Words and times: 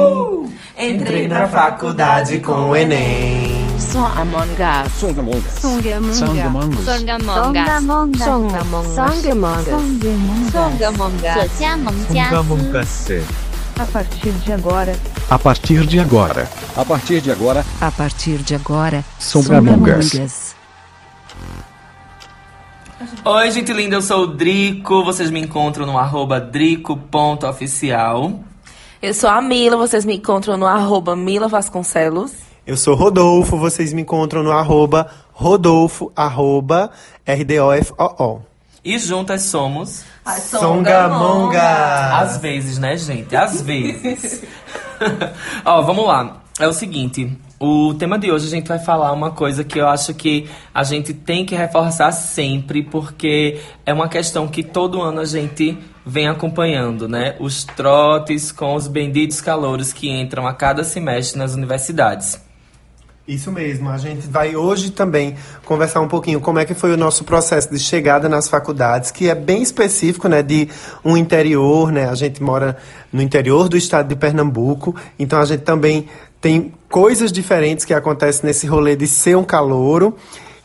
Entrei 0.77 1.27
na 1.27 1.47
faculdade 1.47 2.39
com 2.39 2.69
o 2.69 2.75
Enem. 2.75 3.65
Só 3.79 4.05
Among 4.17 4.51
Us. 4.51 4.91
Songamongas. 4.93 5.59
Songamongas. 5.61 6.15
Songamongas. 6.15 6.85
Songamongas. 6.85 8.23
Songamongas. 8.23 8.93
Songamongas. 10.51 11.51
Songamongas. 11.51 13.11
A 13.77 13.85
partir 13.85 14.31
de 14.31 14.53
agora. 14.53 14.95
A 15.29 15.37
partir 15.37 15.85
de 15.85 15.99
agora. 15.99 16.49
A 16.75 16.85
partir 16.85 17.21
de 17.21 17.31
agora. 17.31 17.65
A 17.81 17.91
partir 17.91 18.37
de 18.37 18.55
agora. 18.55 19.03
Songamongas. 19.19 20.55
Oi, 23.23 23.51
gente 23.51 23.73
linda, 23.73 23.97
eu 23.97 24.01
sou 24.01 24.23
o 24.23 24.27
Drico. 24.27 25.03
Vocês 25.03 25.29
me 25.29 25.41
encontram 25.41 25.85
no 25.85 25.93
drico.oficial. 26.51 28.39
Eu 29.05 29.13
sou 29.13 29.29
a 29.29 29.39
Mila, 29.39 29.77
vocês 29.77 30.03
me 30.03 30.15
encontram 30.15 30.57
no 30.57 30.65
arroba 30.65 31.15
Mila 31.15 31.47
Vasconcelos. 31.47 32.31
Eu 32.65 32.75
sou 32.75 32.95
Rodolfo, 32.95 33.55
vocês 33.55 33.93
me 33.93 34.01
encontram 34.01 34.41
no 34.41 34.51
arroba 34.51 35.11
Rodolfo, 35.31 36.11
arroba 36.15 36.89
R-D-O-F-O-O. 37.23 38.41
E 38.83 38.97
juntas 38.97 39.43
somos. 39.43 40.03
Songamonga! 40.49 42.17
Às 42.17 42.37
vezes, 42.37 42.79
né, 42.79 42.97
gente? 42.97 43.35
Às 43.35 43.61
vezes. 43.61 44.41
Ó, 45.63 45.83
vamos 45.83 46.07
lá. 46.07 46.41
É 46.59 46.67
o 46.67 46.73
seguinte. 46.73 47.31
O 47.59 47.93
tema 47.93 48.17
de 48.17 48.31
hoje 48.31 48.47
a 48.47 48.49
gente 48.49 48.67
vai 48.67 48.79
falar 48.79 49.11
uma 49.11 49.29
coisa 49.29 49.63
que 49.63 49.77
eu 49.77 49.87
acho 49.87 50.15
que 50.15 50.49
a 50.73 50.83
gente 50.83 51.13
tem 51.13 51.45
que 51.45 51.53
reforçar 51.53 52.11
sempre, 52.11 52.81
porque 52.81 53.61
é 53.85 53.93
uma 53.93 54.09
questão 54.09 54.47
que 54.47 54.63
todo 54.63 54.99
ano 54.99 55.19
a 55.19 55.25
gente 55.25 55.77
vem 56.05 56.27
acompanhando, 56.27 57.07
né? 57.07 57.35
Os 57.39 57.63
trotes 57.63 58.51
com 58.51 58.75
os 58.75 58.87
benditos 58.87 59.41
calouros 59.41 59.91
que 59.91 60.09
entram 60.09 60.45
a 60.45 60.53
cada 60.53 60.83
semestre 60.83 61.39
nas 61.39 61.55
universidades. 61.55 62.39
Isso 63.27 63.51
mesmo, 63.51 63.89
a 63.89 63.97
gente 63.97 64.27
vai 64.27 64.55
hoje 64.55 64.91
também 64.91 65.35
conversar 65.65 65.99
um 65.99 66.07
pouquinho 66.07 66.39
como 66.39 66.59
é 66.59 66.65
que 66.65 66.75
foi 66.75 66.93
o 66.93 66.97
nosso 66.97 67.23
processo 67.23 67.71
de 67.71 67.79
chegada 67.79 68.29
nas 68.29 68.47
faculdades, 68.47 69.09
que 69.09 69.27
é 69.27 69.33
bem 69.33 69.63
específico, 69.63 70.27
né, 70.27 70.43
de 70.43 70.69
um 71.03 71.17
interior, 71.17 71.91
né, 71.91 72.07
a 72.07 72.13
gente 72.13 72.43
mora 72.43 72.77
no 73.11 73.23
interior 73.23 73.67
do 73.67 73.75
estado 73.75 74.09
de 74.09 74.15
Pernambuco, 74.15 74.95
então 75.17 75.39
a 75.39 75.45
gente 75.45 75.63
também 75.63 76.07
tem 76.39 76.71
coisas 76.87 77.31
diferentes 77.31 77.83
que 77.83 77.95
acontecem 77.95 78.45
nesse 78.45 78.67
rolê 78.67 78.95
de 78.95 79.07
ser 79.07 79.35
um 79.35 79.43
calouro, 79.43 80.15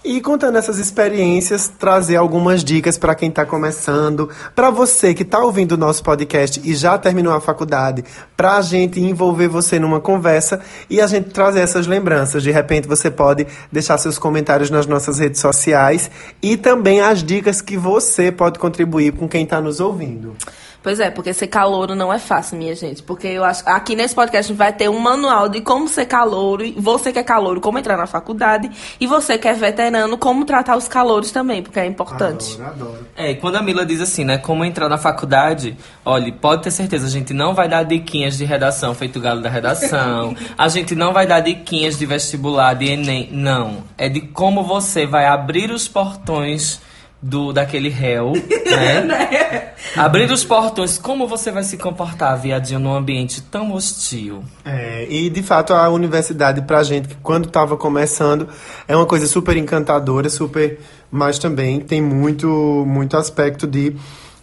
e 0.04 0.20
contando 0.20 0.56
essas 0.56 0.78
experiências, 0.78 1.68
trazer 1.68 2.16
algumas 2.16 2.64
dicas 2.64 2.96
para 2.96 3.14
quem 3.14 3.28
está 3.28 3.44
começando, 3.44 4.30
para 4.54 4.70
você 4.70 5.12
que 5.12 5.22
está 5.22 5.38
ouvindo 5.40 5.72
o 5.72 5.76
nosso 5.76 6.02
podcast 6.02 6.60
e 6.64 6.74
já 6.74 6.96
terminou 6.96 7.34
a 7.34 7.40
faculdade, 7.40 8.02
para 8.36 8.56
a 8.56 8.62
gente 8.62 8.98
envolver 8.98 9.48
você 9.48 9.78
numa 9.78 10.00
conversa 10.00 10.60
e 10.88 11.00
a 11.00 11.06
gente 11.06 11.30
trazer 11.30 11.60
essas 11.60 11.86
lembranças. 11.86 12.42
De 12.42 12.50
repente 12.50 12.88
você 12.88 13.10
pode 13.10 13.46
deixar 13.70 13.98
seus 13.98 14.18
comentários 14.18 14.70
nas 14.70 14.86
nossas 14.86 15.18
redes 15.18 15.40
sociais 15.40 16.10
e 16.42 16.56
também 16.56 17.00
as 17.00 17.22
dicas 17.22 17.60
que 17.60 17.76
você 17.76 18.32
pode 18.32 18.58
contribuir 18.58 19.12
com 19.12 19.28
quem 19.28 19.44
está 19.44 19.60
nos 19.60 19.80
ouvindo. 19.80 20.34
Pois 20.82 20.98
é, 20.98 21.10
porque 21.10 21.32
ser 21.34 21.46
calouro 21.46 21.94
não 21.94 22.12
é 22.12 22.18
fácil, 22.18 22.56
minha 22.56 22.74
gente. 22.74 23.02
Porque 23.02 23.26
eu 23.26 23.44
acho 23.44 23.62
aqui 23.66 23.94
nesse 23.94 24.14
podcast 24.14 24.46
a 24.46 24.48
gente 24.48 24.58
vai 24.58 24.72
ter 24.72 24.88
um 24.88 24.98
manual 24.98 25.48
de 25.48 25.60
como 25.60 25.86
ser 25.86 26.06
calouro, 26.06 26.64
e 26.64 26.72
você 26.72 27.12
que 27.12 27.18
é 27.18 27.22
calouro, 27.22 27.60
como 27.60 27.78
entrar 27.78 27.96
na 27.96 28.06
faculdade, 28.06 28.70
e 28.98 29.06
você 29.06 29.36
que 29.36 29.46
é 29.46 29.52
veterano, 29.52 30.16
como 30.16 30.44
tratar 30.44 30.76
os 30.76 30.88
calouros 30.88 31.30
também, 31.30 31.62
porque 31.62 31.78
é 31.78 31.86
importante. 31.86 32.54
Adoro, 32.54 32.70
adoro. 32.70 33.06
É, 33.16 33.30
e 33.32 33.34
quando 33.36 33.56
a 33.56 33.62
Mila 33.62 33.84
diz 33.84 34.00
assim, 34.00 34.24
né, 34.24 34.38
como 34.38 34.64
entrar 34.64 34.88
na 34.88 34.96
faculdade, 34.96 35.76
olha, 36.04 36.32
pode 36.32 36.62
ter 36.62 36.70
certeza, 36.70 37.06
a 37.06 37.10
gente 37.10 37.34
não 37.34 37.54
vai 37.54 37.68
dar 37.68 37.82
diquinhas 37.82 38.38
de 38.38 38.44
redação, 38.44 38.94
feito 38.94 39.20
galo 39.20 39.42
da 39.42 39.50
redação, 39.50 40.34
a 40.56 40.68
gente 40.68 40.94
não 40.94 41.12
vai 41.12 41.26
dar 41.26 41.40
diquinhas 41.40 41.98
de 41.98 42.06
vestibular, 42.06 42.74
de 42.74 42.86
Enem, 42.86 43.28
não. 43.30 43.84
É 43.98 44.08
de 44.08 44.20
como 44.20 44.64
você 44.64 45.06
vai 45.06 45.26
abrir 45.26 45.70
os 45.70 45.86
portões 45.86 46.80
do 47.22 47.52
daquele 47.52 47.88
réu, 47.88 48.32
né? 49.06 49.72
abrir 49.96 50.30
os 50.30 50.44
portões, 50.44 50.98
como 50.98 51.26
você 51.26 51.50
vai 51.50 51.62
se 51.62 51.76
comportar, 51.76 52.40
viadinho, 52.40 52.80
num 52.80 52.94
ambiente 52.94 53.42
tão 53.42 53.72
hostil. 53.72 54.42
É, 54.64 55.06
e 55.08 55.28
de 55.28 55.42
fato 55.42 55.74
a 55.74 55.88
universidade 55.90 56.62
pra 56.62 56.82
gente, 56.82 57.08
que 57.08 57.16
quando 57.16 57.46
estava 57.46 57.76
começando, 57.76 58.48
é 58.88 58.96
uma 58.96 59.06
coisa 59.06 59.26
super 59.26 59.56
encantadora, 59.56 60.28
super, 60.30 60.78
mas 61.10 61.38
também 61.38 61.80
tem 61.80 62.00
muito, 62.00 62.84
muito 62.86 63.16
aspecto 63.16 63.66
de 63.66 63.94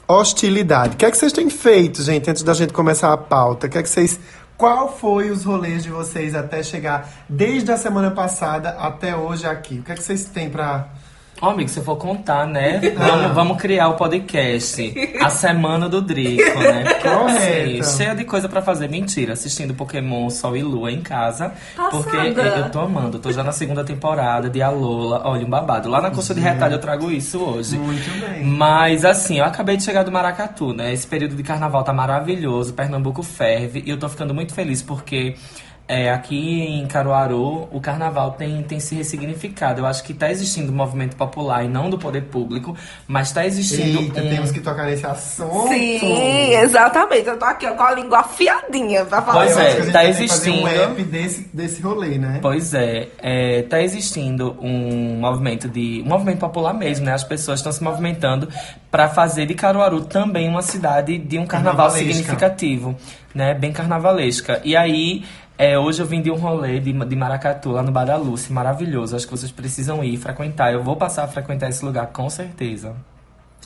hostilidade. 0.08 0.96
O 0.96 0.98
que 0.98 1.06
é 1.06 1.12
que 1.12 1.18
vocês 1.18 1.34
têm 1.34 1.50
feito, 1.50 2.02
gente, 2.04 2.30
antes 2.30 2.44
da 2.44 2.54
gente 2.54 2.72
começar 2.72 3.12
a 3.12 3.18
pauta? 3.18 3.68
O 3.68 3.70
que 3.70 3.78
é 3.78 3.84
que 3.84 3.90
vocês. 3.90 4.20
Qual 4.58 4.92
foi 4.98 5.30
os 5.30 5.44
rolês 5.44 5.84
de 5.84 5.90
vocês 5.90 6.34
até 6.34 6.64
chegar, 6.64 7.08
desde 7.30 7.72
a 7.72 7.78
semana 7.78 8.10
passada 8.10 8.70
até 8.70 9.16
hoje 9.16 9.46
aqui? 9.46 9.80
O 9.80 9.84
que 9.84 9.92
é 9.92 9.96
que 9.96 10.04
vocês 10.04 10.26
têm 10.26 10.50
Ó, 11.40 11.52
amigo, 11.52 11.70
se 11.70 11.80
eu 11.80 11.84
for 11.84 11.98
contar, 11.98 12.48
né? 12.48 12.80
Vamos, 12.96 13.32
vamos 13.34 13.58
criar 13.62 13.90
o 13.90 13.94
podcast. 13.94 14.94
A 15.22 15.30
semana 15.30 15.88
do 15.88 16.02
Drico, 16.02 16.60
né? 16.60 16.96
Correto. 16.96 17.84
Sim, 17.84 17.98
cheia 17.98 18.16
de 18.16 18.24
coisa 18.24 18.50
pra 18.50 18.62
fazer. 18.62 18.90
Mentira, 18.90 19.34
assistindo 19.34 19.74
Pokémon 19.76 20.30
Sol 20.32 20.58
e 20.58 20.64
Lua 20.64 20.92
em 20.92 21.02
casa. 21.02 21.54
Porque 21.92 22.18
eu, 22.18 22.72
tô 22.72 22.80
amando. 22.80 23.20
Tô 23.20 23.32
já 23.32 23.44
na 23.44 23.52
segunda 23.52 23.84
temporada 23.84 24.50
de 24.50 24.62
Alola. 24.62 25.22
Olha, 25.26 25.46
um 25.46 25.50
babado. 25.50 25.90
Lá 25.90 26.02
na 26.02 26.10
Costa 26.10 26.34
de 26.34 26.42
Retalho 26.42 26.74
eu 26.74 26.80
trago 26.80 27.12
isso 27.12 27.40
hoje. 27.40 27.78
Muito 27.78 28.20
bem. 28.20 28.44
Mas 28.44 29.06
assim, 29.06 29.38
eu 29.38 29.46
acabei 29.46 29.78
de 29.78 29.84
chegar 29.84 30.04
do 30.04 30.12
Maracatu, 30.12 30.74
né? 30.74 30.92
Esse 30.92 31.06
período 31.06 31.36
de 31.36 31.44
carnaval 31.44 31.84
tá 31.84 31.94
maravilhoso, 31.94 32.74
Pernambuco 32.74 33.22
ferve 33.22 33.84
e 33.86 33.90
eu 33.90 33.98
tô 33.98 34.10
ficando 34.10 34.34
muito 34.34 34.54
feliz 34.54 34.82
porque 34.82 35.36
é, 35.88 36.12
aqui 36.12 36.62
em 36.62 36.86
Caruaru 36.86 37.70
o 37.72 37.80
carnaval 37.80 38.32
tem, 38.32 38.62
tem 38.64 38.80
se 38.80 38.94
ressignificado. 38.96 39.80
Eu 39.82 39.86
acho 39.86 40.04
que 40.04 40.14
tá 40.14 40.30
existindo 40.30 40.72
um 40.72 40.76
movimento 40.76 41.16
popular 41.16 41.64
e 41.64 41.70
não 41.70 41.90
do 41.90 41.98
poder 41.98 42.24
público, 42.24 42.76
mas 43.08 43.32
tá 43.32 43.46
existindo 43.46 44.02
Eita, 44.02 44.22
um... 44.22 44.30
temos 44.30 44.52
que 44.52 44.60
tocar 44.60 44.86
nesse 44.86 45.06
assunto. 45.06 45.70
Sim, 45.70 46.54
exatamente. 46.56 47.28
Eu 47.28 47.40
tô 47.40 47.46
aqui 47.46 47.66
ó, 47.66 47.72
com 47.72 47.84
a 47.84 47.92
língua 47.94 48.20
afiadinha 48.20 49.06
pra 49.06 49.22
falar. 49.22 49.46
Pois 49.46 49.58
é, 49.58 49.76
tá 49.76 49.76
que 49.76 49.84
fazer 49.84 49.98
um 49.98 50.10
existindo. 50.10 50.68
app 50.68 51.04
desse, 51.04 51.50
desse 51.54 51.82
rolê, 51.82 52.18
né? 52.18 52.40
Pois 52.42 52.74
é, 52.74 53.08
é, 53.20 53.62
tá 53.62 53.82
existindo 53.82 54.58
um 54.62 55.20
movimento 55.22 55.70
de 55.70 56.04
um 56.06 56.10
movimento 56.10 56.40
popular 56.40 56.74
mesmo, 56.74 57.06
né? 57.06 57.14
As 57.14 57.24
pessoas 57.24 57.60
estão 57.60 57.72
se 57.72 57.82
movimentando 57.82 58.50
para 58.92 59.08
fazer 59.08 59.46
de 59.46 59.54
Caruaru 59.54 60.02
também 60.02 60.50
uma 60.50 60.62
cidade 60.62 61.18
de 61.18 61.40
um 61.40 61.46
carnaval 61.46 61.90
significativo, 61.92 62.94
né? 63.34 63.54
Bem 63.54 63.72
carnavalesca. 63.72 64.60
E 64.66 64.76
aí 64.76 65.24
É, 65.60 65.78
hoje 65.78 66.00
eu 66.00 66.06
vim 66.06 66.22
de 66.22 66.30
um 66.30 66.36
rolê 66.36 66.80
de, 66.80 66.94
de 66.94 67.16
Maracatu, 67.16 67.72
lá 67.72 67.82
no 67.82 67.92
Bar 67.92 68.06
da 68.06 68.16
Lucy, 68.16 68.54
maravilhoso. 68.54 69.16
Acho 69.16 69.26
que 69.26 69.32
vocês 69.32 69.52
precisam 69.52 70.04
ir 70.04 70.16
frequentar. 70.18 70.72
Eu 70.72 70.84
vou 70.84 70.96
passar 70.96 71.24
a 71.24 71.28
frequentar 71.28 71.68
esse 71.68 71.84
lugar, 71.84 72.08
com 72.08 72.30
certeza. 72.30 72.96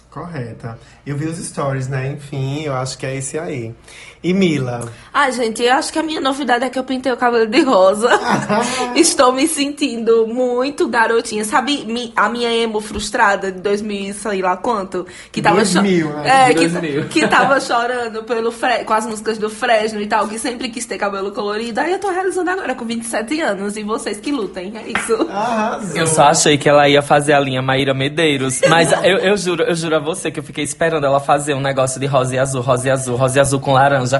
Correta. 0.10 0.80
Eu 1.06 1.18
vi 1.18 1.26
os 1.26 1.38
stories, 1.38 1.90
né? 1.90 2.14
Enfim, 2.14 2.62
eu 2.62 2.74
acho 2.76 2.98
que 2.98 3.06
é 3.06 3.16
esse 3.16 3.38
aí. 3.38 3.76
E 4.24 4.34
Mila? 4.34 4.88
Ah, 5.14 5.30
gente, 5.32 5.64
eu 5.64 5.74
acho 5.74 5.92
que 5.92 5.98
a 6.00 6.04
minha 6.04 6.22
novidade 6.22 6.64
é 6.64 6.70
que 6.70 6.78
eu 6.78 6.84
pintei 6.84 7.12
o 7.12 7.18
cabelo 7.18 7.48
de 7.48 7.62
rosa. 7.64 8.08
Estou 8.96 9.34
me 9.34 9.48
sentindo 9.48 10.28
muito 10.28 10.88
garotinha. 10.88 11.44
Sabe 11.44 11.84
mi- 11.88 12.14
a 12.16 12.30
minha 12.30 12.52
emo 12.54 12.80
frustrada 12.80 13.52
de 13.52 13.60
2000, 13.60 14.14
sei 14.14 14.42
lá 14.42 14.56
quanto? 14.56 15.06
Que 15.32 15.42
tava, 15.42 15.66
cho- 15.66 15.82
2000, 15.82 16.10
né? 16.10 16.50
é, 16.50 16.54
que, 16.54 16.68
2000. 16.68 17.04
que 17.10 17.28
tava 17.28 17.60
chorando 17.62 18.24
pelo 18.24 18.52
Fre- 18.52 18.84
com 18.86 18.94
as 18.94 19.06
músicas 19.06 19.38
do 19.38 19.50
Fresno 19.50 20.00
e 20.00 20.08
tal, 20.08 20.28
que 20.28 20.38
sempre 20.40 20.70
quis 20.70 20.86
ter 20.86 20.98
cabelo 20.98 21.32
colorido. 21.32 21.80
Aí 21.80 21.92
eu 21.92 22.00
tô 22.00 22.10
realizando 22.10 22.50
agora 22.52 22.76
com 22.76 22.86
27 22.86 23.42
anos. 23.42 23.76
E 23.76 23.84
vocês 23.84 24.20
que 24.20 24.32
lutem, 24.32 24.74
é 24.78 24.98
isso. 24.98 25.28
Arrasou. 25.30 25.98
Eu 25.98 26.08
só 26.08 26.24
achei 26.26 26.58
que 26.58 26.70
ela 26.70 26.88
ia 26.88 27.02
fazer 27.02 27.34
a 27.34 27.40
linha 27.40 27.62
Maíra 27.62 27.94
Medeiros. 27.94 28.62
Mas 28.70 28.92
eu, 29.04 29.18
eu 29.18 29.36
juro, 29.36 29.64
eu 29.64 29.76
juro 29.76 29.96
a 29.96 30.00
você 30.00 30.30
que 30.32 30.40
eu 30.40 30.44
fiquei 30.44 30.64
esperando 30.64 31.06
ela 31.06 31.20
fazer 31.20 31.54
um 31.54 31.62
negócio 31.62 32.00
de 32.00 32.06
rosa 32.06 32.36
e 32.36 32.40
azul, 32.40 32.62
rosa 32.62 32.88
e 32.88 32.92
azul, 32.92 33.16
rosa 33.18 33.38
e 33.40 33.42
azul 33.42 33.60
com 33.60 33.74
laranja. 33.74 34.11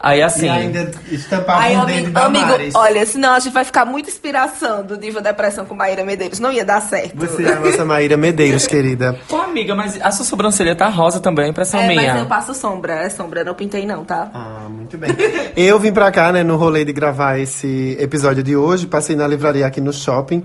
Aí 0.00 0.22
assim. 0.22 0.46
E 0.46 0.48
ainda 0.48 0.90
estampava 1.10 1.60
Aí, 1.62 1.76
um 1.76 1.84
dedo 1.84 1.90
amigo, 1.98 2.10
da 2.12 2.24
amigo, 2.26 2.46
Maris. 2.46 2.74
olha, 2.74 3.06
senão 3.06 3.34
a 3.34 3.38
gente 3.38 3.52
vai 3.52 3.64
ficar 3.64 3.84
muita 3.84 4.10
inspiração 4.10 4.84
do 4.84 4.96
Diva 4.98 5.20
Depressão 5.20 5.64
com 5.64 5.74
Maíra 5.74 6.04
Medeiros. 6.04 6.38
Não 6.40 6.52
ia 6.52 6.64
dar 6.64 6.80
certo. 6.82 7.16
Você 7.16 7.44
é 7.44 7.52
a 7.52 7.60
nossa 7.60 7.84
Maíra 7.84 8.16
Medeiros, 8.16 8.66
querida. 8.68 9.18
Pô, 9.28 9.36
amiga, 9.36 9.74
mas 9.74 9.98
a 10.00 10.10
sua 10.10 10.24
sobrancelha 10.24 10.74
tá 10.74 10.88
rosa 10.88 11.20
também, 11.20 11.50
impressão 11.50 11.80
É, 11.80 11.88
minha. 11.88 12.12
mas 12.14 12.20
eu 12.22 12.26
passo 12.26 12.54
sombra, 12.54 12.94
é 12.94 13.08
sombra, 13.10 13.44
não 13.44 13.54
pintei 13.54 13.86
não, 13.86 14.04
tá? 14.04 14.30
Ah, 14.34 14.66
muito 14.68 14.96
bem. 14.98 15.10
Eu 15.56 15.78
vim 15.78 15.92
pra 15.92 16.10
cá, 16.10 16.32
né, 16.32 16.42
no 16.42 16.56
rolê 16.56 16.84
de 16.84 16.92
gravar 16.92 17.38
esse 17.38 17.96
episódio 18.00 18.42
de 18.42 18.56
hoje. 18.56 18.86
Passei 18.86 19.14
na 19.16 19.26
livraria 19.26 19.66
aqui 19.66 19.80
no 19.80 19.92
shopping 19.92 20.44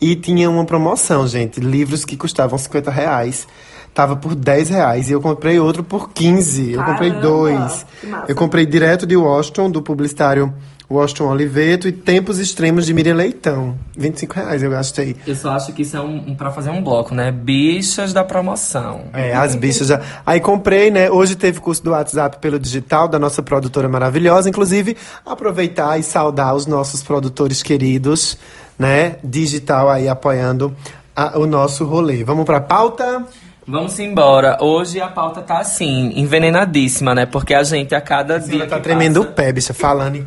e 0.00 0.14
tinha 0.16 0.48
uma 0.48 0.64
promoção, 0.64 1.26
gente. 1.26 1.60
Livros 1.60 2.04
que 2.04 2.16
custavam 2.16 2.58
50 2.58 2.90
reais. 2.90 3.46
Tava 3.92 4.14
por 4.16 4.34
10 4.34 4.68
reais 4.70 5.08
e 5.10 5.12
eu 5.12 5.20
comprei 5.20 5.58
outro 5.58 5.82
por 5.82 6.10
15. 6.10 6.72
Eu 6.72 6.84
comprei 6.84 7.10
Caramba, 7.10 7.28
dois. 7.28 7.86
Eu 8.28 8.34
comprei 8.36 8.64
direto 8.64 9.06
de 9.06 9.16
Washington, 9.16 9.70
do 9.70 9.82
publicitário 9.82 10.52
Washington 10.88 11.28
Oliveto 11.28 11.86
e 11.86 11.92
Tempos 11.92 12.38
Extremos 12.38 12.86
de 12.86 12.94
Miriam 12.94 13.14
Leitão. 13.14 13.76
25 13.96 14.34
reais 14.34 14.62
eu 14.62 14.70
gastei. 14.70 15.16
Eu 15.26 15.34
só 15.36 15.50
acho 15.52 15.72
que 15.72 15.82
isso 15.82 15.96
é 15.96 16.00
um, 16.00 16.30
um 16.30 16.34
pra 16.34 16.50
fazer 16.50 16.70
um 16.70 16.82
bloco, 16.82 17.14
né? 17.14 17.30
Bichas 17.30 18.12
da 18.12 18.24
promoção. 18.24 19.02
É, 19.12 19.34
as 19.34 19.54
bichas 19.54 19.88
já. 19.88 20.00
Aí 20.24 20.40
comprei, 20.40 20.90
né? 20.90 21.10
Hoje 21.10 21.36
teve 21.36 21.60
curso 21.60 21.82
do 21.84 21.90
WhatsApp 21.90 22.38
pelo 22.38 22.58
digital 22.58 23.06
da 23.08 23.18
nossa 23.18 23.42
produtora 23.42 23.88
maravilhosa. 23.88 24.48
Inclusive, 24.48 24.96
aproveitar 25.26 25.98
e 25.98 26.02
saudar 26.02 26.54
os 26.54 26.66
nossos 26.66 27.02
produtores 27.02 27.62
queridos, 27.62 28.36
né? 28.78 29.16
Digital 29.22 29.88
aí 29.90 30.08
apoiando 30.08 30.74
a- 31.14 31.38
o 31.38 31.46
nosso 31.46 31.84
rolê. 31.84 32.24
Vamos 32.24 32.44
pra 32.44 32.60
pauta? 32.60 33.24
Vamos 33.70 33.98
embora. 33.98 34.56
Hoje 34.60 35.00
a 35.00 35.08
pauta 35.08 35.40
tá 35.40 35.58
assim, 35.58 36.12
envenenadíssima, 36.16 37.14
né? 37.14 37.26
Porque 37.26 37.54
a 37.54 37.62
gente 37.62 37.94
a 37.94 38.00
cada 38.00 38.38
dia. 38.38 38.56
Ela 38.62 38.66
tá 38.66 38.76
que 38.76 38.82
tremendo 38.82 39.18
o 39.20 39.24
passa- 39.24 39.34
pé, 39.36 39.52
bicha, 39.52 39.72
falando. 39.74 40.16
e- 40.16 40.26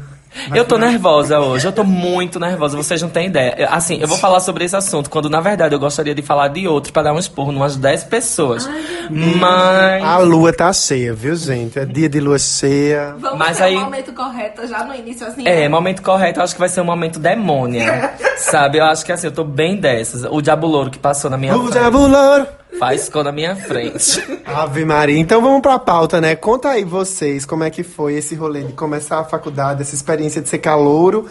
Eu 0.52 0.66
tô 0.66 0.80
nervosa 0.80 1.40
hoje, 1.40 1.68
eu 1.68 1.72
tô 1.72 1.84
muito 1.84 2.40
nervosa, 2.40 2.76
vocês 2.76 3.00
não 3.04 3.10
têm 3.10 3.28
ideia. 3.28 3.68
Assim, 3.70 4.00
eu 4.02 4.08
vou 4.08 4.18
falar 4.18 4.40
sobre 4.40 4.66
esse 4.66 4.76
assunto, 4.76 5.08
quando 5.08 5.30
na 5.30 5.40
verdade 5.40 5.76
eu 5.76 5.80
gostaria 5.80 6.16
de 6.16 6.24
falar 6.24 6.48
de 6.48 6.68
outro 6.68 6.92
pra 6.92 7.04
dar 7.04 7.14
um 7.14 7.20
esporro 7.20 7.52
umas 7.52 7.76
10 7.76 8.04
pessoas. 8.06 8.68
Mas. 9.12 10.04
A 10.04 10.18
lua 10.18 10.52
tá 10.52 10.74
cheia, 10.74 11.14
viu, 11.14 11.36
gente? 11.36 11.78
É 11.78 11.86
dia 11.86 12.10
de 12.10 12.20
lua 12.20 12.40
cheia. 12.40 13.14
Vamos 13.20 13.38
Mas 13.38 13.58
ter 13.58 13.66
aí- 13.66 13.76
o 13.78 13.82
momento 13.82 14.12
correto 14.14 14.66
já 14.68 14.84
no 14.84 14.96
início, 14.96 15.28
assim. 15.28 15.48
É, 15.48 15.62
né? 15.62 15.70
momento 15.70 16.02
correto, 16.02 16.40
eu 16.40 16.44
acho 16.44 16.54
que 16.56 16.60
vai 16.60 16.70
ser 16.70 16.82
um 16.82 16.86
momento 16.86 17.20
demônia. 17.20 18.14
sabe? 18.38 18.80
Eu 18.80 18.86
acho 18.86 19.06
que 19.06 19.12
assim, 19.12 19.28
eu 19.28 19.32
tô 19.32 19.44
bem 19.44 19.76
dessas. 19.76 20.24
O 20.24 20.42
diabo 20.42 20.66
louro 20.66 20.90
que 20.90 20.98
passou 20.98 21.30
na 21.30 21.38
minha 21.38 21.56
O 21.56 21.60
frente. 21.60 21.74
diabo 21.74 22.08
louro. 22.08 22.48
Faz 22.80 23.06
ficou 23.06 23.24
na 23.24 23.32
minha 23.32 23.56
frente. 23.56 24.24
Ave 24.46 24.84
Maria. 24.86 25.18
Então 25.18 25.42
vamos 25.42 25.62
pra 25.62 25.78
pauta, 25.80 26.20
né? 26.20 26.36
Conta 26.36 26.70
aí 26.70 26.84
vocês 26.84 27.46
como 27.46 27.64
é 27.64 27.70
que 27.70 27.84
foi 27.84 28.16
esse 28.16 28.36
rolê 28.36 28.64
de 28.64 28.74
começar 28.74 29.20
a 29.20 29.24
faculdade, 29.24 29.82
essa 29.82 29.96
experiência 29.96 30.42
de 30.42 30.50
ser 30.50 30.58
calouro. 30.60 31.28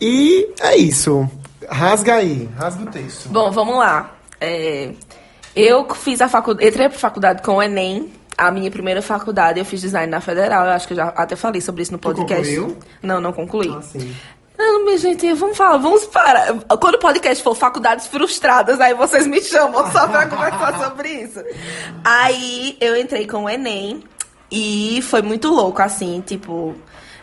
E 0.00 0.48
é 0.60 0.76
isso. 0.76 1.28
Rasga 1.68 2.16
aí, 2.16 2.48
rasga 2.58 2.82
o 2.82 2.86
texto. 2.86 3.28
Bom, 3.28 3.50
vamos 3.50 3.76
lá. 3.76 4.14
É, 4.40 4.90
eu 5.56 5.86
fiz 5.94 6.20
a 6.20 6.28
faculdade, 6.28 6.68
entrei 6.68 6.88
pra 6.88 6.98
faculdade 6.98 7.42
com 7.42 7.56
o 7.56 7.62
Enem. 7.62 8.12
A 8.36 8.50
minha 8.50 8.68
primeira 8.68 9.00
faculdade, 9.00 9.60
eu 9.60 9.64
fiz 9.64 9.80
design 9.80 10.10
na 10.10 10.20
Federal. 10.20 10.66
Eu 10.66 10.72
acho 10.72 10.88
que 10.88 10.92
eu 10.92 10.96
já 10.96 11.04
até 11.10 11.36
falei 11.36 11.60
sobre 11.60 11.82
isso 11.82 11.92
no 11.92 11.98
podcast. 11.98 12.52
concluiu? 12.56 12.76
Não, 13.00 13.20
não 13.20 13.32
concluí. 13.32 13.72
Ah, 13.72 13.80
sim. 13.80 14.12
Não, 14.56 14.84
minha 14.84 14.96
gente, 14.96 15.32
vamos 15.32 15.56
falar, 15.56 15.78
vamos 15.78 16.06
parar. 16.06 16.54
Quando 16.80 16.94
o 16.94 16.98
podcast 16.98 17.42
for 17.42 17.56
faculdades 17.56 18.06
frustradas, 18.06 18.80
aí 18.80 18.94
vocês 18.94 19.26
me 19.26 19.42
chamam 19.42 19.90
só 19.90 20.06
pra 20.06 20.26
conversar 20.30 20.78
sobre 20.78 21.08
isso. 21.08 21.42
Aí 22.04 22.76
eu 22.80 22.96
entrei 22.96 23.26
com 23.26 23.44
o 23.44 23.50
Enem 23.50 24.04
e 24.50 25.00
foi 25.02 25.22
muito 25.22 25.48
louco, 25.48 25.82
assim, 25.82 26.22
tipo. 26.24 26.74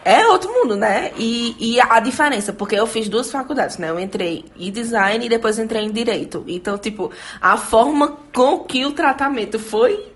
É 0.04 0.26
outro 0.26 0.52
mundo, 0.52 0.76
né? 0.76 1.12
E, 1.16 1.56
e 1.60 1.80
a 1.80 2.00
diferença, 2.00 2.52
porque 2.52 2.76
eu 2.76 2.88
fiz 2.88 3.08
duas 3.08 3.32
faculdades, 3.32 3.78
né? 3.78 3.92
Eu 3.92 4.00
entrei 4.00 4.44
em 4.58 4.72
design 4.72 5.24
e 5.24 5.30
depois 5.30 5.60
entrei 5.60 5.84
em 5.84 5.92
direito. 5.92 6.44
Então, 6.48 6.76
tipo, 6.78 7.12
a 7.40 7.56
forma 7.56 8.18
com 8.34 8.60
que 8.60 8.84
o 8.84 8.94
tratamento 8.94 9.60
foi, 9.60 10.12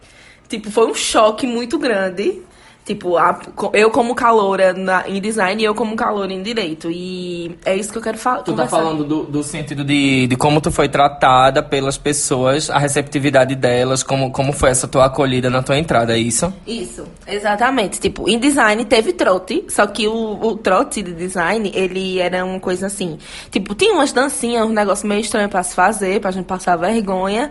tipo, 0.49 0.71
foi 0.71 0.87
um 0.87 0.93
choque 0.95 1.45
muito 1.45 1.77
grande. 1.77 2.41
Tipo, 2.85 3.17
a- 3.17 3.39
eu 3.73 3.89
como 3.89 4.13
caloura 4.13 4.71
na- 4.71 5.09
em 5.09 5.19
design 5.19 5.59
e 5.59 5.65
eu 5.65 5.73
como 5.73 5.95
caloura 5.95 6.31
em 6.31 6.43
direito. 6.43 6.91
E 6.91 7.57
é 7.65 7.75
isso 7.75 7.91
que 7.91 7.97
eu 7.97 8.01
quero 8.01 8.17
falar. 8.19 8.43
Tu 8.43 8.53
tá 8.53 8.67
falando 8.67 9.03
do, 9.03 9.23
do 9.23 9.41
sentido 9.43 9.83
de, 9.83 10.27
de 10.27 10.35
como 10.35 10.61
tu 10.61 10.69
foi 10.71 10.87
tratada 10.87 11.63
pelas 11.63 11.97
pessoas, 11.97 12.69
a 12.69 12.77
receptividade 12.77 13.55
delas, 13.55 14.03
como, 14.03 14.31
como 14.31 14.53
foi 14.53 14.69
essa 14.69 14.87
tua 14.87 15.05
acolhida 15.05 15.49
na 15.49 15.63
tua 15.63 15.79
entrada, 15.79 16.13
é 16.15 16.19
isso? 16.19 16.53
Isso, 16.67 17.05
exatamente. 17.25 17.99
Tipo, 17.99 18.29
em 18.29 18.37
design 18.37 18.85
teve 18.85 19.13
trote, 19.13 19.65
só 19.67 19.87
que 19.87 20.07
o, 20.07 20.39
o 20.39 20.55
trote 20.55 21.01
de 21.01 21.11
design, 21.13 21.71
ele 21.73 22.19
era 22.19 22.45
uma 22.45 22.59
coisa 22.59 22.85
assim. 22.85 23.17
Tipo, 23.49 23.73
tinha 23.73 23.93
umas 23.95 24.13
dancinhas, 24.13 24.63
um 24.63 24.69
negócio 24.71 25.07
meio 25.07 25.21
estranho 25.21 25.49
pra 25.49 25.63
se 25.63 25.73
fazer, 25.73 26.21
pra 26.21 26.29
gente 26.29 26.45
passar 26.45 26.75
vergonha. 26.75 27.49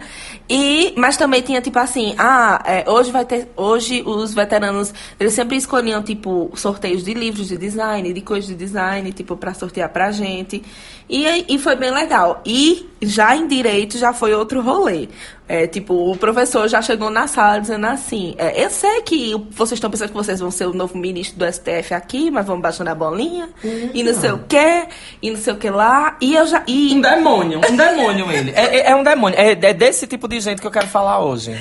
E, 0.48 0.94
mas 0.96 1.16
também 1.16 1.42
tinha, 1.42 1.60
tipo 1.60 1.78
assim, 1.78 2.14
ah, 2.18 2.62
é, 2.64 2.84
hoje 2.88 3.10
vai 3.10 3.24
ter. 3.24 3.48
Hoje 3.56 4.00
os 4.06 4.32
veteranos, 4.32 4.94
eles 5.24 5.34
sempre 5.34 5.56
escolhiam, 5.56 6.02
tipo, 6.02 6.50
sorteios 6.54 7.02
de 7.04 7.14
livros 7.14 7.48
de 7.48 7.56
design, 7.56 8.12
de 8.12 8.20
coisas 8.20 8.46
de 8.48 8.54
design, 8.54 9.10
tipo, 9.12 9.36
pra 9.36 9.54
sortear 9.54 9.88
pra 9.88 10.10
gente. 10.10 10.62
E, 11.08 11.46
e 11.54 11.58
foi 11.58 11.76
bem 11.76 11.90
legal. 11.90 12.40
E 12.46 12.88
já 13.02 13.34
em 13.36 13.46
direito 13.46 13.98
já 13.98 14.12
foi 14.12 14.34
outro 14.34 14.60
rolê. 14.62 15.08
É, 15.46 15.66
tipo, 15.66 16.10
o 16.10 16.16
professor 16.16 16.66
já 16.68 16.80
chegou 16.80 17.10
na 17.10 17.26
sala 17.26 17.58
dizendo 17.60 17.86
assim: 17.86 18.34
é, 18.38 18.64
Eu 18.64 18.70
sei 18.70 19.02
que 19.02 19.34
vocês 19.50 19.72
estão 19.76 19.90
pensando 19.90 20.08
que 20.08 20.14
vocês 20.14 20.40
vão 20.40 20.50
ser 20.50 20.66
o 20.66 20.72
novo 20.72 20.96
ministro 20.96 21.38
do 21.38 21.44
STF 21.52 21.92
aqui, 21.92 22.30
mas 22.30 22.46
vamos 22.46 22.62
baixando 22.62 22.88
a 22.90 22.94
bolinha. 22.94 23.48
E 23.92 24.02
não 24.02 24.14
sei 24.14 24.30
o 24.32 24.38
quê, 24.48 24.86
e 25.20 25.30
não 25.30 25.36
sei 25.36 25.52
o 25.52 25.56
que 25.56 25.68
lá. 25.68 26.16
E 26.20 26.34
eu 26.34 26.46
já. 26.46 26.62
E, 26.66 26.94
Um 26.94 27.00
demônio, 27.02 27.60
um 27.70 27.76
demônio 27.76 28.30
ele. 28.32 28.52
É, 28.52 28.76
é- 28.78 28.90
é 28.90 28.96
um 28.96 29.02
demônio. 29.02 29.38
É, 29.38 29.52
é 29.52 29.72
desse 29.74 30.06
tipo 30.06 30.26
de 30.28 30.40
gente 30.40 30.60
que 30.62 30.66
eu 30.66 30.70
quero 30.70 30.86
falar 30.86 31.20
hoje. 31.20 31.54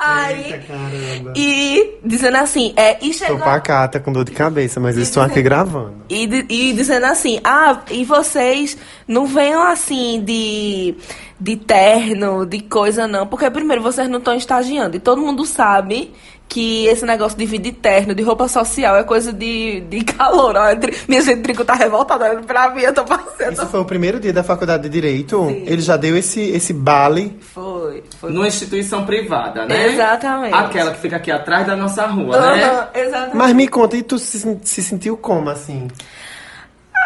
Aí, 0.00 0.52
Eita, 0.52 0.58
caramba. 0.66 1.32
e 1.36 1.98
dizendo 2.04 2.36
assim: 2.36 2.72
é, 2.76 2.96
E 3.04 3.08
Tô 3.10 3.18
chegou. 3.18 3.38
pacata 3.38 3.98
com 4.00 4.12
dor 4.12 4.24
de 4.24 4.32
cabeça, 4.32 4.78
mas 4.80 4.96
eu 4.96 5.02
estou 5.02 5.22
aqui 5.22 5.42
gravando. 5.42 5.94
E, 6.08 6.24
e 6.48 6.72
dizendo 6.72 7.06
assim, 7.06 7.40
ah, 7.44 7.80
e 7.90 8.04
vocês 8.04 8.76
não 9.06 9.26
venham 9.26 9.62
assim 9.62 10.22
de, 10.24 10.94
de 11.40 11.56
terno, 11.56 12.46
de 12.46 12.60
coisa 12.60 13.06
não, 13.06 13.26
porque 13.26 13.50
primeiro 13.50 13.82
vocês 13.82 14.08
não 14.08 14.18
estão 14.18 14.34
estagiando. 14.34 14.96
E 14.96 15.00
todo 15.00 15.20
mundo 15.20 15.44
sabe 15.44 16.12
que 16.48 16.86
esse 16.86 17.04
negócio 17.04 17.36
de 17.36 17.44
vir 17.44 17.58
de 17.58 17.72
terno, 17.72 18.14
de 18.14 18.22
roupa 18.22 18.48
social, 18.48 18.96
é 18.96 19.04
coisa 19.04 19.32
de, 19.32 19.80
de 19.82 20.02
calor. 20.02 20.56
Ó, 20.56 20.64
minha 21.06 21.20
gente, 21.20 21.42
Trico 21.42 21.64
tá 21.64 21.74
revoltada 21.74 22.24
olhando 22.24 22.46
pra 22.46 22.70
mim, 22.70 22.80
eu 22.80 22.94
tô 22.94 23.04
passando. 23.04 23.52
Isso 23.52 23.66
foi 23.66 23.80
o 23.80 23.84
primeiro 23.84 24.18
dia 24.18 24.32
da 24.32 24.42
faculdade 24.42 24.84
de 24.84 24.88
Direito. 24.88 25.48
Ele 25.50 25.82
já 25.82 25.96
deu 25.96 26.16
esse, 26.16 26.40
esse 26.40 26.72
bale. 26.72 27.38
Foi, 27.40 28.02
foi. 28.18 28.32
Numa 28.32 28.48
instituição 28.48 29.04
privada, 29.04 29.66
né? 29.66 29.88
Exatamente. 29.88 30.54
Aquela 30.54 30.92
que 30.92 31.00
fica 31.00 31.16
aqui 31.16 31.30
atrás 31.30 31.66
da 31.66 31.76
nossa 31.76 32.06
rua, 32.06 32.40
né? 32.40 32.64
Aham, 32.64 32.88
exatamente. 32.94 33.36
Mas 33.36 33.52
me 33.52 33.68
conta, 33.68 33.96
e 33.96 34.02
tu 34.02 34.18
se, 34.18 34.58
se 34.62 34.82
sentiu 34.82 35.16
como, 35.16 35.50
assim? 35.50 35.88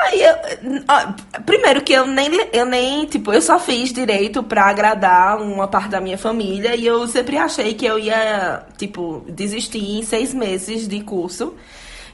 Ai, 0.05 0.21
eu- 0.21 0.83
ó, 0.89 1.41
primeiro 1.43 1.81
que 1.83 1.93
eu 1.93 2.07
nem, 2.07 2.29
eu 2.53 2.65
nem, 2.67 3.05
tipo, 3.07 3.33
eu 3.33 3.41
só 3.41 3.59
fiz 3.59 3.93
direito 3.93 4.43
pra 4.43 4.65
agradar 4.67 5.41
uma 5.41 5.69
parte 5.69 5.91
da 5.91 6.01
minha 6.01 6.19
família 6.19 6.75
e 6.75 6.85
eu 6.87 7.07
sempre 7.07 7.37
achei 7.37 7.75
que 7.75 7.87
eu 7.87 7.99
ia, 7.99 8.65
tipo, 8.77 9.25
desistir 9.29 9.79
em 9.79 10.03
seis 10.03 10.35
meses 10.35 10.89
de 10.89 11.01
curso. 11.03 11.55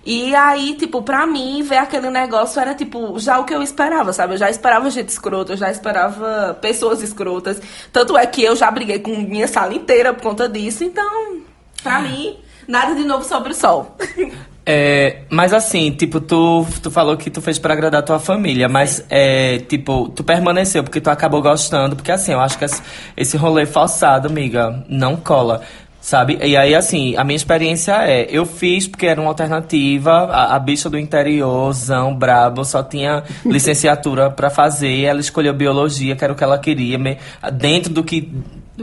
E 0.05 0.35
aí, 0.35 0.75
tipo, 0.75 1.03
pra 1.03 1.27
mim, 1.27 1.63
ver 1.63 1.79
aquele 1.79 2.09
negócio 2.11 2.61
era, 2.61 2.75
tipo, 2.75 3.19
já 3.19 3.39
o 3.39 3.45
que 3.45 3.55
eu 3.55 3.63
esperava, 3.63 4.13
sabe? 4.13 4.35
Eu 4.35 4.39
já 4.39 4.49
esperava 4.51 4.89
gente 4.91 5.09
escrota, 5.09 5.53
eu 5.53 5.57
já 5.57 5.71
esperava 5.71 6.57
pessoas 6.61 7.03
escrotas. 7.03 7.61
Tanto 7.93 8.17
é 8.17 8.27
que 8.27 8.43
eu 8.43 8.57
já 8.57 8.71
briguei 8.71 9.01
com 9.01 9.15
minha 9.17 9.47
sala 9.49 9.75
inteira 9.75 10.15
por 10.15 10.23
conta 10.23 10.49
disso. 10.49 10.83
Então, 10.85 11.39
pra 11.83 12.01
mim, 12.01 12.39
nada 12.67 12.95
de 12.95 13.05
novo 13.05 13.25
sobre 13.25 13.53
o 13.53 13.55
sol. 13.55 13.97
É, 14.71 15.21
mas 15.31 15.55
assim, 15.55 15.91
tipo, 15.93 16.21
tu, 16.21 16.67
tu 16.83 16.91
falou 16.91 17.17
que 17.17 17.31
tu 17.31 17.41
fez 17.41 17.59
pra 17.59 17.73
agradar 17.73 18.03
tua 18.03 18.19
família, 18.19 18.69
mas 18.69 19.03
é, 19.09 19.61
tipo, 19.61 20.11
tu 20.11 20.23
permaneceu 20.23 20.85
porque 20.85 21.01
tu 21.01 21.09
acabou 21.09 21.41
gostando, 21.41 21.97
porque 21.97 22.13
assim, 22.13 22.33
eu 22.33 22.41
acho 22.41 22.59
que 22.59 22.67
esse, 22.67 22.83
esse 23.17 23.35
rolê 23.39 23.65
falsado, 23.65 24.29
amiga, 24.29 24.85
não 24.87 25.17
cola. 25.17 25.63
Sabe? 26.03 26.39
E 26.43 26.55
aí, 26.57 26.75
assim, 26.75 27.17
a 27.17 27.25
minha 27.25 27.37
experiência 27.37 27.93
é, 28.07 28.27
eu 28.31 28.45
fiz 28.47 28.87
porque 28.87 29.07
era 29.07 29.19
uma 29.21 29.31
alternativa, 29.31 30.11
a, 30.27 30.55
a 30.55 30.59
bicha 30.59 30.89
do 30.91 30.99
interiorzão, 30.99 32.15
brabo, 32.15 32.63
só 32.65 32.83
tinha 32.83 33.25
licenciatura 33.45 34.31
pra 34.31 34.51
fazer, 34.51 35.03
ela 35.05 35.21
escolheu 35.21 35.53
biologia, 35.55 36.15
que 36.15 36.23
era 36.23 36.33
o 36.33 36.37
que 36.37 36.45
ela 36.45 36.59
queria, 36.59 36.99
me- 36.99 37.17
dentro 37.55 37.93
do 37.93 38.05
que, 38.05 38.31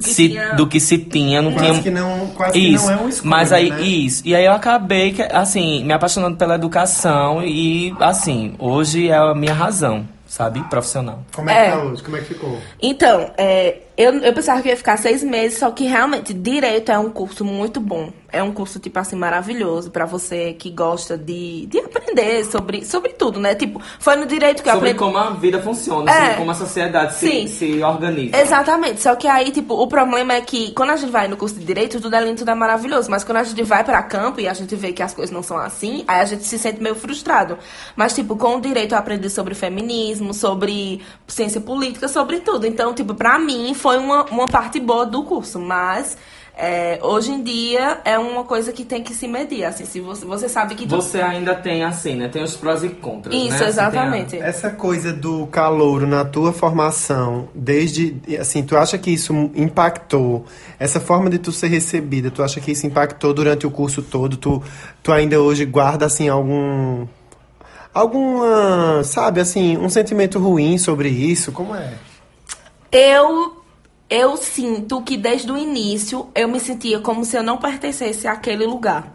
que 0.02 0.10
se, 0.10 0.30
tinha- 0.30 0.54
do 0.54 0.68
que 0.68 0.80
se 0.80 0.98
tinha, 0.98 1.42
não 1.42 1.52
Quase 1.54 1.70
tinha... 1.70 1.82
que 1.84 1.90
não, 1.90 2.28
quase 2.28 2.60
Isso, 2.60 2.86
que 2.86 2.92
não 2.94 3.00
é 3.00 3.04
um 3.04 3.10
escolha, 3.10 3.30
mas 3.30 3.52
aí, 3.52 3.70
né? 3.70 3.82
isso. 3.82 4.22
E 4.26 4.36
aí 4.36 4.46
eu 4.46 4.52
acabei, 4.54 5.12
que, 5.14 5.22
assim, 5.22 5.84
me 5.84 5.94
apaixonando 5.94 6.38
pela 6.38 6.56
educação 6.56 7.44
e, 7.44 7.94
assim, 8.00 8.54
hoje 8.60 9.10
é 9.10 9.16
a 9.18 9.34
minha 9.34 9.54
razão, 9.54 10.08
sabe? 10.28 10.62
Profissional. 10.70 11.20
Como 11.34 11.50
é 11.50 11.54
que 11.54 11.60
É. 11.60 11.72
tá 11.72 11.84
hoje? 11.84 12.04
Como 12.04 12.18
é 12.18 12.20
que 12.22 12.26
ficou? 12.26 12.60
Então, 12.82 13.32
é, 13.38 13.78
eu, 13.98 14.14
eu 14.20 14.34
pensava 14.34 14.62
que 14.62 14.70
ia 14.70 14.78
ficar 14.78 14.98
seis 14.98 15.24
meses, 15.24 15.58
só 15.60 15.72
que 15.72 15.86
realmente 15.86 16.34
direito 16.34 16.92
é 16.92 17.00
um 17.00 17.10
curso 17.10 17.44
muito 17.46 17.80
bom. 17.80 18.12
É 18.32 18.44
um 18.44 18.52
curso, 18.52 18.80
tipo 18.80 19.00
assim, 19.00 19.16
maravilhoso 19.16 19.90
pra 19.92 20.04
você 20.06 20.52
que 20.54 20.70
gosta 20.70 21.18
de, 21.18 21.68
de 21.68 21.80
aprender 21.80 22.44
sobre, 22.44 22.84
sobre 22.84 23.14
tudo, 23.14 23.40
né? 23.40 23.56
Tipo, 23.56 23.82
foi 23.98 24.18
no 24.18 24.26
direito 24.26 24.62
que 24.62 24.68
eu 24.68 24.74
Sobre 24.74 24.90
aprendi. 24.90 25.14
como 25.14 25.18
a 25.18 25.30
vida 25.32 25.62
funciona, 25.62 26.12
É. 26.12 26.20
sobre 26.22 26.36
como 26.36 26.52
a 26.52 26.54
sociedade 26.54 27.14
se, 27.16 27.48
se 27.48 27.82
organiza. 27.82 28.36
Exatamente, 28.38 29.02
só 29.02 29.16
que 29.16 29.26
aí, 29.26 29.52
tipo, 29.52 29.74
o 29.76 29.88
problema 29.88 30.34
é 30.34 30.42
que 30.42 30.72
quando 30.74 30.90
a 30.90 30.98
gente 30.98 31.12
vai 31.12 31.30
no 31.30 31.38
curso 31.38 31.56
de 31.56 31.64
direito, 31.64 32.02
tudo 32.02 32.14
é 32.14 32.22
lindo, 32.22 32.40
tudo 32.40 32.52
é 32.52 32.56
maravilhoso. 32.56 33.10
Mas 33.10 33.24
quando 33.24 33.38
a 33.38 33.44
gente 33.44 33.64
vai 33.64 33.86
pra 33.86 34.04
campo 34.04 34.42
e 34.42 34.50
a 34.50 34.54
gente 34.54 34.76
vê 34.76 34.92
que 34.92 35.02
as 35.02 35.14
coisas 35.14 35.34
não 35.34 35.42
são 35.42 35.58
assim, 35.58 36.04
aí 36.06 36.20
a 36.20 36.26
gente 36.26 36.44
se 36.44 36.60
sente 36.60 36.84
meio 36.84 36.96
frustrado. 36.96 37.58
Mas, 37.96 38.14
tipo, 38.14 38.36
com 38.36 38.58
o 38.58 38.60
direito 38.60 38.92
eu 38.94 38.98
aprendi 38.98 39.30
sobre 39.30 39.56
feminismo, 39.56 40.34
sobre 40.34 41.00
ciência 41.26 41.62
política, 41.62 42.10
sobre 42.10 42.42
tudo. 42.42 42.68
Então, 42.68 42.94
tipo, 42.94 43.14
pra 43.16 43.40
mim 43.40 43.74
foi 43.86 43.98
uma, 44.00 44.26
uma 44.26 44.48
parte 44.48 44.80
boa 44.80 45.06
do 45.06 45.22
curso. 45.24 45.60
Mas 45.60 46.18
é, 46.58 46.98
hoje 47.04 47.32
em 47.32 47.44
dia 47.44 48.00
é 48.04 48.18
uma 48.18 48.44
coisa 48.44 48.72
que 48.74 48.84
tem 48.84 49.04
que 49.04 49.14
se 49.14 49.28
medir. 49.28 49.64
Assim, 49.64 49.86
se 49.86 50.00
você, 50.00 50.26
você 50.26 50.50
sabe 50.50 50.74
que. 50.74 50.88
tu- 50.88 50.96
Você 50.96 51.22
ainda 51.22 51.54
tem, 51.54 51.84
assim, 51.84 52.16
né? 52.16 52.28
Tem 52.28 52.42
os 52.42 52.56
prós 52.56 52.84
e 52.84 52.90
contras, 52.90 53.36
né? 53.36 53.42
Isso, 53.42 53.50
Você 53.50 53.58
tem 53.60 53.68
a- 53.68 53.70
exatamente. 53.70 54.38
Essa 54.38 54.72
coisa 54.72 55.14
do 55.14 55.46
calouro 55.48 56.08
na 56.08 56.26
tua 56.26 56.52
formação, 56.52 57.48
desde, 57.54 58.16
assim, 58.40 58.64
tu 58.64 58.76
acha 58.76 58.98
que 58.98 59.12
isso 59.12 59.32
impactou, 59.54 60.46
essa 60.80 61.00
forma 61.00 61.30
de 61.30 61.38
tu 61.38 61.52
ser 61.52 61.68
recebida, 61.68 62.32
tu 62.32 62.42
acha 62.42 62.60
que 62.60 62.72
isso 62.72 62.88
impactou 62.88 63.36
durante 63.36 63.68
o 63.68 63.70
curso 63.72 64.02
todo? 64.02 64.36
Tu, 64.36 64.64
tu 65.04 65.12
ainda 65.12 65.40
hoje 65.40 65.64
guarda, 65.64 66.08
assim, 66.08 66.28
algum, 66.28 67.06
alguma, 67.94 69.04
sabe, 69.04 69.40
assim, 69.42 69.78
um 69.78 69.90
sentimento 69.90 70.40
ruim 70.40 70.80
sobre 70.80 71.10
isso? 71.10 71.52
Como 71.52 71.76
é? 71.76 71.94
Eu 72.92 73.64
eu 74.10 74.38
sinto 74.38 75.02
que 75.02 75.18
desde 75.18 75.52
o 75.52 75.58
início 75.58 76.30
eu 76.36 76.48
me 76.48 76.60
sentia 76.60 77.00
como 77.00 77.26
se 77.26 77.38
eu 77.38 77.44
não 77.44 77.58
pertencesse 77.58 78.28
àquele 78.28 78.66
lugar. 78.66 79.12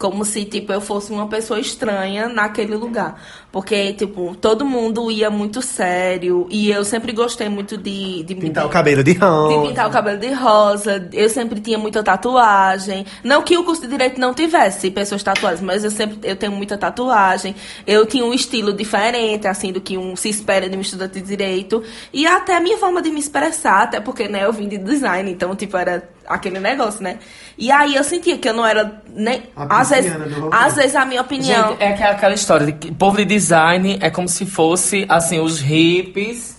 Como 0.00 0.24
se, 0.24 0.46
tipo, 0.46 0.72
eu 0.72 0.80
fosse 0.80 1.12
uma 1.12 1.28
pessoa 1.28 1.60
estranha 1.60 2.26
naquele 2.26 2.74
lugar. 2.74 3.22
Porque, 3.52 3.92
tipo, 3.92 4.34
todo 4.34 4.64
mundo 4.64 5.10
ia 5.10 5.28
muito 5.28 5.60
sério. 5.60 6.46
E 6.50 6.70
eu 6.70 6.82
sempre 6.86 7.12
gostei 7.12 7.50
muito 7.50 7.76
de... 7.76 8.22
de 8.22 8.34
Pintar 8.34 8.64
o 8.64 8.70
cabelo 8.70 9.04
de 9.04 9.12
rosa. 9.12 9.60
de 9.60 9.68
pintar 9.68 9.88
o 9.88 9.92
cabelo 9.92 10.18
de 10.18 10.32
rosa. 10.32 11.08
Eu 11.12 11.28
sempre 11.28 11.60
tinha 11.60 11.76
muita 11.76 12.02
tatuagem. 12.02 13.04
Não 13.22 13.42
que 13.42 13.58
o 13.58 13.62
curso 13.62 13.82
de 13.82 13.88
direito 13.88 14.18
não 14.18 14.32
tivesse 14.32 14.90
pessoas 14.90 15.22
tatuadas, 15.22 15.60
mas 15.60 15.84
eu 15.84 15.90
sempre 15.90 16.18
eu 16.22 16.34
tenho 16.34 16.52
muita 16.52 16.78
tatuagem. 16.78 17.54
Eu 17.86 18.06
tinha 18.06 18.24
um 18.24 18.32
estilo 18.32 18.72
diferente, 18.72 19.46
assim, 19.46 19.70
do 19.70 19.82
que 19.82 19.98
um 19.98 20.16
se 20.16 20.30
espera 20.30 20.66
de 20.66 20.78
um 20.78 20.80
estudante 20.80 21.20
de 21.20 21.26
direito. 21.26 21.82
E 22.10 22.26
até 22.26 22.56
a 22.56 22.60
minha 22.60 22.78
forma 22.78 23.02
de 23.02 23.10
me 23.10 23.20
expressar, 23.20 23.82
até 23.82 24.00
porque, 24.00 24.28
né, 24.28 24.46
eu 24.46 24.52
vim 24.52 24.66
de 24.66 24.78
design, 24.78 25.30
então, 25.30 25.54
tipo, 25.54 25.76
era 25.76 26.08
aquele 26.30 26.58
negócio, 26.60 27.02
né? 27.02 27.18
E 27.58 27.70
aí 27.70 27.94
eu 27.96 28.04
sentia 28.04 28.38
que 28.38 28.48
eu 28.48 28.54
não 28.54 28.64
era 28.64 29.02
nem. 29.14 29.42
A 29.56 29.80
Às 29.80 29.90
vezes, 29.90 30.12
às 30.52 30.76
vezes 30.76 30.96
a 30.96 31.04
minha 31.04 31.20
opinião. 31.20 31.70
Gente, 31.70 31.82
é 31.82 31.92
que- 31.92 32.02
aquela 32.02 32.34
história 32.34 32.66
de 32.66 32.72
que 32.72 32.92
povo 32.92 33.16
de 33.16 33.24
design 33.24 33.98
é 34.00 34.08
como 34.10 34.28
se 34.28 34.46
fosse, 34.46 35.04
assim, 35.08 35.40
os 35.40 35.60
hippies, 35.60 36.56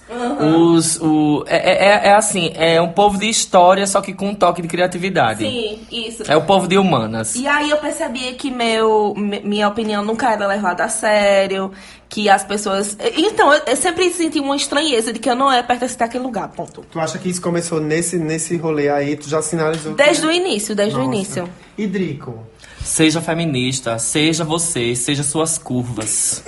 os... 0.75 0.99
O, 1.01 1.43
é, 1.47 2.05
é, 2.05 2.07
é 2.09 2.13
assim, 2.13 2.51
é 2.55 2.81
um 2.81 2.89
povo 2.89 3.17
de 3.17 3.27
história, 3.29 3.85
só 3.87 4.01
que 4.01 4.13
com 4.13 4.29
um 4.29 4.35
toque 4.35 4.61
de 4.61 4.67
criatividade. 4.67 5.45
Sim, 5.45 5.79
isso. 5.91 6.23
É 6.29 6.35
o 6.35 6.41
povo 6.41 6.67
de 6.67 6.77
humanas. 6.77 7.35
E 7.35 7.47
aí 7.47 7.69
eu 7.69 7.77
percebi 7.77 8.33
que 8.33 8.51
meu, 8.51 9.13
mi- 9.15 9.41
minha 9.43 9.67
opinião 9.67 10.03
nunca 10.03 10.31
era 10.31 10.45
levada 10.47 10.83
a 10.83 10.89
sério, 10.89 11.71
que 12.09 12.29
as 12.29 12.43
pessoas... 12.43 12.97
Então, 13.15 13.53
eu, 13.53 13.75
sempre 13.75 14.09
senti 14.11 14.39
uma 14.39 14.55
estranheza 14.55 15.13
de 15.13 15.19
que 15.19 15.29
eu 15.29 15.35
não 15.35 15.51
é 15.51 15.63
pertencente 15.63 16.03
àquele 16.03 16.23
lugar, 16.23 16.47
ponto. 16.49 16.83
Tu 16.91 16.99
acha 16.99 17.17
que 17.17 17.29
isso 17.29 17.41
começou 17.41 17.79
nesse, 17.79 18.17
nesse 18.17 18.57
rolê 18.57 18.89
aí? 18.89 19.15
Tu 19.15 19.29
já 19.29 19.41
sinalizou? 19.41 19.95
que- 19.95 20.03
Desde 20.03 20.25
o 20.27 20.31
início, 20.31 20.75
desde 20.75 20.95
o 20.95 20.99
Nossa. 21.03 21.15
início. 21.15 21.49
E 21.77 21.87
Drico? 21.87 22.37
Seja 22.83 23.21
feminista, 23.21 23.97
seja 23.99 24.43
você, 24.43 24.95
seja 24.95 25.23
suas 25.23 25.57
curvas. 25.57 26.43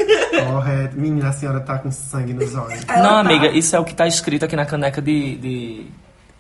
Correto. 0.45 0.99
Menina, 0.99 1.29
a 1.29 1.31
senhora 1.31 1.59
tá 1.59 1.77
com 1.77 1.91
sangue 1.91 2.33
nos 2.33 2.53
olhos. 2.55 2.85
Não, 2.85 3.17
amiga, 3.17 3.47
isso 3.47 3.75
é 3.75 3.79
o 3.79 3.85
que 3.85 3.93
tá 3.93 4.07
escrito 4.07 4.43
aqui 4.43 4.55
na 4.55 4.65
caneca 4.65 5.01
de, 5.01 5.37
de, 5.37 5.85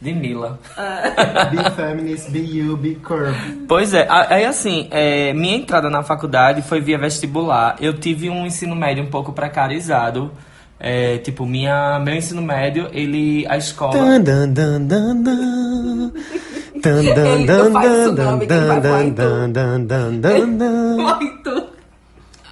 de 0.01 0.13
Mila. 0.13 0.59
Be 1.51 1.75
feminist, 1.75 2.29
be 2.31 2.39
you, 2.39 2.75
be 2.75 2.95
curvy. 2.95 3.65
Pois 3.67 3.93
é, 3.93 4.07
aí 4.09 4.45
assim, 4.45 4.87
é, 4.91 5.33
minha 5.33 5.55
entrada 5.55 5.89
na 5.89 6.03
faculdade 6.03 6.61
foi 6.63 6.81
via 6.81 6.97
vestibular. 6.97 7.75
Eu 7.79 7.93
tive 7.93 8.29
um 8.29 8.45
ensino 8.45 8.75
médio 8.75 9.03
um 9.03 9.09
pouco 9.09 9.31
precarizado. 9.31 10.31
É, 10.79 11.17
tipo, 11.19 11.45
minha, 11.45 11.97
meu 11.99 12.15
ensino 12.15 12.41
médio, 12.41 12.89
ele. 12.91 13.45
A 13.47 13.57
escola. 13.57 14.19
Dan, 14.19 14.49
dan, 14.49 14.81
dan, 14.85 16.11
Muito. 20.97 21.63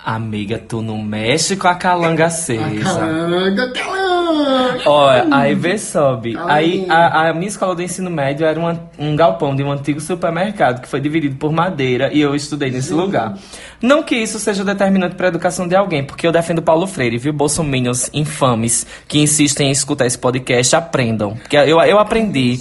Amiga, 0.04 0.58
tu 0.58 0.82
não 0.82 0.98
mexe 0.98 1.56
com 1.56 1.68
a 1.68 1.76
calanga 1.76 2.26
acesa. 2.26 2.64
Calanga, 2.84 3.72
calanga. 3.72 4.82
Olha, 4.90 5.28
aí 5.30 5.54
vê 5.54 5.78
sobe. 5.78 6.34
Calma 6.34 6.52
Aí 6.54 6.88
a, 6.90 7.30
a 7.30 7.34
minha 7.34 7.48
escola 7.48 7.76
do 7.76 7.84
ensino 7.84 8.10
médio 8.10 8.44
era 8.48 8.60
uma- 8.60 8.80
um 8.98 9.16
galpão 9.16 9.56
de 9.56 9.62
um 9.64 9.72
antigo 9.72 10.02
supermercado 10.02 10.82
que 10.82 10.88
foi 10.88 11.00
dividido 11.00 11.36
por 11.36 11.52
madeira 11.52 12.10
e 12.12 12.20
eu 12.20 12.34
estudei 12.34 12.72
nesse 12.72 12.94
lugar. 12.94 13.38
Não 13.80 14.02
que 14.02 14.16
isso 14.16 14.40
seja 14.40 14.64
determinante 14.64 15.14
para 15.14 15.28
a 15.28 15.30
educação 15.30 15.68
de 15.68 15.76
alguém, 15.76 16.04
porque 16.04 16.26
eu 16.26 16.32
defendo 16.32 16.64
Paulo 16.64 16.88
Freire, 16.88 17.20
viu? 17.20 17.32
Bolsominions 17.32 18.10
infames 18.12 18.88
que 19.08 19.20
insistem 19.20 19.68
em 19.68 19.72
escutar 19.72 20.08
esse 20.08 20.18
podcast, 20.18 20.76
aprendam. 20.76 21.36
Porque 21.36 21.56
eu, 21.58 21.80
eu 21.80 22.00
aprendi. 22.00 22.60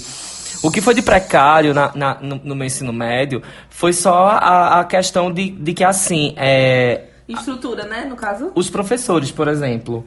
O 0.63 0.71
que 0.71 0.81
foi 0.81 0.95
de 0.95 1.01
precário 1.03 1.73
na- 1.73 1.93
na- 1.95 2.19
no, 2.21 2.37
no 2.45 2.55
meu 2.55 2.67
ensino 2.67 2.93
médio 2.93 3.43
foi 3.71 3.93
só 3.93 4.29
a, 4.29 4.81
a 4.81 4.85
questão 4.85 5.33
de, 5.33 5.51
de 5.51 5.73
que, 5.73 5.83
assim, 5.85 6.35
é, 6.37 7.05
Estrutura, 7.33 7.85
né, 7.85 8.07
no 8.09 8.17
caso? 8.17 8.53
os 8.55 8.71
professores, 8.71 9.31
por 9.31 9.49
exemplo, 9.49 10.05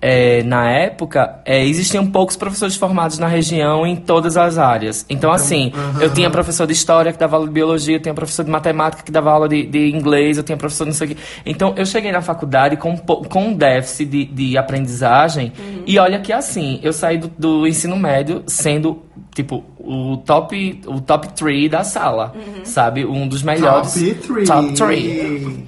é, 0.00 0.42
na 0.42 0.70
época, 0.70 1.40
é, 1.44 1.64
existiam 1.64 2.06
poucos 2.06 2.36
professores 2.36 2.76
formados 2.76 3.18
na 3.18 3.26
região 3.26 3.86
em 3.86 3.96
todas 3.96 4.36
as 4.36 4.58
áreas. 4.58 5.04
Então, 5.08 5.32
assim, 5.32 5.72
eu 6.00 6.12
tinha 6.12 6.30
professor 6.30 6.66
de 6.66 6.72
história 6.72 7.12
que 7.12 7.18
dava 7.18 7.36
aula 7.36 7.46
de 7.46 7.52
biologia, 7.52 7.96
eu 7.96 8.00
tinha 8.00 8.14
professor 8.14 8.44
de 8.44 8.50
matemática 8.50 9.02
que 9.02 9.12
dava 9.12 9.30
aula 9.30 9.48
de, 9.48 9.66
de 9.66 9.90
inglês, 9.90 10.38
eu 10.38 10.44
tinha 10.44 10.56
professor 10.56 10.84
de 10.84 10.90
não 10.90 10.96
sei 10.96 11.06
o 11.08 11.10
quê. 11.10 11.16
Então, 11.44 11.74
eu 11.76 11.86
cheguei 11.86 12.12
na 12.12 12.22
faculdade 12.22 12.76
com, 12.76 12.92
um 12.92 12.96
com 12.96 13.44
um 13.48 13.54
déficit 13.54 14.06
de, 14.06 14.24
de 14.24 14.58
aprendizagem. 14.58 15.52
E 15.86 15.98
olha 15.98 16.20
que, 16.20 16.32
assim, 16.32 16.80
eu 16.82 16.92
saí 16.92 17.18
do, 17.18 17.28
do 17.38 17.66
ensino 17.66 17.96
médio 17.96 18.42
sendo, 18.46 19.02
tipo, 19.34 19.64
o 19.78 20.18
top, 20.18 20.80
o 20.86 21.00
top 21.00 21.32
3 21.34 21.70
da 21.70 21.84
sala, 21.84 22.34
sabe? 22.64 23.04
Um 23.04 23.26
dos 23.26 23.42
melhores. 23.42 23.94
Top 23.94 24.14
three. 24.14 24.44
Top 24.44 24.72
three, 24.74 25.66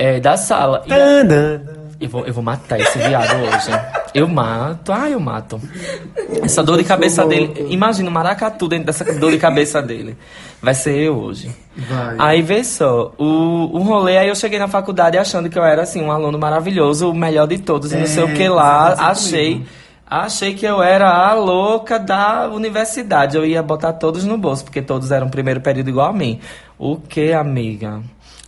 é, 0.00 0.18
da 0.18 0.34
sala. 0.38 0.82
E- 0.86 1.80
eu 2.00 2.08
vou, 2.08 2.24
eu 2.24 2.32
vou 2.32 2.42
matar 2.42 2.80
esse 2.80 2.98
viado 2.98 3.36
hoje. 3.42 3.70
Eu 4.14 4.26
mato. 4.26 4.90
Ah, 4.90 5.10
eu 5.10 5.20
mato. 5.20 5.60
Essa 6.42 6.62
dor 6.62 6.78
de 6.78 6.84
cabeça 6.84 7.26
dele. 7.26 7.66
Imagina 7.68 8.08
o 8.08 8.12
maracatu 8.12 8.66
dentro 8.66 8.86
dessa 8.86 9.04
dor 9.04 9.30
de 9.30 9.36
cabeça 9.36 9.82
dele. 9.82 10.16
Vai 10.62 10.72
ser 10.72 10.96
eu 10.96 11.18
hoje. 11.18 11.54
Vai. 11.76 12.16
Aí 12.18 12.42
vê 12.42 12.64
só, 12.64 13.12
o, 13.18 13.24
o 13.76 13.82
rolê, 13.82 14.16
aí 14.16 14.28
eu 14.28 14.34
cheguei 14.34 14.58
na 14.58 14.68
faculdade 14.68 15.18
achando 15.18 15.50
que 15.50 15.58
eu 15.58 15.62
era 15.64 15.82
assim, 15.82 16.02
um 16.02 16.10
aluno 16.10 16.38
maravilhoso, 16.38 17.10
o 17.10 17.14
melhor 17.14 17.46
de 17.46 17.58
todos, 17.58 17.92
e 17.92 17.96
não 17.96 18.06
sei 18.06 18.24
o 18.24 18.34
que 18.34 18.48
lá. 18.48 18.94
assim 18.94 19.04
Achei. 19.04 19.52
comigo. 19.52 19.70
Achei 20.06 20.54
que 20.54 20.66
eu 20.66 20.82
era 20.82 21.08
a 21.08 21.34
louca 21.34 21.98
da 21.98 22.48
universidade. 22.48 23.36
Eu 23.36 23.44
ia 23.44 23.62
botar 23.62 23.92
todos 23.92 24.24
no 24.24 24.38
bolso, 24.38 24.64
porque 24.64 24.80
todos 24.80 25.12
eram 25.12 25.28
primeiro 25.28 25.60
período 25.60 25.88
igual 25.90 26.08
a 26.08 26.12
mim. 26.12 26.40
O 26.78 26.96
que, 26.96 27.32
amiga? 27.32 28.00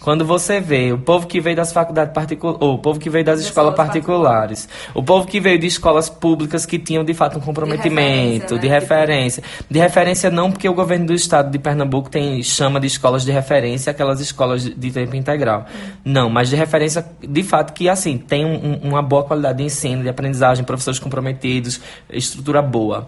Quando 0.02 0.24
você 0.24 0.60
vê 0.60 0.92
o 0.92 0.98
povo 0.98 1.26
que 1.28 1.40
veio 1.40 1.54
das 1.54 1.72
faculdades 1.72 2.12
particulares, 2.12 2.60
ou 2.60 2.74
o 2.74 2.78
povo 2.78 2.98
que 2.98 3.08
veio 3.08 3.24
das 3.24 3.40
escolas 3.40 3.74
particulares, 3.74 4.68
o 4.94 5.02
povo 5.02 5.26
que 5.28 5.38
veio 5.40 5.58
de 5.58 5.66
escolas 5.66 6.08
públicas 6.08 6.66
que 6.66 6.78
tinham 6.78 7.04
de 7.04 7.14
fato 7.14 7.38
um 7.38 7.40
comprometimento, 7.40 8.58
de 8.58 8.66
referência, 8.66 9.42
de 9.70 9.78
referência, 9.78 10.28
não 10.30 10.50
porque 10.50 10.68
o 10.68 10.74
governo 10.74 11.06
do 11.06 11.14
estado 11.14 11.50
de 11.50 11.58
Pernambuco 11.58 12.10
tem 12.10 12.42
chama 12.42 12.80
de 12.80 12.86
escolas 12.88 13.24
de 13.24 13.30
referência 13.30 13.90
aquelas 13.92 14.20
escolas 14.20 14.64
de, 14.64 14.74
de 14.74 14.90
tempo 14.90 15.14
integral. 15.14 15.66
Não, 16.04 16.28
mas 16.28 16.48
de 16.48 16.56
referência 16.56 17.06
de 17.20 17.42
fato 17.44 17.72
que 17.72 17.88
assim 17.88 18.18
tem 18.18 18.44
um- 18.44 18.80
uma 18.82 19.02
boa 19.02 19.22
qualidade 19.22 19.58
de 19.58 19.64
ensino, 19.64 20.02
de 20.02 20.08
aprendizagem, 20.08 20.64
professores 20.64 20.98
comprometidos, 20.98 21.80
estrutura 22.10 22.60
boa. 22.60 23.06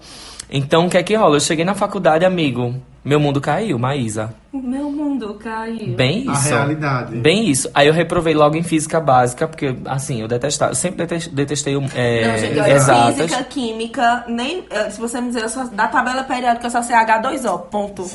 Então 0.57 0.87
o 0.87 0.89
que 0.91 0.97
é 0.97 1.03
que 1.03 1.15
rola? 1.17 1.35
Eu 1.37 1.41
cheguei 1.41 1.65
na 1.65 1.75
faculdade, 1.75 2.25
amigo, 2.25 2.77
meu 3.05 3.19
mundo 3.19 3.41
caiu, 3.41 3.77
Maísa. 3.77 4.33
Meu 4.53 4.89
mundo 4.89 5.35
caiu. 5.35 5.97
Bem 5.97 6.27
A 6.29 6.33
isso. 6.33 6.49
realidade. 6.49 7.17
Bem 7.17 7.51
isso. 7.51 7.69
Aí 7.75 7.89
eu 7.89 7.93
reprovei 7.93 8.35
logo 8.35 8.57
em 8.57 8.63
física 8.63 9.01
básica, 9.01 9.49
porque, 9.49 9.75
assim, 9.85 10.21
eu 10.21 10.29
detestava. 10.29 10.71
Eu 10.71 10.77
sempre 10.77 11.05
detes- 11.05 11.27
detestei 11.27 11.75
é, 11.75 12.29
Não, 12.29 12.39
gente, 12.39 12.61
olha, 12.61 12.73
exatas. 12.73 13.17
física, 13.17 13.43
química, 13.45 14.25
nem. 14.29 14.65
eh, 14.71 14.91
Se 14.91 15.01
você 15.01 15.21
me 15.21 15.27
dizer, 15.27 15.43
eu 15.43 15.49
só, 15.49 15.65
da 15.65 15.89
tabela 15.89 16.23
periódica 16.23 16.67
eu 16.67 16.71
só 16.71 16.83
sei 16.83 16.95
H2O, 16.95 17.59
ponto. 17.69 18.09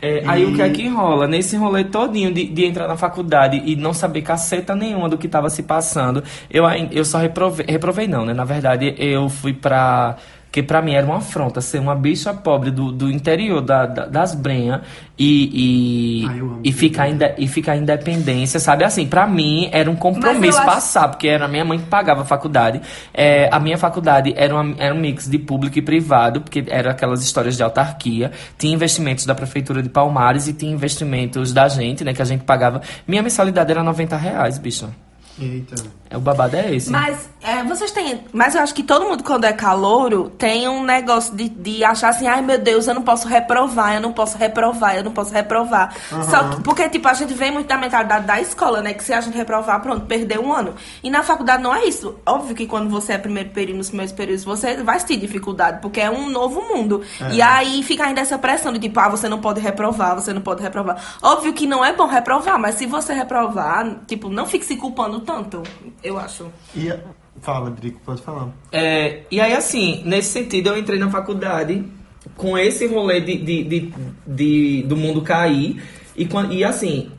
É, 0.00 0.22
Aí 0.26 0.44
o 0.46 0.54
que 0.54 0.62
é 0.62 0.70
que 0.70 0.88
rola? 0.88 1.26
Nesse 1.26 1.56
rolê 1.56 1.82
todinho 1.84 2.32
de, 2.32 2.46
de 2.46 2.64
entrar 2.64 2.86
na 2.86 2.96
faculdade 2.96 3.60
e 3.66 3.74
não 3.74 3.92
saber 3.92 4.22
caceta 4.22 4.74
nenhuma 4.74 5.08
do 5.08 5.18
que 5.18 5.26
estava 5.26 5.50
se 5.50 5.62
passando, 5.64 6.22
eu, 6.48 6.64
eu 6.92 7.04
só 7.04 7.18
reprovei, 7.18 7.66
reprovei 7.68 8.06
não, 8.06 8.24
né? 8.24 8.32
Na 8.32 8.44
verdade, 8.44 8.94
eu 8.96 9.28
fui 9.28 9.52
pra... 9.52 10.16
Que 10.50 10.62
pra 10.62 10.80
mim 10.80 10.94
era 10.94 11.06
uma 11.06 11.18
afronta 11.18 11.60
ser 11.60 11.78
uma 11.78 11.94
bicha 11.94 12.32
pobre 12.32 12.70
do, 12.70 12.90
do 12.90 13.10
interior 13.10 13.60
da, 13.60 13.84
da- 13.84 14.06
das 14.06 14.34
brenhas 14.34 14.80
e, 15.18 16.22
e, 16.22 16.26
Ai, 16.26 16.38
amo 16.40 16.60
e, 16.64 16.72
ficar 16.72 17.08
inde, 17.08 17.34
e 17.36 17.46
ficar 17.46 17.76
independência, 17.76 18.58
sabe? 18.58 18.82
Assim, 18.82 19.06
pra 19.06 19.26
mim 19.26 19.68
era 19.72 19.90
um 19.90 19.94
compromisso 19.96 20.56
acho- 20.58 20.66
passar, 20.66 21.08
porque 21.08 21.28
era 21.28 21.44
a 21.44 21.48
minha 21.48 21.64
mãe 21.64 21.78
que 21.78 21.84
pagava 21.86 22.22
a 22.22 22.24
faculdade. 22.24 22.80
É, 23.12 23.48
a 23.52 23.60
minha 23.60 23.76
faculdade 23.76 24.32
era, 24.36 24.54
uma- 24.54 24.74
era 24.78 24.94
um 24.94 24.98
mix 24.98 25.28
de 25.28 25.38
público 25.38 25.78
e 25.78 25.82
privado, 25.82 26.40
porque 26.40 26.64
era 26.68 26.92
aquelas 26.92 27.22
histórias 27.22 27.56
de 27.56 27.62
autarquia. 27.62 28.32
Tinha 28.56 28.72
investimentos 28.74 29.26
da 29.26 29.34
Prefeitura 29.34 29.82
de 29.82 29.88
Palmares 29.90 30.48
e 30.48 30.52
tinha 30.54 30.72
investimentos 30.72 31.52
da 31.52 31.68
gente, 31.68 32.02
né? 32.04 32.14
Que 32.14 32.22
a 32.22 32.24
gente 32.24 32.44
pagava. 32.44 32.80
Minha 33.06 33.22
mensalidade 33.22 33.70
era 33.70 33.82
90 33.82 34.16
reais, 34.16 34.56
bicho. 34.56 34.88
Eita. 35.40 35.76
É, 36.10 36.16
o 36.16 36.20
babado 36.20 36.56
é 36.56 36.74
esse. 36.74 36.90
Mas 36.90 37.28
é, 37.42 37.62
vocês 37.62 37.90
têm. 37.92 38.24
Mas 38.32 38.54
eu 38.54 38.62
acho 38.62 38.74
que 38.74 38.82
todo 38.82 39.04
mundo, 39.04 39.22
quando 39.22 39.44
é 39.44 39.52
calouro, 39.52 40.30
tem 40.30 40.68
um 40.68 40.82
negócio 40.82 41.34
de, 41.34 41.48
de 41.48 41.84
achar 41.84 42.08
assim, 42.08 42.26
ai 42.26 42.40
meu 42.40 42.58
Deus, 42.58 42.86
eu 42.86 42.94
não 42.94 43.02
posso 43.02 43.28
reprovar, 43.28 43.94
eu 43.94 44.00
não 44.00 44.12
posso 44.12 44.36
reprovar, 44.38 44.96
eu 44.96 45.04
não 45.04 45.12
posso 45.12 45.32
reprovar. 45.32 45.94
Só 46.28 46.48
que, 46.48 46.62
porque, 46.62 46.88
tipo, 46.88 47.06
a 47.08 47.14
gente 47.14 47.34
vem 47.34 47.50
muito 47.50 47.66
da 47.66 47.76
mentalidade 47.76 48.26
da 48.26 48.40
escola, 48.40 48.80
né? 48.80 48.94
Que 48.94 49.04
se 49.04 49.12
a 49.12 49.20
gente 49.20 49.36
reprovar, 49.36 49.80
pronto, 49.80 50.06
perdeu 50.06 50.42
um 50.42 50.52
ano. 50.52 50.74
E 51.02 51.10
na 51.10 51.22
faculdade 51.22 51.62
não 51.62 51.74
é 51.74 51.84
isso. 51.84 52.16
Óbvio 52.26 52.56
que 52.56 52.66
quando 52.66 52.88
você 52.88 53.12
é 53.12 53.18
primeiro 53.18 53.50
período, 53.50 53.78
nos 53.78 53.88
primeiros 53.88 54.12
períodos, 54.12 54.44
você 54.44 54.82
vai 54.82 54.98
ter 55.00 55.16
dificuldade, 55.16 55.80
porque 55.80 56.00
é 56.00 56.10
um 56.10 56.28
novo 56.28 56.62
mundo. 56.62 57.02
E 57.32 57.42
aí 57.42 57.82
fica 57.82 58.04
ainda 58.04 58.20
essa 58.20 58.38
pressão 58.38 58.72
de 58.72 58.78
tipo, 58.78 58.98
ah, 58.98 59.08
você 59.08 59.28
não 59.28 59.40
pode 59.40 59.60
reprovar, 59.60 60.14
você 60.14 60.32
não 60.32 60.40
pode 60.40 60.62
reprovar. 60.62 60.96
Óbvio 61.22 61.52
que 61.52 61.66
não 61.66 61.84
é 61.84 61.92
bom 61.92 62.06
reprovar, 62.06 62.58
mas 62.58 62.74
se 62.76 62.86
você 62.86 63.12
reprovar, 63.12 64.00
tipo, 64.06 64.28
não 64.28 64.46
fique 64.46 64.64
se 64.64 64.76
culpando 64.76 65.20
tanto, 65.20 65.62
eu 66.02 66.18
acho. 66.18 66.46
E 66.74 66.90
a- 66.90 66.98
Fala, 67.40 67.70
Drico, 67.70 68.00
pode 68.04 68.20
falar. 68.22 68.48
É, 68.72 69.20
e 69.30 69.40
aí, 69.40 69.52
assim, 69.54 70.02
nesse 70.04 70.30
sentido, 70.30 70.70
eu 70.70 70.76
entrei 70.78 70.98
na 70.98 71.08
faculdade 71.08 71.84
com 72.36 72.58
esse 72.58 72.84
rolê 72.86 73.20
de, 73.20 73.36
de, 73.38 73.62
de, 73.64 73.92
de- 74.26 74.82
do 74.82 74.96
mundo 74.96 75.22
cair. 75.22 75.80
E, 76.16 76.28
e 76.50 76.64
assim, 76.64 77.10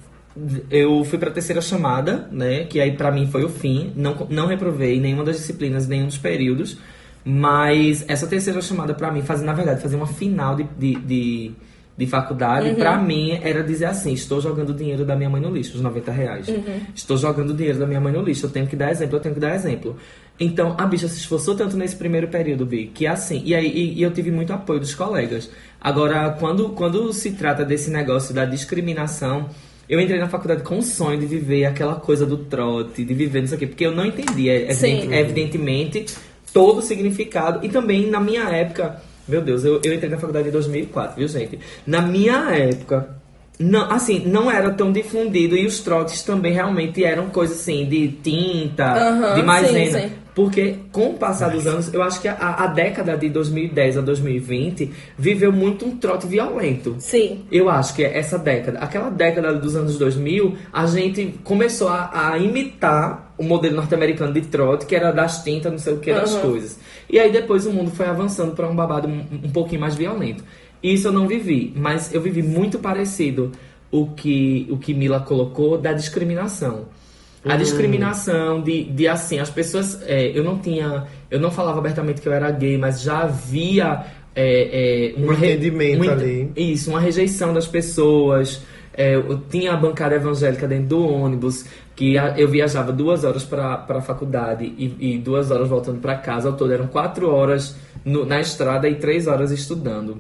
eu 0.70 1.06
fui 1.06 1.18
pra 1.18 1.32
terceira 1.32 1.62
chamada, 1.62 2.28
né? 2.34 2.66
Que 2.66 2.82
aí 2.82 2.92
pra 2.98 3.12
mim 3.12 3.28
foi 3.28 3.46
o 3.46 3.50
fim. 3.50 3.94
Não, 3.96 4.28
não 4.30 4.46
reprovei 4.48 5.00
nenhuma 5.00 5.24
das 5.24 5.38
disciplinas, 5.38 5.88
nenhum 5.88 6.08
dos 6.08 6.18
períodos. 6.18 6.78
Mas 7.24 8.04
essa 8.08 8.28
terceira 8.28 8.62
chamada 8.62 8.94
pra 8.94 9.12
mim, 9.12 9.22
fazia, 9.22 9.46
na 9.46 9.54
verdade, 9.54 9.82
fazer 9.82 9.96
uma 9.96 10.08
final 10.08 10.56
de, 10.56 10.64
de, 10.78 10.96
de, 10.96 11.52
de 12.00 12.08
faculdade, 12.08 12.70
pra 12.76 12.98
mim 12.98 13.38
era 13.44 13.62
dizer 13.62 13.86
assim: 13.86 14.14
estou 14.14 14.40
jogando 14.40 14.70
o 14.70 14.74
dinheiro 14.74 15.04
da 15.04 15.16
minha 15.18 15.30
mãe 15.30 15.42
no 15.42 15.50
lixo, 15.52 15.76
os 15.76 15.82
90 15.82 16.12
reais. 16.12 16.48
Estou 16.96 17.18
jogando 17.18 17.50
o 17.50 17.54
dinheiro 17.54 17.78
da 17.78 17.86
minha 17.86 18.00
mãe 18.00 18.14
no 18.14 18.22
lixo, 18.22 18.46
eu 18.46 18.50
tenho 18.50 18.66
que 18.68 18.76
dar 18.78 18.90
exemplo, 18.90 19.18
eu 19.18 19.20
tenho 19.20 19.36
que 19.36 19.42
dar 19.42 19.54
exemplo. 19.54 19.98
Então, 20.40 20.74
a 20.78 20.86
bicha 20.86 21.10
se 21.10 21.18
esforçou 21.18 21.54
tanto 21.56 21.76
nesse 21.76 21.98
primeiro 21.98 22.30
período, 22.30 22.66
Bi, 22.66 22.88
que 22.94 23.06
é 23.06 23.10
assim. 23.10 23.42
E 23.44 23.54
aí 23.54 23.68
e, 23.70 24.00
e 24.00 24.02
eu 24.02 24.12
tive 24.12 24.32
muito 24.32 24.54
apoio 24.54 24.80
dos 24.80 24.96
colegas. 24.96 25.52
Agora, 25.82 26.30
quando, 26.40 26.70
quando 26.70 27.12
se 27.12 27.32
trata 27.32 27.66
desse 27.66 27.92
negócio 27.92 28.34
da 28.34 28.46
discriminação, 28.46 29.50
eu 29.90 30.00
entrei 30.00 30.18
na 30.20 30.30
faculdade 30.30 30.64
com 30.64 30.78
o 30.78 30.82
sonho 30.82 31.20
de 31.20 31.26
viver 31.26 31.66
aquela 31.66 31.96
coisa 31.96 32.26
do 32.26 32.38
trote, 32.38 33.04
de 33.04 33.14
viver 33.14 33.44
isso 33.44 33.56
aqui, 33.56 33.68
porque 33.68 33.86
eu 33.86 33.92
não 33.94 34.06
entendia, 34.06 34.54
evidente- 34.72 35.14
evidentemente, 35.20 36.06
todo 36.54 36.78
o 36.80 36.82
significado. 36.82 37.60
E 37.66 37.70
também, 37.70 38.10
na 38.10 38.22
minha 38.22 38.44
época, 38.50 39.02
meu 39.30 39.42
Deus, 39.42 39.64
eu, 39.64 39.80
eu 39.84 39.94
entrei 39.94 40.10
na 40.10 40.18
faculdade 40.18 40.50
em 40.50 40.52
2004, 40.52 41.16
viu, 41.18 41.28
gente? 41.28 41.60
Na 41.86 42.02
minha 42.02 42.50
época, 42.56 43.10
não, 43.60 43.92
assim, 43.92 44.24
não 44.26 44.50
era 44.50 44.72
tão 44.72 44.92
difundido 44.92 45.56
e 45.56 45.66
os 45.66 45.80
trotes 45.82 46.24
também 46.24 46.54
realmente 46.54 47.04
eram 47.04 47.30
coisas 47.30 47.60
assim, 47.60 47.86
de 47.86 48.08
tinta, 48.08 49.34
de 49.36 49.40
sim, 49.42 49.46
maisena. 49.46 50.00
sim. 50.02 50.12
Porque 50.34 50.76
com 50.94 51.10
o 51.10 51.14
passar 51.16 51.50
dos 51.50 51.68
anos, 51.68 51.94
eu 51.94 52.02
acho 52.02 52.22
que 52.22 52.28
a, 52.30 52.36
a 52.38 52.68
década 52.68 53.18
de 53.18 53.28
2010 53.28 53.98
a 53.98 54.02
2020 54.02 54.90
viveu 55.18 55.52
muito 55.52 55.86
um 55.86 55.98
trote 55.98 56.28
violento. 56.28 56.96
Sim. 57.00 57.44
Eu 57.52 57.70
acho 57.70 57.94
que 57.94 58.06
é 58.06 58.18
essa 58.18 58.38
década. 58.40 58.80
Aquela 58.80 59.10
década 59.10 59.54
dos 59.56 59.76
anos 59.76 59.98
2000, 59.98 60.56
a 60.72 60.86
gente 60.86 61.36
começou 61.44 61.90
a, 61.90 62.32
a 62.32 62.38
imitar 62.38 63.34
o 63.38 63.44
modelo 63.44 63.76
norte-americano 63.76 64.32
de 64.32 64.42
trote, 64.42 64.86
que 64.86 64.96
era 64.96 65.12
das 65.12 65.44
tintas, 65.44 65.72
não 65.72 65.80
sei 65.80 65.94
o 65.94 65.98
que, 66.00 66.14
das 66.14 66.34
Uhum. 66.36 66.42
coisas. 66.42 66.80
E 67.10 67.20
aí 67.20 67.32
depois 67.32 67.66
o 67.66 67.72
mundo 67.72 67.90
foi 67.92 68.06
avançando 68.06 68.54
para 68.56 68.68
um 68.68 68.76
babado 68.76 69.08
um, 69.08 69.26
um 69.46 69.50
pouquinho 69.50 69.82
mais 69.82 69.96
violento. 69.96 70.44
Isso 70.82 71.08
eu 71.08 71.12
não 71.12 71.28
vivi, 71.28 71.74
mas 71.76 72.14
eu 72.14 72.22
vivi 72.22 72.42
muito 72.44 72.80
parecido 72.80 73.52
o 73.92 74.08
que, 74.08 74.68
o 74.70 74.78
que 74.78 74.94
Mila 74.94 75.20
colocou 75.20 75.78
da 75.78 75.92
discriminação. 75.94 76.86
A 77.44 77.56
discriminação 77.56 78.62
de, 78.62 78.84
de 78.84 79.08
assim, 79.08 79.40
as 79.40 79.50
pessoas. 79.50 80.02
é, 80.06 80.38
eu 80.38 80.44
não 80.44 80.60
tinha. 80.60 81.06
Eu 81.32 81.40
não 81.40 81.50
falava 81.50 81.80
abertamente 81.80 82.22
que 82.22 82.28
eu 82.28 82.34
era 82.34 82.52
gay, 82.52 82.78
mas 82.78 83.02
já 83.02 83.20
havia. 83.24 84.06
é, 84.36 85.14
é, 85.16 85.20
Um 85.20 85.32
entendimento 85.34 86.04
ent- 86.04 86.10
ali. 86.12 86.52
Isso, 86.56 86.90
uma 86.90 87.00
rejeição 87.00 87.54
das 87.54 87.66
pessoas. 87.66 88.62
É, 88.94 89.16
eu 89.16 89.40
tinha 89.50 89.72
a 89.74 89.78
bancada 89.78 90.16
evangélica 90.16 90.68
dentro 90.68 90.88
do 90.88 91.08
ônibus, 91.08 91.64
que 92.00 92.16
eu 92.38 92.48
viajava 92.48 92.94
duas 92.94 93.26
horas 93.26 93.44
para 93.44 93.84
a 93.90 94.02
faculdade 94.02 94.64
e, 94.64 95.16
e 95.16 95.18
duas 95.18 95.52
horas 95.52 95.68
voltando 95.68 96.00
para 96.00 96.16
casa. 96.16 96.48
Ao 96.48 96.56
todo 96.56 96.72
eram 96.72 96.88
quatro 96.88 97.30
horas 97.30 97.76
no- 98.06 98.26
na 98.26 98.40
estrada 98.40 98.88
e 98.88 98.96
três 98.96 99.28
horas 99.28 99.52
estudando. 99.52 100.18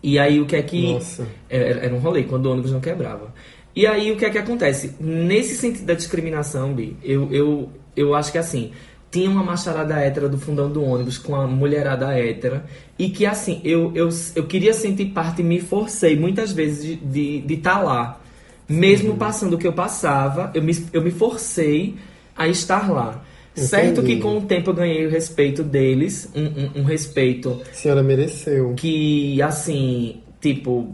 E 0.00 0.16
aí 0.16 0.40
o 0.40 0.46
que 0.46 0.54
é 0.54 0.62
que. 0.62 0.92
Nossa. 0.92 1.26
Era, 1.50 1.86
era 1.86 1.92
um 1.92 1.98
rolê, 1.98 2.22
quando 2.22 2.46
o 2.46 2.52
ônibus 2.52 2.70
não 2.70 2.78
quebrava. 2.78 3.34
E 3.74 3.84
aí 3.84 4.12
o 4.12 4.16
que 4.16 4.26
é 4.26 4.30
que 4.30 4.38
acontece? 4.38 4.94
Nesse 5.00 5.56
sentido 5.56 5.86
da 5.86 5.94
discriminação, 5.94 6.72
Bi, 6.72 6.96
eu, 7.02 7.32
eu, 7.32 7.68
eu 7.96 8.14
acho 8.14 8.30
que 8.30 8.38
assim, 8.38 8.70
tinha 9.10 9.28
uma 9.28 9.42
macharada 9.42 9.98
hétera 9.98 10.28
do 10.28 10.38
fundão 10.38 10.70
do 10.70 10.84
ônibus 10.84 11.18
com 11.18 11.34
a 11.34 11.48
mulherada 11.48 12.16
hétera. 12.16 12.64
E 12.96 13.08
que 13.08 13.26
assim, 13.26 13.60
eu, 13.64 13.90
eu, 13.92 14.08
eu 14.36 14.46
queria 14.46 14.72
sentir 14.72 15.06
parte 15.06 15.42
e 15.42 15.44
me 15.44 15.58
forcei 15.60 16.16
muitas 16.16 16.52
vezes 16.52 16.84
de 16.84 16.92
estar 16.92 17.10
de, 17.10 17.40
de 17.40 17.56
tá 17.56 17.80
lá. 17.80 18.20
Mesmo 18.68 19.16
passando 19.16 19.54
o 19.54 19.58
que 19.58 19.66
eu 19.66 19.72
passava, 19.72 20.50
eu 20.54 20.62
me, 20.62 20.76
eu 20.92 21.00
me 21.02 21.10
forcei 21.10 21.94
a 22.36 22.48
estar 22.48 22.90
lá. 22.90 23.22
Certo 23.54 24.00
Entendi. 24.00 24.16
que 24.16 24.20
com 24.22 24.36
o 24.38 24.42
tempo 24.42 24.70
eu 24.70 24.74
ganhei 24.74 25.06
o 25.06 25.10
respeito 25.10 25.62
deles, 25.62 26.28
um, 26.34 26.44
um- 26.44 26.80
um 26.80 26.84
respeito 26.84 27.62
A 27.70 27.74
senhora 27.74 28.02
mereceu. 28.02 28.74
que, 28.76 29.40
assim, 29.40 30.16
tipo, 30.42 30.88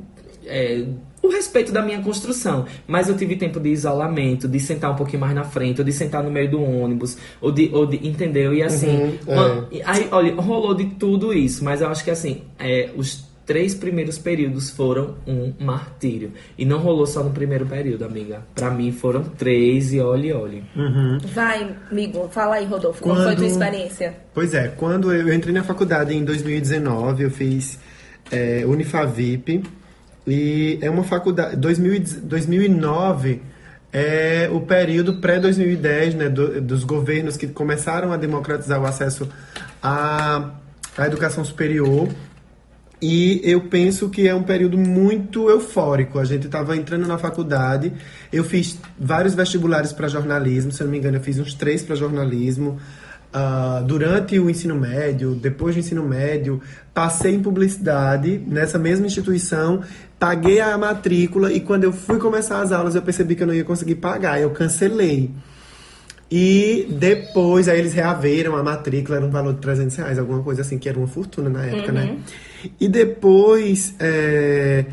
é, 0.47 0.85
o 1.21 1.29
respeito 1.29 1.73
da 1.73 1.83
minha 1.83 2.01
construção. 2.03 2.67
Mas 2.87 3.09
eu 3.09 3.17
tive 3.17 3.35
tempo 3.35 3.59
de 3.59 3.69
isolamento, 3.71 4.47
de 4.47 4.61
sentar 4.61 4.93
um 4.93 4.95
pouquinho 4.95 5.21
mais 5.21 5.35
na 5.35 5.43
frente, 5.43 5.81
ou 5.81 5.85
de 5.85 5.93
sentar 5.93 6.23
no 6.23 6.31
meio 6.31 6.51
do 6.51 6.63
ônibus, 6.63 7.17
ou 7.41 7.51
de, 7.51 7.69
ou 7.73 7.85
de 7.87 8.07
entendeu? 8.07 8.55
E 8.55 8.63
assim, 8.63 8.97
Uhum, 8.97 9.67
é. 9.73 9.83
aí, 9.85 10.07
olha, 10.13 10.35
rolou 10.37 10.75
de 10.75 10.85
tudo 10.85 11.33
isso, 11.33 11.65
mas 11.65 11.81
eu 11.81 11.89
acho 11.89 12.05
que 12.05 12.11
assim, 12.13 12.43
é, 12.61 12.91
os 12.97 13.25
três 13.53 13.75
primeiros 13.75 14.17
períodos 14.17 14.71
foram 14.71 15.15
um 15.27 15.53
martírio. 15.61 16.33
E 16.57 16.65
não 16.65 16.79
rolou 16.79 17.07
só 17.07 17.23
no 17.23 17.33
primeiro 17.33 17.67
período, 17.67 18.03
amiga. 18.07 18.41
Pra 18.55 18.71
mim 18.71 18.91
foram 18.93 19.23
três 19.25 19.93
e 19.93 20.01
olhe, 20.01 20.33
olhe. 20.33 20.65
Vai, 21.35 21.77
amigo, 21.91 22.31
fala 22.33 22.55
aí, 22.55 22.65
Rodolfo, 22.65 23.03
como 23.03 23.15
foi 23.17 23.25
a 23.25 23.27
tua 23.27 23.45
Quando- 23.45 23.51
experiência? 23.51 24.15
Pois 24.33 24.55
é, 24.55 24.69
quando 24.69 25.13
eu 25.13 25.31
entrei 25.35 25.53
na 25.53 25.63
faculdade 25.63 26.15
em 26.17 26.25
2019, 26.25 27.25
eu 27.25 27.31
fiz 27.31 27.79
é, 28.31 28.65
Unifavip 28.67 29.63
e 30.27 30.79
é 30.81 30.89
uma 30.89 31.05
faculdade. 31.05 31.55
2000 31.57 31.95
e 31.95 31.99
2009 32.01 33.43
é 33.93 34.49
o 34.51 34.61
período 34.61 35.17
pré-2010, 35.21 36.15
né, 36.15 36.31
do- 36.31 36.59
dos 36.63 36.85
governos 36.85 37.37
que 37.37 37.47
começaram 37.49 38.13
a 38.13 38.17
democratizar 38.17 38.81
o 38.81 38.87
acesso 38.87 39.29
à, 39.83 40.53
à 40.97 41.07
educação 41.07 41.45
superior. 41.45 42.09
E 43.03 43.41
eu 43.43 43.63
penso 43.63 44.09
que 44.09 44.29
é 44.29 44.35
um 44.35 44.45
período 44.45 44.79
muito 44.79 45.51
eufórico. 45.51 46.21
A 46.21 46.25
gente 46.25 46.47
estava 46.47 46.77
entrando 46.77 47.05
na 47.05 47.19
faculdade. 47.19 47.93
Eu 48.33 48.45
fiz 48.45 48.79
vários 48.97 49.35
vestibulares 49.35 49.93
para 49.93 50.07
jornalismo. 50.07 50.71
Se 50.71 50.81
eu 50.81 50.85
não 50.85 50.93
me 50.93 50.99
engano, 50.99 51.17
eu 51.17 51.21
fiz 51.21 51.37
uns 51.37 51.53
três 51.53 51.83
para 51.83 51.97
jornalismo. 51.97 52.79
Uh, 53.35 53.83
durante 53.85 54.39
o 54.39 54.49
ensino 54.49 54.77
médio, 54.77 55.35
depois 55.35 55.75
do 55.75 55.81
ensino 55.81 56.05
médio, 56.05 56.61
passei 56.95 57.35
em 57.35 57.43
publicidade 57.43 58.41
nessa 58.47 58.79
mesma 58.79 59.07
instituição, 59.07 59.83
paguei 60.19 60.61
a 60.61 60.77
matrícula 60.77 61.51
e 61.51 61.59
quando 61.59 61.85
eu 61.85 61.95
fui 61.95 62.19
começar 62.19 62.61
as 62.61 62.73
aulas 62.73 62.95
eu 62.95 63.01
percebi 63.01 63.35
que 63.35 63.43
eu 63.43 63.47
não 63.47 63.55
ia 63.55 63.65
conseguir 63.65 63.95
pagar, 63.95 64.39
eu 64.39 64.51
cancelei. 64.51 65.31
E 66.31 66.87
depois, 66.91 67.69
aí 67.69 67.79
eles 67.79 67.95
reaveram 67.95 68.55
a 68.55 68.63
matrícula, 68.63 69.17
era 69.17 69.27
um 69.27 69.31
valor 69.31 69.55
de 69.55 69.61
300 69.61 69.97
reais, 69.97 70.19
alguma 70.19 70.43
coisa 70.43 70.61
assim, 70.61 70.79
que 70.79 70.89
era 70.89 70.99
uma 70.99 71.09
fortuna 71.09 71.49
na 71.49 71.65
época, 71.65 71.91
né? 71.91 72.19
E 72.81 72.89
depois, 72.89 73.95
é, 73.99 74.85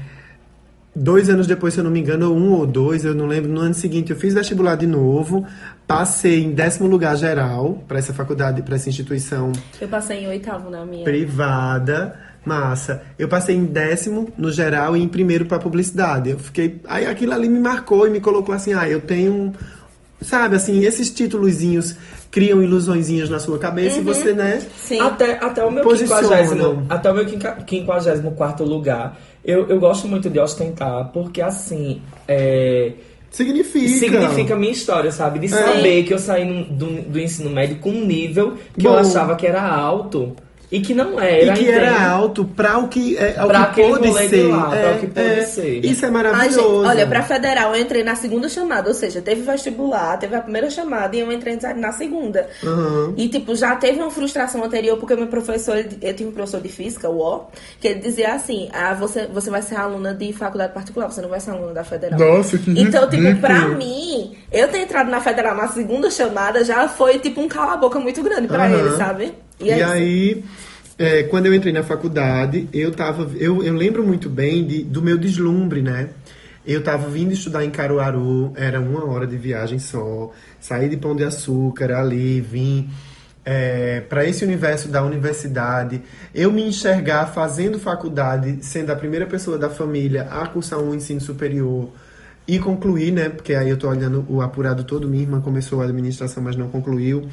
dois 0.95 1.29
anos 1.29 1.47
depois, 1.47 1.73
se 1.73 1.79
eu 1.79 1.83
não 1.83 1.91
me 1.91 1.99
engano, 1.99 2.33
um 2.33 2.53
ou 2.53 2.65
dois, 2.65 3.05
eu 3.05 3.15
não 3.15 3.25
lembro, 3.25 3.51
no 3.51 3.61
ano 3.61 3.73
seguinte 3.73 4.11
eu 4.11 4.17
fiz 4.17 4.33
vestibular 4.33 4.75
de 4.75 4.87
novo, 4.87 5.45
passei 5.87 6.43
em 6.43 6.51
décimo 6.51 6.87
lugar 6.87 7.15
geral 7.15 7.83
para 7.87 7.99
essa 7.99 8.13
faculdade, 8.13 8.61
para 8.61 8.75
essa 8.75 8.89
instituição 8.89 9.51
Eu 9.79 9.87
passei 9.87 10.19
em 10.25 10.27
oitavo 10.27 10.69
na 10.69 10.85
minha. 10.85 11.03
privada. 11.03 12.27
Massa. 12.45 13.03
Eu 13.19 13.27
passei 13.27 13.53
em 13.53 13.65
décimo 13.65 14.29
no 14.37 14.49
geral 14.49 14.95
e 14.95 15.03
em 15.03 15.09
primeiro 15.09 15.45
para 15.45 15.59
publicidade. 15.59 16.29
Eu 16.29 16.39
fiquei. 16.39 16.79
Aí 16.87 17.05
aquilo 17.05 17.33
ali 17.33 17.49
me 17.49 17.59
marcou 17.59 18.07
e 18.07 18.09
me 18.09 18.21
colocou 18.21 18.55
assim: 18.55 18.73
ah, 18.73 18.87
eu 18.89 19.01
tenho. 19.01 19.53
Sabe, 20.21 20.55
assim, 20.55 20.79
esses 20.83 21.09
títulozinhos 21.11 21.97
criam 22.31 22.61
ilusõezinhas 22.61 23.29
na 23.29 23.39
sua 23.39 23.57
cabeça 23.57 23.99
e 23.99 24.01
você, 24.03 24.33
né? 24.33 24.61
Sim. 24.77 24.99
Até, 24.99 25.33
até 25.43 25.63
o 25.65 25.71
meu 25.71 25.83
quinquagésimo, 25.87 26.85
até 26.89 27.11
o 27.11 27.15
meu 27.15 27.25
quinca- 27.25 27.57
quinquagésimo 27.65 28.31
quarto 28.31 28.63
lugar. 28.63 29.17
Eu, 29.43 29.67
eu 29.67 29.79
gosto 29.79 30.07
muito 30.07 30.29
de 30.29 30.39
ostentar, 30.39 31.09
porque 31.11 31.41
assim, 31.41 32.01
é, 32.27 32.91
Significa. 33.31 33.87
significa 33.99 34.53
a 34.53 34.57
minha 34.57 34.71
história, 34.71 35.11
sabe? 35.11 35.39
De 35.39 35.47
saber 35.49 36.03
que 36.03 36.13
eu 36.13 36.19
saí 36.19 36.45
no- 36.45 36.65
do, 36.65 37.01
do 37.03 37.19
ensino 37.19 37.49
médio 37.49 37.77
com 37.77 37.89
um 37.91 38.05
nível 38.05 38.55
que 38.77 38.85
eu 38.87 38.91
Bom. 38.91 38.97
achava 38.97 39.35
que 39.35 39.45
era 39.47 39.61
alto 39.63 40.35
e 40.71 40.81
que 40.81 40.93
não 40.93 41.19
E 41.19 41.25
era. 41.25 41.53
que 41.53 41.61
entende? 41.63 41.69
era 41.71 42.09
alto 42.11 42.45
para 42.45 42.77
o 42.77 42.87
que, 42.87 43.17
é, 43.17 43.37
ao 43.39 43.47
Pra 43.47 43.65
que 43.67 43.81
aquele 43.81 43.89
pôde 44.09 44.29
ser. 44.29 44.43
lá, 44.43 44.69
pra 44.69 44.77
É, 44.79 44.91
o 44.95 44.99
que 44.99 45.07
pôde 45.07 45.19
é. 45.27 45.41
ser. 45.45 45.85
Isso 45.85 46.05
é 46.05 46.09
maravilhoso. 46.11 46.51
gente, 46.59 46.87
olha, 46.89 47.07
pra 47.07 47.23
federal 47.23 47.75
eu 47.75 47.81
entrei 47.81 48.03
na 48.03 48.15
segunda 48.15 48.47
chamada, 48.47 48.87
ou 48.87 48.93
seja, 48.93 49.21
teve 49.21 49.41
vestibular, 49.41 50.17
teve 50.17 50.35
a 50.35 50.41
primeira 50.41 50.69
chamada 50.69 51.15
e 51.15 51.19
eu 51.21 51.31
entrei 51.31 51.57
na 51.75 51.91
segunda. 51.91 52.47
Uhum. 52.63 53.13
E, 53.17 53.27
tipo, 53.29 53.55
já 53.55 53.75
teve 53.75 53.99
uma 53.99 54.11
frustração 54.11 54.63
anterior, 54.63 54.97
porque 54.97 55.15
meu 55.15 55.27
professor, 55.27 55.77
eu 56.01 56.13
tive 56.13 56.29
um 56.29 56.31
professor 56.31 56.61
de 56.61 56.69
física, 56.69 57.09
o 57.09 57.19
O, 57.19 57.41
que 57.79 57.87
ele 57.87 57.99
dizia 57.99 58.33
assim: 58.33 58.69
ah, 58.71 58.93
você, 58.93 59.25
você 59.27 59.49
vai 59.49 59.61
ser 59.61 59.75
aluna 59.75 60.13
de 60.13 60.31
faculdade 60.33 60.73
particular, 60.73 61.09
você 61.11 61.21
não 61.21 61.29
vai 61.29 61.39
ser 61.39 61.51
aluna 61.51 61.73
da 61.73 61.83
federal. 61.83 62.19
Nossa, 62.19 62.57
que 62.57 62.71
Então, 62.79 63.09
tipo, 63.09 63.23
ridículo. 63.23 63.41
pra 63.41 63.67
mim, 63.69 64.35
eu 64.51 64.67
ter 64.67 64.79
entrado 64.79 65.09
na 65.09 65.19
federal 65.19 65.55
na 65.55 65.67
segunda 65.69 66.09
chamada 66.11 66.63
já 66.63 66.87
foi, 66.87 67.17
tipo, 67.19 67.41
um 67.41 67.47
cala-boca 67.47 67.99
muito 67.99 68.21
grande 68.21 68.47
pra 68.47 68.65
Aham. 68.65 68.75
ele, 68.77 68.95
sabe? 68.97 69.33
E, 69.59 69.69
é 69.69 69.77
isso. 69.77 69.91
aí, 69.91 70.43
é, 70.97 71.23
quando 71.23 71.47
eu 71.47 71.53
entrei 71.53 71.73
na 71.73 71.83
faculdade, 71.83 72.67
eu 72.73 72.91
tava. 72.91 73.29
Eu, 73.37 73.63
eu 73.63 73.73
lembro 73.73 74.03
muito 74.03 74.29
bem 74.29 74.65
de, 74.65 74.83
do 74.83 75.01
meu 75.01 75.17
deslumbre, 75.17 75.81
né? 75.81 76.09
Eu 76.65 76.83
tava 76.83 77.09
vindo 77.09 77.31
estudar 77.31 77.65
em 77.65 77.71
Caruaru, 77.71 78.53
era 78.55 78.79
uma 78.79 79.05
hora 79.05 79.25
de 79.25 79.37
viagem 79.37 79.79
só. 79.79 80.31
Saí 80.59 80.89
de 80.89 80.97
Pão 80.97 81.15
de 81.15 81.23
Açúcar 81.23 81.91
ali, 81.91 82.41
vim 82.41 82.89
é, 83.45 84.01
para 84.01 84.25
esse 84.25 84.43
universo 84.43 84.89
da 84.89 85.03
universidade. 85.03 86.01
Eu 86.35 86.51
me 86.51 86.61
enxergar 86.61 87.27
fazendo 87.27 87.79
faculdade, 87.79 88.59
sendo 88.61 88.91
a 88.91 88.95
primeira 88.95 89.25
pessoa 89.25 89.57
da 89.57 89.69
família 89.69 90.27
a 90.29 90.45
cursar 90.45 90.79
um 90.79 90.93
ensino 90.93 91.19
superior 91.19 91.89
e 92.47 92.59
concluir, 92.59 93.11
né? 93.11 93.29
Porque 93.29 93.53
aí 93.55 93.69
eu 93.69 93.77
tô 93.77 93.89
olhando 93.89 94.25
o 94.29 94.41
apurado 94.41 94.83
todo. 94.83 95.07
Minha 95.07 95.23
irmã 95.23 95.41
começou 95.41 95.81
a 95.81 95.85
administração, 95.85 96.43
mas 96.43 96.55
não 96.55 96.69
concluiu. 96.69 97.27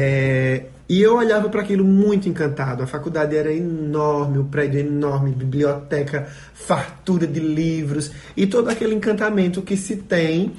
É, 0.00 0.66
e 0.88 1.02
eu 1.02 1.16
olhava 1.16 1.48
para 1.48 1.60
aquilo 1.60 1.84
muito 1.84 2.28
encantado. 2.28 2.84
A 2.84 2.86
faculdade 2.86 3.36
era 3.36 3.52
enorme, 3.52 4.38
o 4.38 4.44
prédio 4.44 4.78
enorme, 4.78 5.32
biblioteca, 5.32 6.28
fartura 6.54 7.26
de 7.26 7.40
livros 7.40 8.12
e 8.36 8.46
todo 8.46 8.68
aquele 8.68 8.94
encantamento 8.94 9.60
que 9.60 9.76
se 9.76 9.96
tem 9.96 10.52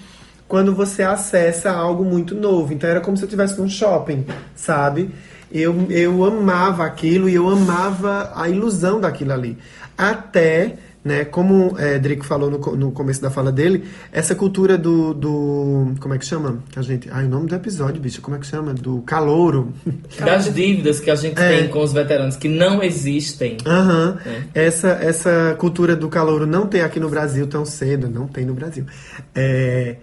quando 0.46 0.76
você 0.76 1.04
acessa 1.04 1.72
algo 1.72 2.04
muito 2.04 2.36
novo. 2.36 2.74
Então 2.74 2.90
era 2.90 3.00
como 3.00 3.16
se 3.16 3.24
eu 3.24 3.28
estivesse 3.28 3.58
num 3.58 3.70
shopping, 3.70 4.26
sabe? 4.54 5.10
Eu, 5.50 5.88
eu 5.90 6.26
amava 6.26 6.86
aquilo 6.86 7.30
e 7.30 7.36
eu 7.36 7.48
amava 7.48 8.34
a 8.36 8.50
ilusão 8.50 9.00
daquilo 9.00 9.32
ali. 9.32 9.58
Até, 9.98 10.76
né, 11.04 11.24
como 11.24 11.76
é, 11.80 11.98
Drico 11.98 12.26
falou 12.26 12.52
no, 12.52 12.58
no 12.76 12.92
começo 12.92 13.22
da 13.22 13.30
fala 13.30 13.52
dele, 13.52 13.86
essa 14.12 14.36
cultura 14.36 14.78
do, 14.78 15.14
do. 15.14 15.94
Como 16.00 16.14
é 16.14 16.18
que 16.18 16.26
chama? 16.26 16.60
Que 16.70 16.80
a 16.80 16.82
gente. 16.82 17.10
Ai, 17.12 17.26
o 17.26 17.30
nome 17.30 17.48
do 17.48 17.56
episódio, 17.56 18.02
bicho, 18.02 18.22
como 18.22 18.36
é 18.36 18.40
que 18.40 18.46
chama? 18.46 18.74
Do 18.74 19.02
calouro. 19.04 19.74
Das 20.20 20.54
dívidas 20.54 21.00
que 21.00 21.10
a 21.10 21.16
gente 21.16 21.40
É. 21.40 21.58
tem 21.60 21.68
com 21.70 21.82
os 21.82 21.94
veteranos 21.94 22.36
que 22.36 22.50
não 22.50 22.84
existem. 22.84 23.58
Aham. 23.66 24.18
É. 24.54 24.66
Essa, 24.66 24.90
essa 25.02 25.56
cultura 25.58 25.96
do 25.96 26.10
calouro 26.10 26.46
não 26.46 26.68
tem 26.68 26.82
aqui 26.82 27.00
no 27.00 27.10
Brasil 27.10 27.48
tão 27.48 27.64
cedo, 27.66 28.10
não 28.10 28.28
tem 28.28 28.46
no 28.46 28.54
Brasil. 28.54 28.86
É, 29.34 29.96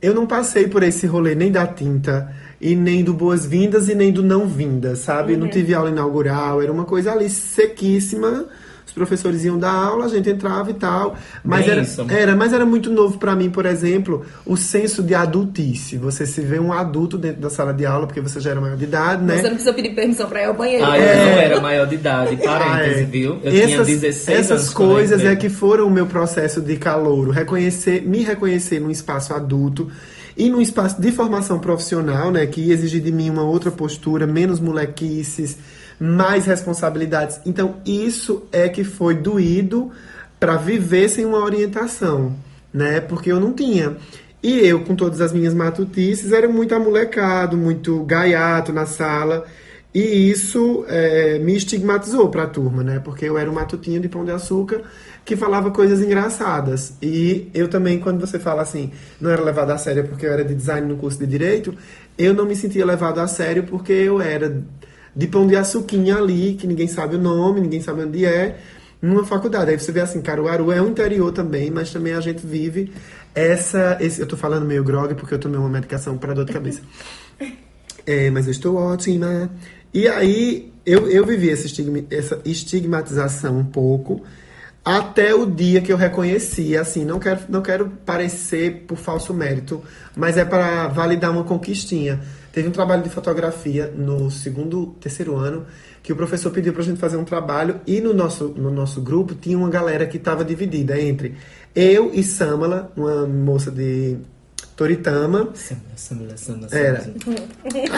eu 0.00 0.14
não 0.14 0.26
passei 0.26 0.68
por 0.68 0.82
esse 0.82 1.06
rolê 1.06 1.34
nem 1.34 1.50
da 1.50 1.66
tinta, 1.66 2.30
e 2.60 2.76
nem 2.76 3.02
do 3.02 3.12
boas-vindas, 3.12 3.88
e 3.88 3.94
nem 3.94 4.12
do 4.12 4.22
não-vindas, 4.22 5.00
sabe? 5.00 5.36
Não 5.36 5.48
tive 5.48 5.74
aula 5.74 5.90
inaugural, 5.90 6.62
era 6.62 6.70
uma 6.72 6.84
coisa 6.84 7.10
ali 7.12 7.28
sequíssima. 7.28 8.46
Os 8.86 8.92
professores 8.92 9.44
iam 9.44 9.58
dar 9.58 9.72
aula, 9.72 10.04
a 10.04 10.08
gente 10.08 10.28
entrava 10.30 10.70
e 10.70 10.74
tal. 10.74 11.16
Mas 11.42 11.66
era, 11.66 11.84
era, 12.10 12.36
mas 12.36 12.52
era 12.52 12.64
muito 12.64 12.90
novo 12.90 13.18
pra 13.18 13.34
mim, 13.34 13.50
por 13.50 13.66
exemplo, 13.66 14.24
o 14.46 14.56
senso 14.56 15.02
de 15.02 15.14
adultice. 15.14 15.96
Você 15.98 16.26
se 16.26 16.40
vê 16.42 16.60
um 16.60 16.72
adulto 16.72 17.18
dentro 17.18 17.40
da 17.40 17.50
sala 17.50 17.72
de 17.74 17.84
aula, 17.84 18.06
porque 18.06 18.20
você 18.20 18.38
já 18.40 18.50
era 18.50 18.60
maior 18.60 18.76
de 18.76 18.84
idade, 18.84 19.24
né? 19.24 19.36
Você 19.36 19.42
não 19.42 19.50
precisa 19.50 19.72
pedir 19.72 19.94
permissão 19.94 20.28
pra 20.28 20.42
ir 20.42 20.44
ao 20.44 20.54
banheiro. 20.54 20.84
Ah, 20.84 20.98
eu 20.98 21.16
não 21.16 21.32
era 21.38 21.60
maior 21.60 21.86
de 21.86 21.94
idade, 21.96 22.36
parêntese, 22.36 23.00
Ah, 23.00 23.02
é. 23.02 23.04
viu? 23.04 23.38
Eu 23.42 23.50
tinha 23.50 23.64
essas, 23.64 23.86
16 23.86 24.38
Essas 24.38 24.70
coisas 24.70 25.24
é 25.24 25.34
que 25.34 25.48
foram 25.48 25.86
o 25.86 25.90
meu 25.90 26.06
processo 26.06 26.60
de 26.60 26.76
calouro. 26.76 27.30
Reconhecer, 27.30 28.02
me 28.02 28.22
reconhecer 28.22 28.80
num 28.80 28.90
espaço 28.90 29.32
adulto 29.34 29.90
e 30.36 30.48
num 30.50 30.60
espaço 30.60 31.00
de 31.00 31.10
formação 31.10 31.58
profissional, 31.58 32.30
né? 32.30 32.46
Que 32.46 32.60
ia 32.60 32.74
exigir 32.74 33.00
de 33.00 33.10
mim 33.10 33.30
uma 33.30 33.42
outra 33.42 33.70
postura, 33.70 34.26
menos 34.26 34.60
molequices, 34.60 35.56
mais 35.98 36.46
responsabilidades. 36.46 37.40
Então, 37.44 37.76
isso 37.84 38.44
é 38.52 38.68
que 38.68 38.84
foi 38.84 39.14
doído 39.14 39.90
para 40.38 40.56
viver 40.56 41.08
sem 41.08 41.24
uma 41.24 41.38
orientação, 41.38 42.34
né? 42.72 43.00
Porque 43.00 43.30
eu 43.30 43.40
não 43.40 43.52
tinha. 43.52 43.96
E 44.42 44.58
eu, 44.60 44.84
com 44.84 44.94
todas 44.94 45.20
as 45.20 45.32
minhas 45.32 45.54
matutices, 45.54 46.32
era 46.32 46.46
muito 46.46 46.74
amolecado, 46.74 47.56
muito 47.56 48.02
gaiato 48.04 48.72
na 48.72 48.84
sala. 48.84 49.44
E 49.94 50.28
isso 50.28 50.84
é, 50.88 51.38
me 51.38 51.56
estigmatizou 51.56 52.28
para 52.28 52.42
a 52.42 52.46
turma, 52.46 52.82
né? 52.82 53.00
Porque 53.02 53.24
eu 53.24 53.38
era 53.38 53.48
um 53.48 53.54
matutinho 53.54 54.00
de 54.00 54.08
pão 54.08 54.24
de 54.24 54.32
açúcar 54.32 54.82
que 55.24 55.36
falava 55.36 55.70
coisas 55.70 56.02
engraçadas. 56.02 56.94
E 57.00 57.48
eu 57.54 57.68
também, 57.68 57.98
quando 57.98 58.20
você 58.20 58.38
fala 58.38 58.62
assim, 58.62 58.90
não 59.20 59.30
era 59.30 59.40
levado 59.40 59.70
a 59.70 59.78
sério 59.78 60.04
porque 60.06 60.26
eu 60.26 60.32
era 60.32 60.44
de 60.44 60.54
design 60.54 60.86
no 60.86 60.96
curso 60.96 61.18
de 61.18 61.26
direito, 61.26 61.74
eu 62.18 62.34
não 62.34 62.44
me 62.44 62.54
sentia 62.54 62.84
levado 62.84 63.20
a 63.20 63.26
sério 63.26 63.64
porque 63.64 63.92
eu 63.92 64.20
era 64.20 64.62
de 65.14 65.26
pão 65.26 65.46
de 65.46 65.56
açuquinha 65.56 66.16
ali, 66.16 66.54
que 66.54 66.66
ninguém 66.66 66.88
sabe 66.88 67.16
o 67.16 67.18
nome, 67.18 67.60
ninguém 67.60 67.80
sabe 67.80 68.02
onde 68.02 68.24
é, 68.24 68.58
numa 69.00 69.24
faculdade. 69.24 69.70
Aí 69.70 69.78
você 69.78 69.92
vê 69.92 70.00
assim, 70.00 70.20
Caruaru 70.20 70.72
é 70.72 70.80
um 70.80 70.88
interior 70.88 71.32
também, 71.32 71.70
mas 71.70 71.92
também 71.92 72.14
a 72.14 72.20
gente 72.20 72.44
vive 72.46 72.92
essa. 73.34 73.96
Esse, 74.00 74.20
eu 74.20 74.26
tô 74.26 74.36
falando 74.36 74.66
meio 74.66 74.82
grog 74.84 75.14
porque 75.14 75.34
eu 75.34 75.38
tomei 75.38 75.58
uma 75.58 75.68
medicação 75.68 76.16
para 76.18 76.34
dor 76.34 76.44
de 76.44 76.52
cabeça. 76.52 76.80
É, 78.06 78.28
mas 78.30 78.44
eu 78.44 78.50
estou 78.50 78.76
ótima. 78.76 79.50
E 79.94 80.06
aí 80.06 80.70
eu, 80.84 81.08
eu 81.08 81.24
vivi 81.24 81.48
essa, 81.48 81.64
estigma- 81.64 82.04
essa 82.10 82.38
estigmatização 82.44 83.56
um 83.58 83.64
pouco 83.64 84.22
até 84.84 85.34
o 85.34 85.46
dia 85.46 85.80
que 85.80 85.90
eu 85.90 85.96
reconheci, 85.96 86.76
assim, 86.76 87.04
não 87.04 87.18
quero, 87.18 87.40
não 87.48 87.62
quero 87.62 87.88
parecer 88.04 88.84
por 88.86 88.98
falso 88.98 89.32
mérito, 89.32 89.82
mas 90.14 90.36
é 90.36 90.44
para 90.44 90.88
validar 90.88 91.30
uma 91.30 91.44
conquistinha. 91.44 92.20
Teve 92.54 92.68
um 92.68 92.70
trabalho 92.70 93.02
de 93.02 93.10
fotografia 93.10 93.92
no 93.96 94.30
segundo, 94.30 94.94
terceiro 95.00 95.34
ano, 95.34 95.66
que 96.04 96.12
o 96.12 96.16
professor 96.16 96.52
pediu 96.52 96.72
pra 96.72 96.84
gente 96.84 97.00
fazer 97.00 97.16
um 97.16 97.24
trabalho 97.24 97.80
e 97.84 98.00
no 98.00 98.14
nosso, 98.14 98.54
no 98.56 98.70
nosso 98.70 99.02
grupo 99.02 99.34
tinha 99.34 99.58
uma 99.58 99.68
galera 99.68 100.06
que 100.06 100.18
estava 100.18 100.44
dividida 100.44 101.00
entre 101.00 101.34
eu 101.74 102.12
e 102.14 102.22
Samala, 102.22 102.92
uma 102.96 103.26
moça 103.26 103.72
de 103.72 104.18
Toritama, 104.76 105.48
Samula, 105.52 105.96
samula, 105.96 106.36
samula, 106.36 106.68
Era. 106.70 107.12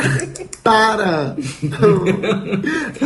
para! 0.64 1.36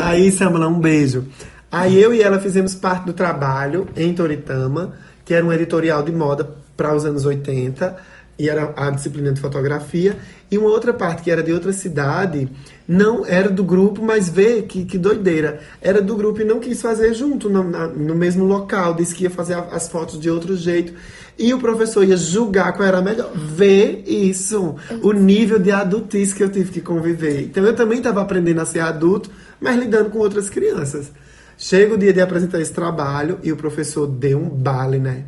Aí, 0.04 0.30
Samala, 0.30 0.68
um 0.68 0.78
beijo. 0.78 1.26
Aí 1.68 2.00
eu 2.00 2.14
e 2.14 2.22
ela 2.22 2.38
fizemos 2.38 2.76
parte 2.76 3.06
do 3.06 3.12
trabalho 3.12 3.88
em 3.96 4.14
Toritama, 4.14 4.94
que 5.24 5.34
era 5.34 5.44
um 5.44 5.52
editorial 5.52 6.04
de 6.04 6.12
moda 6.12 6.48
para 6.76 6.94
os 6.94 7.04
anos 7.04 7.24
80. 7.24 7.96
E 8.40 8.48
era 8.48 8.72
a 8.76 8.90
disciplina 8.90 9.32
de 9.32 9.40
fotografia, 9.40 10.16
e 10.50 10.56
uma 10.56 10.68
outra 10.70 10.92
parte 10.94 11.22
que 11.22 11.30
era 11.30 11.42
de 11.42 11.52
outra 11.52 11.72
cidade, 11.72 12.48
não 12.88 13.24
era 13.26 13.48
do 13.50 13.62
grupo, 13.62 14.02
mas 14.02 14.28
vê 14.28 14.62
que, 14.62 14.84
que 14.84 14.96
doideira, 14.96 15.60
era 15.80 16.00
do 16.00 16.16
grupo 16.16 16.40
e 16.40 16.44
não 16.44 16.58
quis 16.58 16.80
fazer 16.80 17.12
junto, 17.14 17.48
no, 17.50 17.62
na- 17.62 17.86
no 17.88 18.14
mesmo 18.14 18.44
local, 18.44 18.94
disse 18.94 19.14
que 19.14 19.24
ia 19.24 19.30
fazer 19.30 19.54
a- 19.54 19.68
as 19.72 19.88
fotos 19.88 20.18
de 20.18 20.30
outro 20.30 20.56
jeito. 20.56 20.92
E 21.38 21.52
o 21.54 21.58
professor 21.58 22.02
ia 22.04 22.16
julgar 22.16 22.72
qual 22.72 22.86
era 22.88 22.98
a 22.98 23.02
melhor. 23.02 23.30
Vê 23.34 24.02
isso, 24.06 24.74
o 25.02 25.12
nível 25.12 25.58
de 25.58 25.70
adultice 25.70 26.34
que 26.34 26.42
eu 26.42 26.50
tive 26.50 26.70
que 26.70 26.80
conviver. 26.80 27.42
Então 27.42 27.64
eu 27.64 27.74
também 27.74 27.98
estava 27.98 28.20
aprendendo 28.20 28.60
a 28.60 28.66
ser 28.66 28.80
adulto, 28.80 29.30
mas 29.60 29.78
lidando 29.78 30.10
com 30.10 30.18
outras 30.18 30.50
crianças. 30.50 31.10
Chega 31.56 31.94
o 31.94 31.98
dia 31.98 32.12
de 32.12 32.20
apresentar 32.20 32.60
esse 32.60 32.72
trabalho 32.72 33.38
e 33.42 33.52
o 33.52 33.56
professor 33.56 34.06
deu 34.06 34.38
um 34.38 34.48
bale, 34.48 34.98
né? 34.98 35.24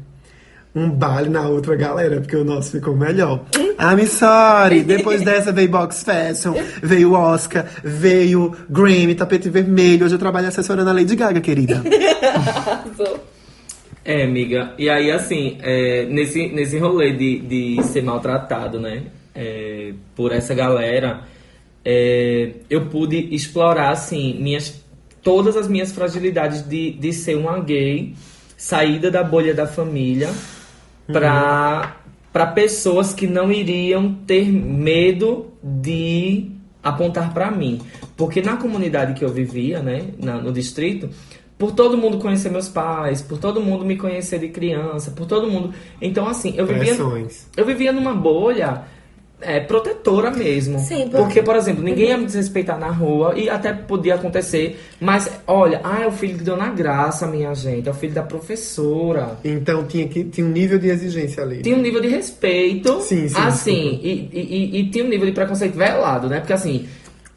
Um 0.74 0.90
bale 0.90 1.28
na 1.28 1.46
outra 1.48 1.76
galera, 1.76 2.20
porque 2.20 2.36
o 2.36 2.44
nosso 2.44 2.70
ficou 2.72 2.96
melhor. 2.96 3.44
I'm 3.78 4.06
sorry. 4.06 4.82
Depois 4.82 5.22
dessa 5.22 5.52
veio 5.52 5.68
Box 5.68 6.02
Fashion, 6.02 6.54
veio 6.82 7.12
Oscar, 7.12 7.66
veio 7.84 8.56
Grammy, 8.70 9.14
tapete 9.14 9.50
vermelho. 9.50 10.06
Hoje 10.06 10.14
eu 10.14 10.18
trabalho 10.18 10.48
assessorando 10.48 10.88
a 10.88 10.92
Lady 10.92 11.16
Gaga, 11.16 11.40
querida. 11.40 11.82
É, 14.04 14.24
amiga. 14.24 14.74
E 14.76 14.90
aí, 14.90 15.12
assim, 15.12 15.58
é, 15.62 16.06
nesse, 16.06 16.48
nesse 16.48 16.76
rolê 16.76 17.12
de, 17.12 17.38
de 17.38 17.82
ser 17.84 18.02
maltratado, 18.02 18.80
né? 18.80 19.04
é, 19.34 19.92
por 20.14 20.32
essa 20.32 20.54
galera, 20.54 21.24
é, 21.84 22.52
eu 22.68 22.86
pude 22.86 23.34
explorar, 23.34 23.90
assim, 23.90 24.38
minhas, 24.40 24.82
todas 25.22 25.56
as 25.56 25.68
minhas 25.68 25.92
fragilidades 25.92 26.62
de, 26.62 26.92
de 26.92 27.12
ser 27.12 27.36
uma 27.36 27.58
gay, 27.60 28.14
saída 28.56 29.10
da 29.10 29.22
bolha 29.22 29.54
da 29.54 29.66
família, 29.66 30.30
pra, 31.06 31.96
pra 32.32 32.46
pessoas 32.46 33.12
que 33.14 33.26
não 33.26 33.50
iriam 33.52 34.14
ter 34.26 34.50
medo 34.50 35.46
de 35.62 36.50
apontar 36.82 37.32
pra 37.32 37.50
mim. 37.50 37.80
Porque 38.16 38.40
na 38.42 38.56
comunidade 38.56 39.14
que 39.14 39.24
eu 39.24 39.28
vivia, 39.28 39.80
né, 39.80 40.06
na- 40.18 40.38
no 40.38 40.52
distrito, 40.52 41.08
por 41.58 41.72
todo 41.72 41.96
mundo 41.96 42.18
conhecer 42.18 42.50
meus 42.50 42.68
pais, 42.68 43.22
por 43.22 43.38
todo 43.38 43.60
mundo 43.60 43.84
me 43.84 43.96
conhecer 43.96 44.38
de 44.40 44.48
criança, 44.48 45.12
por 45.12 45.26
todo 45.26 45.48
mundo. 45.48 45.72
Então, 46.00 46.26
assim, 46.28 46.54
eu 46.56 46.66
vivia, 46.66 46.94
Pressões. 46.94 47.46
eu 47.56 47.64
vivia 47.64 47.92
numa 47.92 48.12
bolha 48.14 48.82
é, 49.42 49.60
protetora 49.60 50.30
mesmo. 50.30 50.78
Sim, 50.78 51.02
porque... 51.10 51.16
porque- 51.16 51.42
por 51.42 51.56
exemplo, 51.56 51.82
ninguém 51.82 52.08
ia 52.08 52.16
me 52.18 52.24
desrespeitar 52.26 52.78
na 52.78 52.88
rua 52.90 53.34
e 53.36 53.48
até 53.48 53.72
podia 53.72 54.14
acontecer. 54.14 54.78
Mas, 55.00 55.30
olha, 55.46 55.80
ah, 55.84 56.00
é 56.02 56.06
o 56.06 56.12
filho 56.12 56.38
de 56.38 56.44
Dona 56.44 56.68
Graça, 56.70 57.26
minha 57.26 57.54
gente, 57.54 57.88
é 57.88 57.90
o 57.90 57.94
filho 57.94 58.12
da 58.14 58.22
professora. 58.22 59.38
Então 59.44 59.84
tinha, 59.86 60.06
que, 60.08 60.24
tinha 60.24 60.46
um 60.46 60.50
nível 60.50 60.78
de 60.78 60.88
exigência 60.88 61.42
ali. 61.42 61.62
Tinha 61.62 61.76
um 61.76 61.80
nível 61.82 62.00
de 62.00 62.08
respeito. 62.08 63.00
Sim, 63.02 63.28
sim, 63.28 63.34
Assim, 63.38 64.00
e, 64.02 64.28
e, 64.32 64.40
e- 64.40 64.80
e 64.80 64.90
tinha 64.90 65.04
um 65.04 65.08
nível 65.08 65.26
de 65.26 65.32
preconceito 65.32 65.76
velado, 65.76 66.28
né? 66.28 66.40
Porque 66.40 66.52
assim. 66.52 66.86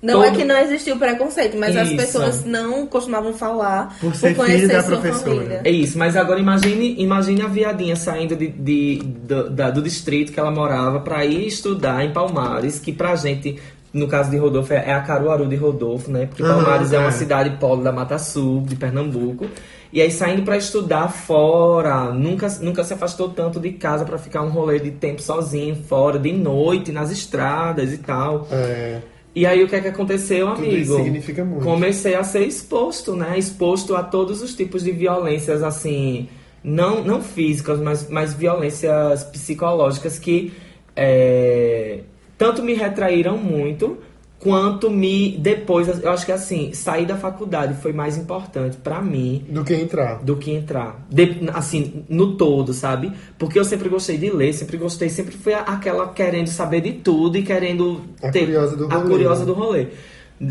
Não 0.05 0.23
é 0.23 0.27
todo- 0.27 0.37
que 0.37 0.43
não 0.45 0.57
existiu 0.57 0.97
preconceito, 0.97 1.57
mas 1.57 1.75
as 1.75 1.87
Isso. 1.87 1.97
pessoas 1.97 2.45
não 2.45 2.85
costumavam 2.85 3.33
falar 3.33 3.97
Por 3.99 4.15
ser 4.15 4.35
conhecer 4.35 4.59
filho 4.61 4.71
da 4.73 4.83
sua 4.83 4.97
professora. 4.97 5.35
família. 5.35 5.61
É 5.63 5.69
isso, 5.71 5.97
mas 5.97 6.15
agora 6.15 6.39
imagine, 6.39 6.95
imagine 6.99 7.41
a 7.41 7.47
viadinha 7.47 7.95
saindo 7.95 8.35
de, 8.35 8.47
de- 8.47 8.99
do, 9.03 9.49
da- 9.49 9.71
do 9.71 9.81
distrito 9.81 10.31
que 10.31 10.39
ela 10.39 10.51
morava 10.51 10.99
pra 10.99 11.25
ir 11.25 11.47
estudar 11.47 12.05
em 12.05 12.11
Palmares, 12.13 12.79
que 12.79 12.91
pra 12.93 13.15
gente, 13.15 13.59
no 13.93 14.07
caso 14.07 14.29
de 14.29 14.37
Rodolfo, 14.37 14.73
é, 14.73 14.83
é 14.89 14.93
a 14.93 15.01
Caruaru 15.01 15.47
de 15.47 15.55
Rodolfo, 15.55 16.11
né? 16.11 16.25
Porque 16.25 16.43
Palmares 16.43 16.91
é 16.93 16.99
uma 16.99 17.07
é. 17.09 17.11
cidade 17.11 17.57
polo 17.59 17.81
da 17.83 17.91
Mata 17.91 18.17
Sul, 18.19 18.61
de 18.61 18.75
Pernambuco. 18.75 19.45
E 19.93 20.01
aí 20.01 20.11
saindo 20.11 20.41
pra 20.43 20.57
estudar 20.57 21.07
fora, 21.07 22.11
nunca, 22.11 22.47
nunca 22.61 22.83
se 22.83 22.93
afastou 22.93 23.29
tanto 23.29 23.59
de 23.61 23.71
casa 23.71 24.03
pra 24.03 24.17
ficar 24.17 24.41
um 24.41 24.49
rolê 24.49 24.77
de 24.77 24.91
tempo 24.91 25.21
sozinho, 25.21 25.75
fora, 25.87 26.19
de 26.19 26.33
noite, 26.33 26.91
nas 26.91 27.11
estradas 27.11 27.93
e 27.93 27.97
tal. 27.99 28.45
É, 28.51 28.99
E 29.35 29.45
aí 29.45 29.61
o 29.61 29.67
que 29.67 29.75
é 29.75 29.81
que 29.81 29.89
aconteceu, 29.89 30.47
Tudo 30.47 30.59
amigo? 30.59 30.75
isso 30.75 30.95
significa 30.95 31.43
muito. 31.43 31.63
Comecei 31.63 32.15
a 32.15 32.23
ser 32.23 32.47
exposto, 32.47 33.15
né? 33.15 33.37
Exposto 33.37 33.93
a 33.93 34.01
todos 34.01 34.41
os 34.41 34.55
tipos 34.55 34.81
de 34.81 34.91
violências, 34.91 35.61
assim, 35.61 36.29
não, 36.63 37.03
não 37.03 37.21
físicas, 37.21 37.79
mas, 37.79 38.09
mas 38.09 38.33
violências 38.33 39.25
psicológicas 39.25 40.17
que 40.17 40.53
é, 40.95 41.99
tanto 42.37 42.63
me 42.63 42.73
retraíram 42.73 43.37
muito, 43.37 43.97
quanto 44.45 44.91
me 44.91 45.35
depois, 45.39 45.87
eu 46.03 46.11
acho 46.11 46.23
que 46.23 46.31
assim, 46.31 46.71
sair 46.71 47.07
da 47.07 47.17
faculdade 47.17 47.81
foi 47.81 47.91
mais 47.91 48.15
importante 48.15 48.77
pra 48.77 49.01
mim 49.01 49.43
do 49.49 49.63
que 49.63 49.73
entrar. 49.73 50.23
do 50.23 50.35
que 50.35 50.51
entrar. 50.51 51.03
De- 51.09 51.49
assim, 51.51 52.03
no 52.07 52.35
todo, 52.37 52.71
sabe? 52.71 53.11
Porque 53.39 53.57
eu 53.57 53.65
sempre 53.65 53.89
gostei 53.89 54.19
de 54.19 54.29
ler, 54.29 54.53
sempre 54.53 54.77
gostei, 54.77 55.09
sempre 55.09 55.35
fui 55.35 55.51
a- 55.55 55.61
aquela 55.61 56.09
querendo 56.09 56.45
saber 56.47 56.81
de 56.81 56.91
tudo 56.93 57.37
e 57.39 57.41
querendo 57.41 58.01
A 58.21 58.29
ter 58.29 58.41
curiosa 58.41 58.75
do 58.77 58.85
a 58.85 58.95
rolê, 58.97 59.09
curiosa 59.09 59.39
né? 59.39 59.45
do 59.47 59.53
rolê. 59.53 59.87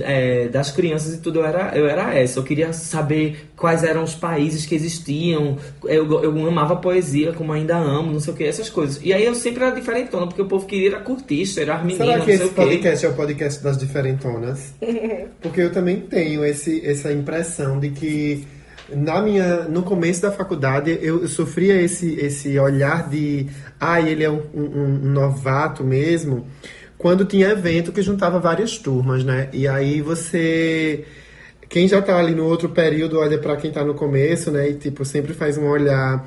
É, 0.00 0.48
das 0.48 0.70
crianças 0.70 1.12
e 1.14 1.18
tudo, 1.18 1.40
eu 1.40 1.44
era, 1.44 1.76
eu 1.76 1.86
era 1.86 2.14
essa. 2.14 2.38
Eu 2.38 2.42
queria 2.42 2.72
saber 2.72 3.50
quais 3.54 3.84
eram 3.84 4.02
os 4.02 4.14
países 4.14 4.64
que 4.64 4.74
existiam. 4.74 5.58
Eu, 5.84 6.22
eu 6.22 6.48
amava 6.48 6.76
poesia, 6.76 7.34
como 7.34 7.52
ainda 7.52 7.76
amo, 7.76 8.10
não 8.10 8.18
sei 8.18 8.32
o 8.32 8.36
que, 8.36 8.44
essas 8.44 8.70
coisas. 8.70 8.98
E 9.04 9.12
aí 9.12 9.24
eu 9.26 9.34
sempre 9.34 9.62
era 9.62 9.74
diferentona, 9.74 10.26
porque 10.26 10.40
o 10.40 10.46
povo 10.46 10.64
queria 10.64 10.88
ir 10.88 10.94
a 10.94 11.00
curtista, 11.00 11.60
era 11.60 11.74
as 11.74 11.84
meninas, 11.84 12.06
Será 12.06 12.18
não 12.18 12.24
que 12.24 12.36
sei 12.36 12.46
esse 12.46 12.54
podcast 12.54 13.04
é 13.04 13.08
o 13.10 13.14
podcast 13.14 13.62
das 13.62 13.76
diferentonas? 13.76 14.72
Porque 15.42 15.60
eu 15.60 15.70
também 15.70 16.00
tenho 16.00 16.44
esse, 16.46 16.80
essa 16.86 17.12
impressão 17.12 17.78
de 17.78 17.90
que 17.90 18.46
na 18.90 19.20
minha, 19.20 19.62
no 19.64 19.82
começo 19.82 20.22
da 20.22 20.30
faculdade 20.32 20.98
eu, 21.02 21.22
eu 21.22 21.28
sofria 21.28 21.80
esse, 21.80 22.14
esse 22.18 22.58
olhar 22.58 23.08
de 23.08 23.46
ah, 23.80 24.00
ele 24.00 24.24
é 24.24 24.30
um, 24.30 24.42
um- 24.54 25.00
um 25.04 25.10
novato 25.12 25.82
mesmo, 25.84 26.46
quando 27.04 27.26
tinha 27.26 27.50
evento 27.50 27.92
que 27.92 28.00
juntava 28.00 28.38
várias 28.40 28.78
turmas, 28.78 29.22
né? 29.22 29.50
E 29.52 29.68
aí 29.68 30.00
você. 30.00 31.04
Quem 31.68 31.86
já 31.86 32.00
tá 32.00 32.16
ali 32.18 32.34
no 32.34 32.46
outro 32.46 32.70
período 32.70 33.18
olha 33.18 33.36
pra 33.36 33.56
quem 33.56 33.70
tá 33.70 33.84
no 33.84 33.92
começo, 33.92 34.50
né? 34.50 34.70
E 34.70 34.72
tipo, 34.72 35.04
sempre 35.04 35.34
faz 35.34 35.58
um 35.58 35.66
olhar 35.68 36.26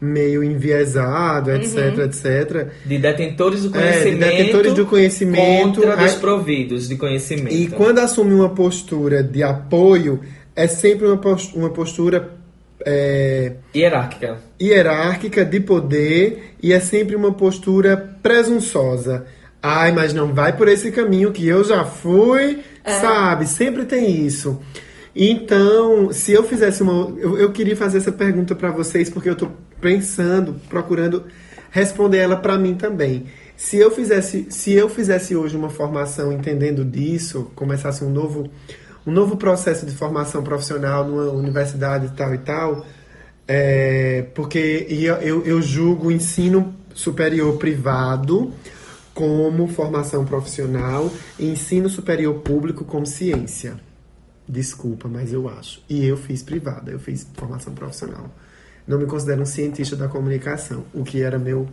meio 0.00 0.42
enviesado, 0.42 1.52
etc, 1.52 1.98
etc. 1.98 2.66
De 2.84 2.98
detentores 2.98 3.62
do 3.62 3.68
É, 3.78 3.80
de 3.80 3.86
conhecimento. 3.92 4.18
detentores 4.36 4.74
do 4.74 4.86
conhecimento. 4.86 5.80
Contra 5.82 5.94
Aí- 5.94 6.02
desprovidos 6.08 6.88
de 6.88 6.96
conhecimento. 6.96 7.54
E 7.54 7.68
quando 7.68 8.00
assume 8.00 8.34
uma 8.34 8.48
postura 8.48 9.22
de 9.22 9.44
apoio, 9.44 10.18
é 10.56 10.66
sempre 10.66 11.06
uma 11.06 11.16
pos- 11.18 11.52
uma 11.54 11.70
postura 11.70 12.30
é, 12.84 13.52
Hierárquica. 13.72 14.38
hierárquica 14.60 15.44
de 15.44 15.60
poder 15.60 16.54
e 16.60 16.72
é 16.72 16.80
sempre 16.80 17.14
uma 17.14 17.32
postura 17.34 17.96
presunçosa. 18.20 19.24
Ai, 19.62 19.92
mas 19.92 20.14
não 20.14 20.32
vai 20.32 20.56
por 20.56 20.68
esse 20.68 20.90
caminho 20.92 21.32
que 21.32 21.46
eu 21.46 21.64
já 21.64 21.84
fui, 21.84 22.60
sabe? 23.00 23.46
Sempre 23.46 23.84
tem 23.84 24.24
isso. 24.24 24.60
Então, 25.14 26.12
se 26.12 26.30
eu 26.32 26.44
fizesse 26.44 26.82
uma. 26.82 27.12
Eu, 27.18 27.36
eu 27.36 27.50
queria 27.50 27.76
fazer 27.76 27.98
essa 27.98 28.12
pergunta 28.12 28.54
para 28.54 28.70
vocês 28.70 29.10
porque 29.10 29.28
eu 29.28 29.34
tô 29.34 29.48
pensando, 29.80 30.54
procurando 30.68 31.24
responder 31.70 32.18
ela 32.18 32.36
para 32.36 32.56
mim 32.56 32.74
também. 32.74 33.26
Se 33.56 33.76
eu 33.76 33.90
fizesse, 33.90 34.46
se 34.50 34.72
eu 34.72 34.88
fizesse 34.88 35.34
hoje 35.34 35.56
uma 35.56 35.68
formação 35.68 36.32
entendendo 36.32 36.84
disso, 36.84 37.50
começasse 37.56 38.04
um 38.04 38.10
novo, 38.10 38.48
um 39.04 39.10
novo 39.10 39.36
processo 39.36 39.84
de 39.84 39.92
formação 39.92 40.42
profissional 40.44 41.04
numa 41.04 41.32
universidade 41.32 42.06
e 42.06 42.10
tal 42.10 42.32
e 42.34 42.38
tal, 42.38 42.86
é, 43.46 44.26
porque 44.34 44.86
ia- 44.88 45.18
eu, 45.20 45.42
eu 45.44 45.60
julgo 45.60 46.06
o 46.08 46.12
ensino 46.12 46.72
superior 46.94 47.56
privado 47.56 48.52
como 49.18 49.66
formação 49.66 50.24
profissional 50.24 51.10
e 51.40 51.46
ensino 51.46 51.88
superior 51.90 52.34
público 52.36 52.84
como 52.84 53.04
ciência. 53.04 53.74
Desculpa, 54.48 55.08
mas 55.08 55.32
eu 55.32 55.48
acho. 55.48 55.82
E 55.88 56.06
eu 56.06 56.16
fiz 56.16 56.40
privada, 56.40 56.92
eu 56.92 57.00
fiz 57.00 57.26
formação 57.34 57.74
profissional. 57.74 58.30
Não 58.86 58.96
me 58.96 59.06
considero 59.06 59.42
um 59.42 59.46
cientista 59.46 59.96
da 59.96 60.06
comunicação, 60.06 60.84
o 60.94 61.02
que 61.02 61.20
era 61.20 61.36
meu 61.36 61.68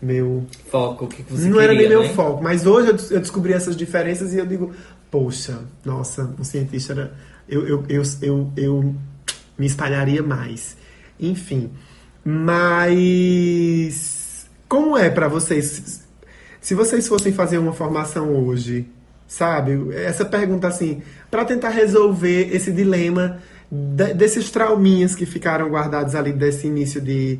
meu 0.00 0.44
Foco, 0.68 1.04
o 1.04 1.08
que 1.08 1.22
você 1.22 1.44
não 1.48 1.52
queria, 1.58 1.62
era 1.62 1.74
nem 1.74 1.88
meu 1.88 2.02
né? 2.02 2.08
foco, 2.08 2.42
mas 2.42 2.66
hoje 2.66 2.88
eu, 2.88 2.94
des- 2.94 3.10
eu 3.12 3.20
descobri 3.20 3.52
essas 3.52 3.76
diferenças 3.76 4.34
e 4.34 4.38
eu 4.38 4.44
digo, 4.44 4.72
poxa, 5.08 5.60
nossa, 5.84 6.34
um 6.36 6.42
cientista 6.42 6.92
era. 6.94 7.14
Eu, 7.48 7.64
eu, 7.68 7.84
eu, 7.88 8.02
eu, 8.20 8.50
eu 8.56 8.94
me 9.56 9.66
espalharia 9.66 10.20
mais. 10.20 10.76
Enfim. 11.20 11.70
Mas. 13.22 14.46
Como 14.68 14.96
é 14.96 15.08
pra 15.10 15.28
vocês? 15.28 16.01
Se 16.62 16.74
vocês 16.74 17.06
fossem 17.08 17.32
fazer 17.32 17.58
uma 17.58 17.72
formação 17.74 18.34
hoje, 18.34 18.86
sabe? 19.26 19.94
Essa 19.94 20.24
pergunta 20.24 20.68
assim, 20.68 21.02
pra 21.30 21.44
tentar 21.44 21.70
resolver 21.70 22.48
esse 22.54 22.70
dilema 22.72 23.38
de- 23.70 24.14
desses 24.14 24.50
trauminhas 24.50 25.14
que 25.14 25.26
ficaram 25.26 25.68
guardados 25.68 26.14
ali 26.14 26.32
desse 26.32 26.68
início 26.68 27.00
de, 27.00 27.38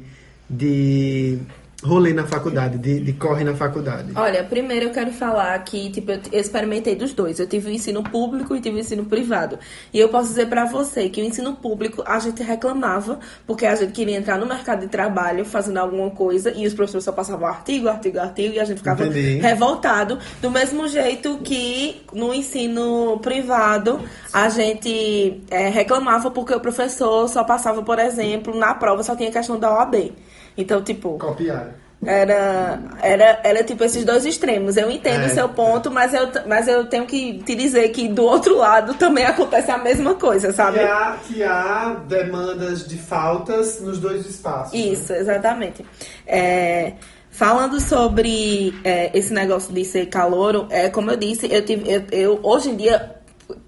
de 0.51 1.39
rolê 1.83 2.12
na 2.12 2.27
faculdade, 2.27 2.79
de, 2.79 3.01
de 3.01 3.12
corre 3.12 3.45
na 3.45 3.55
faculdade? 3.55 4.12
Olha, 4.14 4.45
primeiro 4.45 4.87
eu 4.87 4.90
quero 4.90 5.11
falar 5.12 5.59
que, 5.64 5.90
tipo, 5.90 6.12
eu 6.12 6.40
experimentei 6.40 6.95
dos 6.95 7.12
dois. 7.12 7.38
Eu 7.38 7.47
tive 7.47 7.71
o 7.71 7.73
ensino 7.73 8.03
público 8.03 8.55
e 8.55 8.61
tive 8.61 8.77
o 8.77 8.81
ensino 8.81 9.05
privado. 9.05 9.59
E 9.92 9.99
eu 9.99 10.09
posso 10.09 10.29
dizer 10.29 10.47
pra 10.47 10.64
você 10.64 11.09
que 11.09 11.21
o 11.21 11.25
ensino 11.25 11.55
público 11.55 12.03
a 12.07 12.18
gente 12.18 12.42
reclamava, 12.42 13.18
porque 13.47 13.66
a 13.66 13.75
gente 13.75 13.92
queria 13.92 14.16
entrar 14.16 14.38
no 14.38 14.47
mercado 14.47 14.81
de 14.81 14.88
trabalho 14.88 15.45
fazendo 15.45 15.79
alguma 15.79 16.11
coisa 16.11 16.53
e 16.57 16.66
os 16.66 16.75
professores 16.75 17.05
só 17.05 17.12
passavam 17.12 17.47
artigo, 17.47 17.88
artigo, 17.88 18.18
artigo 18.18 18.55
e 18.55 18.61
a 18.61 18.64
gente 18.64 18.79
ficava 18.79 19.05
Entendi. 19.05 19.38
revoltado. 19.38 20.18
Do 20.40 20.51
mesmo 20.51 20.87
jeito 20.88 21.38
que 21.38 22.03
no 22.12 22.33
ensino 22.33 23.18
privado 23.21 24.01
a 24.33 24.49
gente 24.49 25.42
é, 25.51 25.68
reclamava 25.68 26.31
porque 26.31 26.55
o 26.55 26.61
professor 26.61 27.29
só 27.29 27.45
passava, 27.45 27.83
por 27.83 27.99
exemplo, 27.99 28.57
na 28.57 28.75
prova 28.75 29.03
só 29.03 29.16
tinha 29.16 29.31
questão 29.31 29.59
da 29.59 29.73
OAB. 29.73 30.12
Então, 30.57 30.83
tipo, 30.83 31.19
Copiaram. 31.19 31.71
era, 32.05 32.81
era, 33.01 33.41
era 33.45 33.65
tipo 33.65 33.83
esses 33.85 34.05
dois 34.05 34.25
extremos. 34.27 34.77
Eu 34.77 34.91
entendo 34.91 35.23
É, 35.25 35.27
o 35.27 35.31
seu 35.31 35.49
ponto, 35.49 35.91
mas, 35.91 36.12
eu, 36.12 36.29
mas 36.47 36.67
eu 36.69 36.85
tenho 36.87 37.07
que 37.07 37.43
te 37.45 37.55
dizer 37.55 37.88
que 37.91 38.09
do 38.09 38.25
outro 38.25 38.57
lado 38.59 38.95
também 38.95 39.25
acontece 39.25 39.71
a 39.71 39.79
mesma 39.79 40.15
coisa, 40.15 40.53
sabe? 40.53 40.79
Que 40.81 40.85
há, 40.85 41.17
que 41.27 41.43
há 41.43 41.97
demandas 42.09 42.87
de 42.87 42.99
faltas 42.99 43.81
nos 43.81 43.99
dois 43.99 44.27
espaços. 44.27 44.73
né? 44.73 44.81
Isso, 44.87 45.12
exatamente. 45.12 45.85
É, 46.27 46.95
falando 47.31 47.81
sobre 47.81 48.75
é, 48.85 49.11
esse 49.17 49.33
negócio 49.33 49.73
de 49.73 49.85
ser 49.85 50.07
calouro, 50.07 50.67
é, 50.71 50.88
como 50.91 51.11
eu 51.11 51.17
disse, 51.17 51.51
eu 51.51 51.65
tive, 51.65 51.91
eu, 51.91 52.03
eu- 52.12 52.41
hoje 52.43 52.69
em 52.71 52.77
dia, 52.77 53.17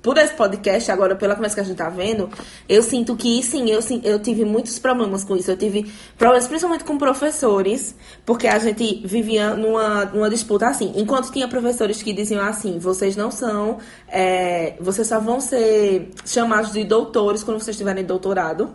por 0.02 0.18
esse 0.18 0.34
podcast, 0.34 0.90
agora 0.90 1.16
pela 1.16 1.34
conversa 1.34 1.56
que 1.56 1.60
a 1.60 1.64
gente 1.64 1.76
tá 1.76 1.88
vendo, 1.88 2.28
eu 2.68 2.82
sinto 2.82 3.16
que 3.16 3.42
sim, 3.42 3.70
eu, 3.70 3.82
sim, 3.82 4.00
eu 4.04 4.18
tive 4.18 4.44
muitos 4.44 4.78
problemas 4.78 5.24
com 5.24 5.36
isso. 5.36 5.50
Eu 5.50 5.56
tive 5.56 5.90
problemas 6.18 6.46
principalmente 6.46 6.84
com 6.84 6.98
professores, 6.98 7.94
porque 8.24 8.46
a 8.46 8.58
gente 8.58 9.02
vivia 9.06 9.54
numa, 9.54 10.04
numa 10.06 10.30
disputa 10.30 10.68
assim. 10.68 10.92
Enquanto 10.96 11.32
tinha 11.32 11.48
professores 11.48 12.02
que 12.02 12.12
diziam 12.12 12.44
assim, 12.44 12.78
vocês 12.78 13.16
não 13.16 13.30
são, 13.30 13.78
é, 14.08 14.74
vocês 14.80 15.08
só 15.08 15.20
vão 15.20 15.40
ser 15.40 16.10
chamados 16.24 16.72
de 16.72 16.84
doutores 16.84 17.42
quando 17.42 17.60
vocês 17.60 17.76
tiverem 17.76 18.04
doutorado. 18.04 18.74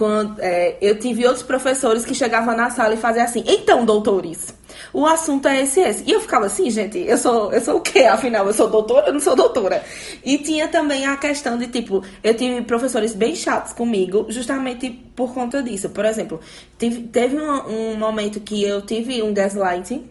Quando, 0.00 0.40
é, 0.40 0.78
eu 0.80 0.98
tive 0.98 1.26
outros 1.26 1.42
professores 1.42 2.06
que 2.06 2.14
chegavam 2.14 2.56
na 2.56 2.70
sala 2.70 2.94
e 2.94 2.96
faziam 2.96 3.22
assim, 3.22 3.44
então, 3.46 3.84
doutores, 3.84 4.54
o 4.94 5.04
assunto 5.04 5.46
é 5.46 5.60
esse, 5.60 5.78
esse. 5.78 6.04
E 6.06 6.10
eu 6.12 6.22
ficava 6.22 6.46
assim, 6.46 6.70
gente, 6.70 6.96
eu 6.98 7.18
sou, 7.18 7.52
eu 7.52 7.60
sou 7.60 7.76
o 7.76 7.80
quê? 7.82 8.04
Afinal, 8.04 8.46
eu 8.46 8.54
sou 8.54 8.66
doutora, 8.70 9.08
eu 9.08 9.12
não 9.12 9.20
sou 9.20 9.36
doutora. 9.36 9.84
E 10.24 10.38
tinha 10.38 10.68
também 10.68 11.04
a 11.04 11.18
questão 11.18 11.58
de, 11.58 11.66
tipo, 11.66 12.02
eu 12.24 12.32
tive 12.34 12.62
professores 12.62 13.14
bem 13.14 13.36
chatos 13.36 13.74
comigo, 13.74 14.24
justamente 14.30 14.88
por 15.14 15.34
conta 15.34 15.62
disso. 15.62 15.90
Por 15.90 16.06
exemplo, 16.06 16.40
tive- 16.78 17.02
teve 17.08 17.36
um, 17.36 17.90
um 17.92 17.96
momento 17.98 18.40
que 18.40 18.64
eu 18.64 18.80
tive 18.80 19.22
um 19.22 19.34
gaslighting, 19.34 20.06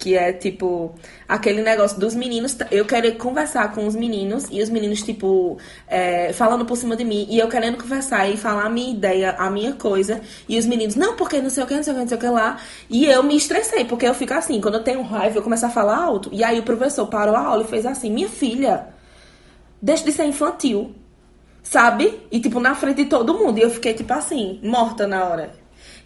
que 0.00 0.16
é 0.16 0.32
tipo 0.32 0.94
aquele 1.28 1.62
negócio 1.62 2.00
dos 2.00 2.14
meninos. 2.14 2.56
Eu 2.70 2.86
querer 2.86 3.12
conversar 3.12 3.72
com 3.72 3.86
os 3.86 3.94
meninos 3.94 4.48
e 4.50 4.62
os 4.62 4.70
meninos, 4.70 5.02
tipo, 5.02 5.58
é, 5.86 6.32
falando 6.32 6.64
por 6.64 6.76
cima 6.76 6.96
de 6.96 7.04
mim 7.04 7.26
e 7.28 7.38
eu 7.38 7.46
querendo 7.48 7.76
conversar 7.76 8.28
e 8.28 8.36
falar 8.36 8.64
a 8.64 8.70
minha 8.70 8.90
ideia, 8.90 9.32
a 9.38 9.50
minha 9.50 9.74
coisa. 9.74 10.22
E 10.48 10.58
os 10.58 10.64
meninos, 10.64 10.96
não, 10.96 11.14
porque 11.16 11.40
não 11.40 11.50
sei 11.50 11.62
o 11.62 11.66
que, 11.66 11.74
não 11.74 11.82
sei 11.82 11.92
o 11.92 11.96
que, 11.96 12.00
não 12.00 12.08
sei 12.08 12.16
o 12.16 12.20
que 12.20 12.28
lá. 12.28 12.58
E 12.88 13.04
eu 13.04 13.22
me 13.22 13.36
estressei, 13.36 13.84
porque 13.84 14.06
eu 14.06 14.14
fico 14.14 14.32
assim, 14.32 14.58
quando 14.60 14.74
eu 14.74 14.82
tenho 14.82 15.02
raiva, 15.02 15.38
eu 15.38 15.42
começo 15.42 15.66
a 15.66 15.70
falar 15.70 15.98
alto. 15.98 16.30
E 16.32 16.42
aí 16.42 16.58
o 16.58 16.62
professor 16.62 17.06
parou 17.06 17.36
a 17.36 17.40
aula 17.40 17.62
e 17.62 17.68
fez 17.68 17.84
assim: 17.84 18.10
Minha 18.10 18.28
filha, 18.28 18.86
deixa 19.82 20.02
de 20.04 20.12
ser 20.12 20.24
infantil. 20.24 20.94
Sabe? 21.62 22.18
E, 22.32 22.40
tipo, 22.40 22.58
na 22.58 22.74
frente 22.74 23.04
de 23.04 23.04
todo 23.04 23.34
mundo. 23.34 23.58
E 23.58 23.62
eu 23.62 23.70
fiquei, 23.70 23.92
tipo 23.92 24.10
assim, 24.14 24.58
morta 24.62 25.06
na 25.06 25.24
hora. 25.24 25.59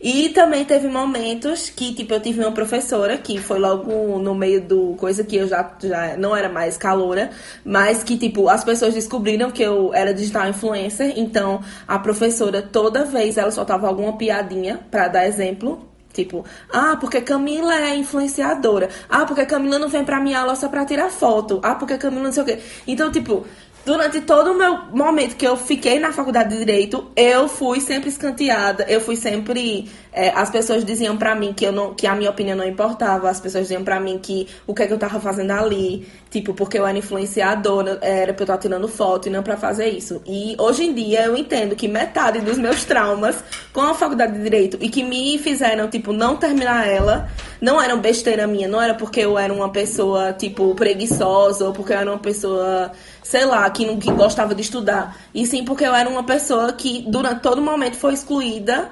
E 0.05 0.29
também 0.29 0.67
teve 0.67 0.87
momentos 0.87 1.71
que, 1.71 1.95
tipo, 1.95 2.13
eu 2.13 2.21
tive 2.21 2.39
uma 2.41 2.53
professora 2.53 3.17
que 3.17 3.39
foi 3.39 3.59
logo 3.59 4.19
no 4.19 4.35
meio 4.35 4.61
do 4.61 4.95
coisa 4.99 5.25
que 5.25 5.35
eu 5.35 5.49
já, 5.49 5.75
já 5.83 6.15
não 6.19 6.37
era 6.37 6.47
mais 6.47 6.77
caloura, 6.77 7.31
mas 7.65 8.05
que, 8.05 8.19
tipo, 8.19 8.51
as 8.51 8.63
pessoas 8.63 8.93
descobriram 8.93 9.51
que 9.51 9.63
eu 9.63 9.95
era 9.95 10.13
digital 10.13 10.47
influencer, 10.47 11.15
então 11.17 11.63
a 11.89 11.99
professora 11.99 12.61
toda 12.61 13.07
vez 13.07 13.39
ela 13.39 13.51
soltava 13.51 13.89
alguma 13.89 14.15
piadinha 14.19 14.79
pra 14.91 15.09
dar 15.09 15.27
exemplo. 15.27 15.89
Tipo, 16.13 16.45
ah, 16.73 16.97
porque 17.01 17.21
Camila 17.23 17.75
é 17.75 17.97
influenciadora. 17.97 18.89
Ah, 19.09 19.25
porque 19.25 19.45
Camila 19.47 19.81
não 19.81 19.89
vem 19.89 20.05
pra 20.05 20.21
minha 20.21 20.39
aula 20.39 20.55
só 20.55 20.69
pra 20.69 20.85
tirar 20.85 21.11
foto. 21.11 21.61
Ah, 21.61 21.75
porque 21.75 21.99
Camila 21.99 22.25
não 22.25 22.33
sei 22.33 22.43
o 22.43 22.47
quê. 22.47 22.59
Então, 22.87 23.11
tipo, 23.11 23.45
durante 23.85 24.21
todo 24.23 24.53
o 24.53 24.55
meu 24.55 24.87
momento 24.93 25.37
que 25.37 25.47
eu 25.47 25.57
fiquei 25.57 25.99
na 25.99 26.13
faculdade 26.13 26.51
de 26.51 26.59
Direito, 26.59 27.11
eu 27.15 27.49
fui 27.49 27.81
sempre 27.81 28.09
escanteada. 28.09 28.85
Eu 28.89 29.01
fui 29.01 29.17
sempre. 29.17 29.89
é, 30.13 30.31
as 30.31 30.51
pessoas 30.51 30.85
diziam 30.85 31.17
pra 31.17 31.35
mim 31.35 31.53
que, 31.53 31.65
eu 31.65 31.73
não, 31.73 31.95
que 31.95 32.07
a 32.07 32.15
minha 32.15 32.31
opinião 32.31 32.57
não 32.57 32.67
importava. 32.67 33.29
As 33.29 33.41
pessoas 33.41 33.65
diziam 33.65 33.85
pra 33.85 34.01
mim 34.01 34.19
que 34.19 34.49
o 34.67 34.75
que 34.75 34.83
é 34.83 34.87
que 34.87 34.93
eu 34.93 34.99
tava 34.99 35.21
fazendo 35.21 35.51
ali. 35.53 36.07
Tipo, 36.31 36.53
porque 36.53 36.79
eu 36.79 36.87
era 36.87 36.99
influenciadora, 36.99 37.99
era 38.03 38.33
pra 38.33 38.43
eu 38.43 38.45
estar 38.45 38.59
tirando 38.59 38.89
foto 38.89 39.29
e 39.29 39.31
não 39.31 39.43
pra 39.43 39.57
fazer 39.57 39.89
isso. 39.89 40.21
E 40.27 40.57
hoje 40.59 40.85
em 40.85 40.93
dia 40.93 41.25
eu 41.27 41.37
entendo 41.37 41.77
que 41.77 41.87
metade 41.87 42.41
dos 42.41 42.59
meus 42.59 42.85
traumas 42.85 43.45
com 43.73 43.81
a 43.81 43.95
faculdade 43.95 44.33
de 44.33 44.43
Direito 44.43 44.77
e 44.81 44.89
que 44.89 45.03
me 45.03 45.39
fizeram, 45.39 45.89
tipo, 45.89 46.13
não 46.13 46.37
terminar 46.37 46.89
ela, 46.89 47.29
não 47.61 47.81
eram 47.81 48.01
besteira 48.01 48.47
minha. 48.47 48.67
Não 48.67 48.83
era 48.83 48.95
porque 48.95 49.21
eu 49.21 49.39
era 49.39 49.53
uma 49.53 49.71
pessoa, 49.71 50.33
tipo, 50.33 50.75
preguiçosa 50.75 51.67
ou 51.67 51.73
porque 51.73 51.93
eu 51.93 51.99
era 51.99 52.11
uma 52.11 52.19
pessoa, 52.19 52.91
sei 53.25 53.45
lá, 53.45 53.69
que 53.71 53.85
não 53.85 53.99
que 53.99 54.13
gostava 54.13 54.55
de 54.55 54.63
estudar. 54.63 55.17
E 55.35 55.45
sim 55.47 55.65
porque 55.65 55.85
eu 55.85 55.95
era 55.95 56.09
uma 56.09 56.23
pessoa 56.23 56.73
que 56.73 57.05
durante 57.09 57.41
todo 57.41 57.61
momento 57.61 57.97
foi 57.97 58.13
excluída 58.13 58.91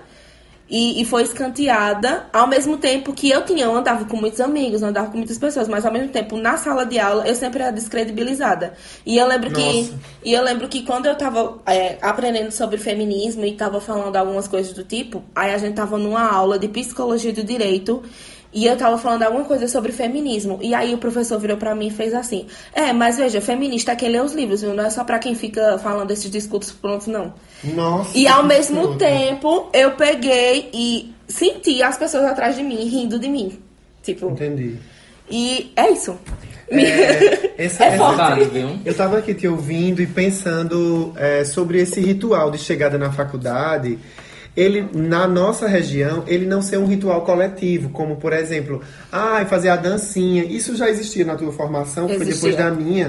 e, 0.73 1.03
e 1.03 1.05
foi 1.05 1.23
escanteada, 1.23 2.25
ao 2.33 2.47
mesmo 2.47 2.79
tempo 2.79 3.13
que 3.13 3.29
eu 3.29 3.45
tinha, 3.45 3.67
eu 3.67 3.77
andava 3.77 4.07
com 4.07 4.17
muitos 4.17 4.41
amigos, 4.41 4.83
andava 4.83 5.11
com 5.11 5.19
muitas 5.19 5.37
pessoas, 5.37 5.69
mas 5.69 5.85
ao 5.85 5.93
mesmo 5.93 6.09
tempo, 6.09 6.35
na 6.39 6.57
sala 6.57 6.87
de 6.87 6.99
aula, 6.99 7.29
eu 7.29 7.35
sempre 7.35 7.63
era 7.63 7.71
descredibilizada. 7.71 8.73
E 9.05 9.19
eu 9.19 9.29
lembro 9.29 9.51
que. 9.51 9.93
E 10.25 10.33
eu 10.33 10.43
lembro 10.43 10.67
que 10.69 10.83
quando 10.83 11.05
eu 11.05 11.15
tava 11.15 11.59
é, 11.67 11.99
aprendendo 12.01 12.51
sobre 12.51 12.79
feminismo 12.79 13.45
e 13.45 13.53
tava 13.53 13.83
falando 13.83 14.17
algumas 14.17 14.49
coisas 14.49 14.73
do 14.73 14.83
tipo, 14.83 15.23
aí 15.35 15.53
a 15.53 15.59
gente 15.59 15.75
tava 15.75 15.99
numa 15.99 16.23
aula 16.23 16.59
de 16.59 16.69
psicologia 16.69 17.35
do 17.35 17.45
direito. 17.45 18.03
E 18.53 18.67
eu 18.67 18.77
tava 18.77 18.99
falando 18.99 19.23
alguma 19.23 19.45
coisa 19.45 19.67
sobre 19.67 19.93
feminismo. 19.93 20.59
E 20.61 20.75
aí 20.75 20.93
o 20.95 20.99
professor 20.99 21.39
virou 21.39 21.57
pra 21.57 21.75
mim 21.75 21.87
e 21.87 21.91
fez 21.91 22.13
assim: 22.13 22.47
É, 22.75 22.93
mas 22.93 23.17
veja, 23.17 23.41
feminista 23.41 23.93
é 23.93 23.97
quem 23.97 24.11
lê 24.11 24.21
os 24.21 24.35
livros, 24.35 24.61
viu? 24.61 24.75
Não 24.75 24.85
é 24.85 24.91
só 24.91 25.05
pra 25.05 25.19
quem 25.19 25.35
fica 25.35 25.79
falando 25.79 26.11
esses 26.11 26.31
discursos 26.31 26.73
prontos, 26.73 27.07
não. 27.07 27.33
Nossa. 27.65 28.17
E 28.17 28.27
ao 28.27 28.45
mesmo 28.45 28.97
tempo, 28.97 29.71
eu 29.73 29.93
peguei 29.93 30.69
e 30.73 31.15
senti 31.27 31.83
as 31.83 31.97
pessoas 31.97 32.25
atrás 32.25 32.57
de 32.57 32.63
mim 32.63 32.85
rindo 32.85 33.19
de 33.19 33.29
mim. 33.29 33.59
Tipo, 34.03 34.31
Entendi. 34.31 34.77
e 35.31 35.73
é 35.75 35.91
isso. 35.91 36.19
É, 36.69 37.55
essa, 37.65 37.85
É 37.85 37.95
essa-? 37.95 38.37
Eu 38.85 38.95
tava 38.95 39.19
aqui 39.19 39.33
te 39.33 39.47
ouvindo 39.47 40.03
e 40.03 40.07
pensando 40.07 41.13
é, 41.17 41.45
sobre 41.45 41.81
esse 41.81 42.01
ritual 42.01 42.51
de 42.51 42.59
chegada 42.59 42.99
na 42.99 43.13
faculdade. 43.13 43.99
Ele, 44.55 44.87
na 44.93 45.27
nossa 45.27 45.67
região, 45.67 46.25
ele 46.27 46.45
não 46.45 46.61
ser 46.61 46.77
um 46.77 46.87
ritual 46.87 47.23
coletivo, 47.23 47.89
como 47.89 48.17
por 48.17 48.35
exemplo, 48.35 48.83
ah, 49.11 49.45
fazer 49.47 49.71
a 49.71 49.77
dancinha. 49.77 50.45
Isso 50.45 50.77
já 50.77 50.91
existia 50.91 51.25
na 51.25 51.37
tua 51.37 51.53
formação, 51.53 52.07
que 52.07 52.17
foi 52.17 52.27
depois 52.27 52.57
da 52.57 52.71
minha. 52.71 53.09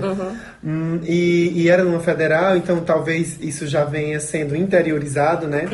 Hum, 0.64 1.02
e, 1.04 1.52
e 1.54 1.70
era 1.70 1.84
numa 1.84 2.00
federal, 2.00 2.56
então 2.56 2.80
talvez 2.82 3.38
isso 3.42 3.68
já 3.68 3.84
venha 3.84 4.20
sendo 4.22 4.56
interiorizado, 4.56 5.46
né? 5.48 5.68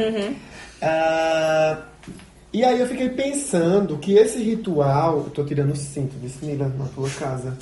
Ah, 0.81 1.77
e 2.51 2.63
aí 2.63 2.79
eu 2.79 2.87
fiquei 2.87 3.09
pensando 3.09 3.97
que 3.97 4.13
esse 4.13 4.41
ritual. 4.41 5.17
Eu 5.17 5.29
tô 5.29 5.43
tirando 5.43 5.71
o 5.71 5.75
cinto, 5.75 6.15
Bismillah, 6.17 6.69
na 6.69 6.85
tua 6.85 7.09
casa. 7.11 7.55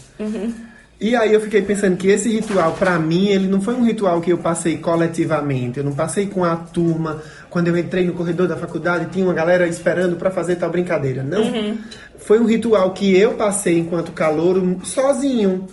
E 1.00 1.16
aí 1.16 1.32
eu 1.32 1.40
fiquei 1.40 1.62
pensando 1.62 1.96
que 1.96 2.08
esse 2.08 2.28
ritual, 2.28 2.74
pra 2.74 2.98
mim, 2.98 3.28
ele 3.28 3.48
não 3.48 3.62
foi 3.62 3.76
um 3.76 3.86
ritual 3.86 4.20
que 4.20 4.32
eu 4.32 4.38
passei 4.40 4.78
coletivamente. 4.78 5.78
Eu 5.78 5.84
não 5.84 5.94
passei 5.94 6.26
com 6.26 6.44
a 6.44 6.56
turma. 6.56 7.22
Quando 7.52 7.68
eu 7.68 7.78
entrei 7.78 8.04
no 8.04 8.14
corredor 8.14 8.48
da 8.48 8.58
faculdade, 8.58 9.12
tinha 9.12 9.24
uma 9.24 9.34
galera 9.34 9.68
esperando 9.68 10.16
pra 10.16 10.32
fazer 10.32 10.56
tal 10.56 10.72
brincadeira. 10.72 11.22
Não. 11.22 11.78
Foi 12.18 12.40
um 12.40 12.46
ritual 12.46 12.94
que 12.94 13.16
eu 13.16 13.36
passei 13.36 13.78
enquanto 13.78 14.12
calouro 14.12 14.80
sozinho. 14.84 15.68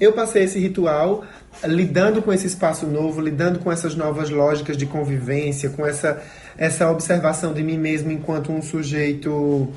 Eu 0.00 0.14
passei 0.14 0.44
esse 0.44 0.58
ritual 0.58 1.24
lidando 1.62 2.22
com 2.22 2.32
esse 2.32 2.46
espaço 2.46 2.86
novo, 2.86 3.20
lidando 3.20 3.58
com 3.58 3.70
essas 3.70 3.94
novas 3.94 4.30
lógicas 4.30 4.78
de 4.78 4.86
convivência, 4.86 5.68
com 5.68 5.86
essa, 5.86 6.22
essa 6.56 6.90
observação 6.90 7.52
de 7.52 7.62
mim 7.62 7.76
mesmo 7.76 8.10
enquanto 8.10 8.50
um 8.50 8.62
sujeito 8.62 9.68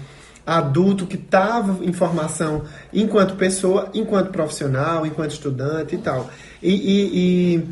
adulto 0.46 1.06
que 1.06 1.16
estava 1.16 1.84
em 1.84 1.94
formação 1.94 2.64
enquanto 2.94 3.36
pessoa, 3.36 3.90
enquanto 3.94 4.32
profissional, 4.32 5.06
enquanto 5.06 5.32
estudante 5.32 5.96
e 5.96 5.98
tal. 5.98 6.30
E, 6.62 6.74
e- 6.74 7.64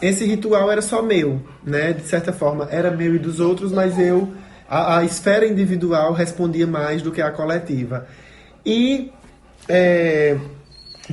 e 0.00 0.06
esse 0.06 0.24
ritual 0.24 0.70
era 0.70 0.82
só 0.82 1.02
meu, 1.02 1.40
né? 1.64 1.92
De 1.92 2.02
certa 2.02 2.32
forma, 2.32 2.68
era 2.70 2.90
meu 2.90 3.14
e 3.14 3.18
dos 3.18 3.40
outros, 3.40 3.72
mas 3.72 3.98
eu, 3.98 4.32
a, 4.68 4.98
a 4.98 5.04
esfera 5.04 5.46
individual 5.46 6.12
respondia 6.12 6.66
mais 6.66 7.02
do 7.02 7.12
que 7.12 7.22
a 7.22 7.30
coletiva. 7.30 8.06
E 8.64 9.12
é, 9.68 10.36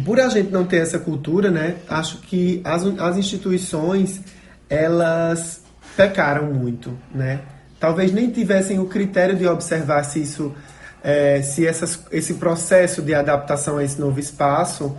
por 0.05 0.19
a 0.19 0.29
gente 0.29 0.51
não 0.51 0.65
ter 0.65 0.77
essa 0.77 0.97
cultura, 0.99 1.51
né? 1.51 1.75
Acho 1.89 2.19
que 2.19 2.61
as, 2.63 2.85
as 2.99 3.17
instituições 3.17 4.21
elas 4.69 5.61
pecaram 5.97 6.53
muito, 6.53 6.97
né? 7.13 7.41
Talvez 7.79 8.11
nem 8.13 8.29
tivessem 8.29 8.79
o 8.79 8.85
critério 8.85 9.35
de 9.35 9.45
observar 9.47 10.03
se 10.03 10.21
isso 10.21 10.53
é, 11.03 11.41
se 11.41 11.65
essas, 11.65 12.03
esse 12.11 12.35
processo 12.35 13.01
de 13.01 13.13
adaptação 13.13 13.77
a 13.77 13.83
esse 13.83 13.99
novo 13.99 14.19
espaço 14.19 14.95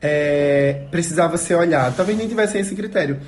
é, 0.00 0.82
precisava 0.90 1.36
ser 1.36 1.54
olhado. 1.54 1.96
Talvez 1.96 2.16
nem 2.18 2.28
tivesse 2.28 2.58
esse 2.58 2.74
critério, 2.74 3.20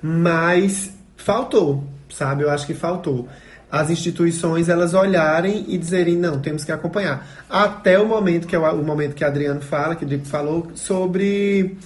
mas 0.00 0.90
faltou, 1.16 1.84
sabe? 2.10 2.44
Eu 2.44 2.50
acho 2.50 2.66
que 2.66 2.74
faltou. 2.74 3.28
As 3.70 3.88
instituições 3.88 4.68
elas 4.68 4.94
olharem 4.94 5.64
e 5.68 5.78
dizerem 5.78 6.16
não, 6.16 6.40
temos 6.40 6.64
que 6.64 6.72
acompanhar 6.72 7.44
até 7.48 7.98
o 7.98 8.06
momento 8.06 8.46
que 8.46 8.56
o, 8.56 8.82
momento 8.82 9.14
que 9.14 9.24
Adriano 9.24 9.60
fala, 9.60 9.94
que 9.94 10.04
o 10.04 10.24
falou 10.24 10.72
sobre 10.74 11.76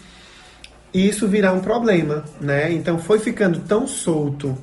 isso 0.94 1.28
virar 1.28 1.52
um 1.52 1.60
problema, 1.60 2.24
né? 2.40 2.72
Então 2.72 2.98
foi 2.98 3.18
ficando 3.18 3.58
tão 3.60 3.86
solto, 3.86 4.56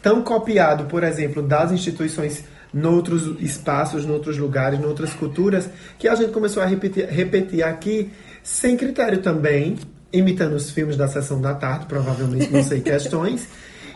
tão 0.00 0.22
copiado, 0.22 0.84
por 0.84 1.02
exemplo, 1.02 1.42
das 1.42 1.70
instituições 1.70 2.44
noutros 2.74 3.40
espaços, 3.40 4.04
noutros 4.04 4.36
lugares, 4.36 4.80
noutras 4.80 5.14
culturas, 5.14 5.70
que 5.96 6.08
a 6.08 6.14
gente 6.16 6.32
começou 6.32 6.60
a 6.60 6.66
repetir, 6.66 7.06
repetir 7.06 7.62
aqui 7.62 8.10
sem 8.42 8.76
critério 8.76 9.22
também, 9.22 9.76
imitando 10.12 10.54
os 10.54 10.70
filmes 10.70 10.96
da 10.96 11.06
sessão 11.06 11.40
da 11.40 11.54
tarde, 11.54 11.86
provavelmente, 11.86 12.52
não 12.52 12.62
sei 12.64 12.80
questões, 12.82 13.46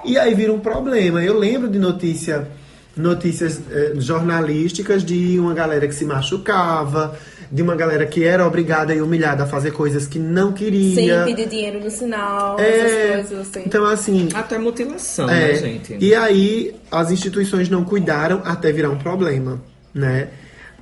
e 0.05 0.17
aí 0.17 0.33
vira 0.33 0.53
um 0.53 0.61
problema. 0.61 1.23
Eu 1.23 1.37
lembro 1.37 1.69
de 1.69 1.79
notícia, 1.79 2.49
notícias 2.97 3.61
eh, 3.71 3.95
jornalísticas 3.97 5.05
de 5.05 5.39
uma 5.41 5.53
galera 5.53 5.87
que 5.89 5.95
se 5.95 6.05
machucava, 6.05 7.19
de 7.51 7.63
uma 7.63 7.75
galera 7.75 8.05
que 8.07 8.25
era 8.25 8.47
obrigada 8.47 8.95
e 8.95 9.01
humilhada 9.01 9.45
a 9.45 9.47
fazer 9.47 9.71
coisas 9.73 10.07
que 10.07 10.19
não 10.19 10.53
queria. 10.53 10.95
Sem 11.25 11.35
pedir 11.35 11.49
dinheiro 11.49 11.81
no 11.83 11.91
sinal, 11.91 12.59
É, 12.61 12.69
essas 13.17 13.27
coisas 13.31 13.49
assim. 13.49 13.63
Então, 13.67 13.85
assim, 13.87 14.29
Até 14.35 14.59
mutilação, 14.59 15.29
é, 15.31 15.49
né, 15.49 15.55
gente? 15.55 15.97
E 16.01 16.15
aí 16.15 16.75
as 16.91 17.11
instituições 17.11 17.69
não 17.69 17.85
cuidaram 17.85 18.43
até 18.45 18.71
virar 18.73 18.91
um 18.91 18.99
problema, 18.99 19.61
né? 19.95 20.29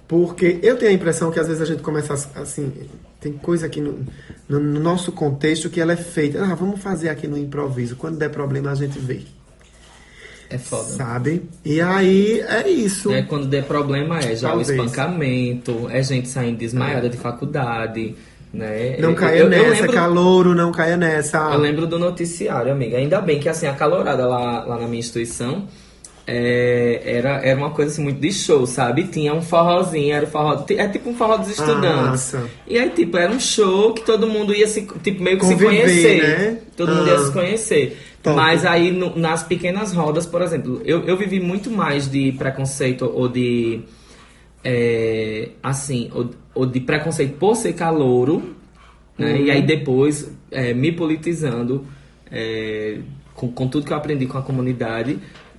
Porque 0.08 0.58
eu 0.62 0.76
tenho 0.76 0.90
a 0.92 0.94
impressão 0.94 1.30
que 1.30 1.40
às 1.40 1.46
vezes 1.48 1.60
a 1.62 1.66
gente 1.66 1.82
começa 1.82 2.14
a- 2.14 2.40
assim, 2.42 2.72
tem 3.20 3.32
coisa 3.32 3.66
aqui 3.66 3.80
no, 3.80 3.98
no- 4.48 4.60
no 4.60 4.78
nosso 4.80 5.10
contexto 5.10 5.68
que 5.68 5.80
ela 5.80 5.92
é 5.92 5.96
feita. 5.96 6.42
Ah, 6.44 6.54
vamos 6.54 6.80
fazer 6.80 7.08
aqui 7.08 7.26
no 7.26 7.36
improviso. 7.36 7.96
Quando 7.96 8.16
der 8.16 8.28
problema 8.30 8.70
a 8.70 8.74
gente 8.76 8.98
vê, 8.98 9.22
É 10.48 10.58
foda. 10.58 10.84
sabe? 10.84 11.42
E 11.64 11.80
aí 11.80 12.40
é 12.40 12.68
isso. 12.68 13.10
Né, 13.10 13.22
quando 13.28 13.46
der 13.46 13.64
problema 13.64 14.18
é 14.20 14.34
já 14.36 14.48
Talvez. 14.48 14.68
o 14.68 14.72
espancamento, 14.72 15.88
é 15.90 16.02
gente 16.02 16.28
saindo 16.28 16.58
desmaiada 16.58 17.08
de 17.08 17.16
faculdade, 17.16 18.14
né? 18.54 18.96
Não 19.00 19.10
Eu- 19.10 19.14
caia 19.16 19.38
eu- 19.38 19.44
eu 19.44 19.50
nessa, 19.50 19.80
lembro- 19.82 19.92
calouro, 19.92 20.54
não 20.54 20.72
caia 20.72 20.96
nessa. 20.96 21.38
Eu 21.52 21.58
lembro 21.60 21.86
do 21.86 21.98
noticiário, 21.98 22.70
amiga. 22.72 22.96
Ainda 22.96 23.20
bem 23.20 23.38
que 23.40 23.48
assim, 23.48 23.66
a 23.66 23.72
calorada 23.74 24.26
lá, 24.26 24.64
lá 24.64 24.78
na 24.78 24.86
minha 24.86 25.00
instituição 25.00 25.64
é, 26.28 27.02
era, 27.04 27.40
era 27.46 27.56
uma 27.58 27.70
coisa 27.70 27.92
assim, 27.92 28.02
muito 28.02 28.18
de 28.20 28.32
show, 28.32 28.66
sabe? 28.66 29.04
Tinha 29.04 29.32
um 29.32 29.40
forrozinho, 29.42 30.12
era 30.14 30.24
o 30.26 30.28
forró. 30.28 30.64
É 30.70 30.88
tipo 30.88 31.10
um 31.10 31.14
forró 31.14 31.36
dos 31.36 31.50
estudantes. 31.50 31.84
Ah, 31.84 32.02
massa. 32.38 32.42
E 32.66 32.78
aí, 32.78 32.90
tipo, 32.90 33.16
era 33.16 33.30
um 33.32 33.38
show 33.38 33.94
que 33.94 34.02
todo 34.04 34.26
mundo 34.26 34.52
ia 34.52 34.66
se, 34.66 34.82
tipo, 35.02 35.22
meio 35.22 35.38
que 35.38 35.44
Conviver, 35.44 35.88
se 35.88 36.02
conhecer. 36.02 36.22
né? 36.38 36.58
Todo 36.76 36.94
mundo 36.94 37.08
Ah. 37.08 37.12
ia 37.12 37.18
se 37.20 37.32
conhecer. 37.32 37.98
Top. 38.26 38.36
Mas 38.36 38.66
aí, 38.66 38.90
no- 38.90 39.16
nas 39.16 39.42
pequenas 39.44 39.92
rodas, 39.92 40.26
por 40.26 40.42
exemplo, 40.42 40.80
eu, 40.84 41.02
eu 41.04 41.16
vivi 41.16 41.38
muito 41.40 41.70
mais 41.70 42.10
de 42.10 42.32
preconceito 42.32 43.04
ou 43.04 43.28
de. 43.28 43.80
é, 44.64 45.50
assim, 45.62 46.10
ou, 46.12 46.30
ou 46.54 46.66
de 46.66 46.80
preconceito 46.80 47.36
por 47.38 47.54
ser 47.54 47.72
calouro, 47.74 48.54
né? 49.16 49.32
Uhum. 49.32 49.44
E 49.44 49.50
aí 49.50 49.62
depois 49.62 50.30
é, 50.50 50.74
me 50.74 50.90
politizando 50.92 51.86
é, 52.30 52.98
com, 53.34 53.50
com 53.52 53.68
tudo 53.68 53.86
que 53.86 53.92
eu 53.92 53.96
aprendi 53.96 54.26
com 54.26 54.38
a 54.38 54.42
comunidade. 54.42 55.18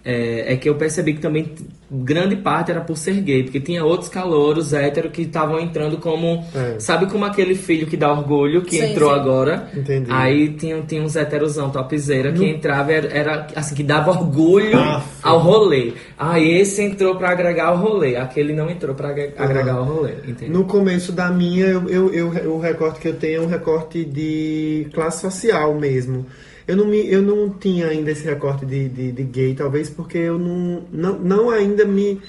É, 0.09 0.53
é 0.53 0.55
que 0.55 0.69
eu 0.69 0.75
percebi 0.75 1.13
que 1.15 1.19
também 1.19 1.51
grande 1.91 2.37
parte 2.37 2.71
era 2.71 2.79
por 2.79 2.95
ser 2.97 3.19
gay, 3.21 3.43
porque 3.43 3.59
tinha 3.59 3.83
outros 3.83 4.09
calouros 4.09 4.71
héteros 4.71 5.11
que 5.11 5.23
estavam 5.23 5.59
entrando 5.59 5.97
como. 5.97 6.45
É. 6.55 6.79
Sabe 6.79 7.07
como 7.07 7.25
aquele 7.25 7.55
filho 7.55 7.85
que 7.87 7.97
dá 7.97 8.09
orgulho, 8.11 8.61
que 8.61 8.77
Sim, 8.77 8.91
entrou 8.91 9.09
sim. 9.13 9.19
agora? 9.19 9.69
Entendi. 9.75 10.07
Aí 10.09 10.49
tinha, 10.53 10.81
tinha 10.81 11.01
uns 11.03 11.15
heterosão 11.17 11.69
topzera 11.69 12.31
que 12.31 12.45
entrava, 12.45 12.93
era, 12.93 13.07
era, 13.07 13.47
assim, 13.53 13.75
que 13.75 13.83
dava 13.83 14.11
orgulho 14.11 14.77
Aff. 14.79 15.07
ao 15.21 15.39
rolê. 15.39 15.91
Ah, 16.17 16.39
esse 16.39 16.81
entrou 16.81 17.15
pra 17.15 17.31
agregar 17.31 17.65
ao 17.67 17.77
rolê, 17.77 18.15
aquele 18.15 18.53
não 18.53 18.69
entrou 18.69 18.95
pra 18.95 19.09
agre- 19.09 19.33
agregar 19.37 19.73
ao 19.73 19.83
rolê, 19.83 20.13
entendeu? 20.25 20.57
No 20.57 20.63
começo 20.65 21.11
da 21.11 21.29
minha, 21.29 21.65
eu, 21.65 21.89
eu, 21.89 22.13
eu- 22.13 22.53
o 22.55 22.59
recorte 22.59 23.01
que 23.01 23.09
eu 23.09 23.13
tenho 23.15 23.43
é 23.43 23.45
um 23.45 23.49
recorte 23.49 24.05
de 24.05 24.87
classe 24.93 25.19
social 25.19 25.73
mesmo. 25.75 26.25
Eu 26.67 26.75
não, 26.75 26.85
me, 26.85 27.09
eu 27.09 27.21
não 27.21 27.49
tinha 27.49 27.87
ainda 27.87 28.11
esse 28.11 28.25
recorte 28.25 28.65
de, 28.65 28.89
de, 28.89 29.11
de 29.11 29.23
gay, 29.23 29.55
talvez 29.55 29.89
porque 29.89 30.17
eu 30.17 30.37
não, 30.37 30.83
não, 30.91 31.17
não 31.17 31.49
ainda 31.49 31.85
me, 31.85 32.21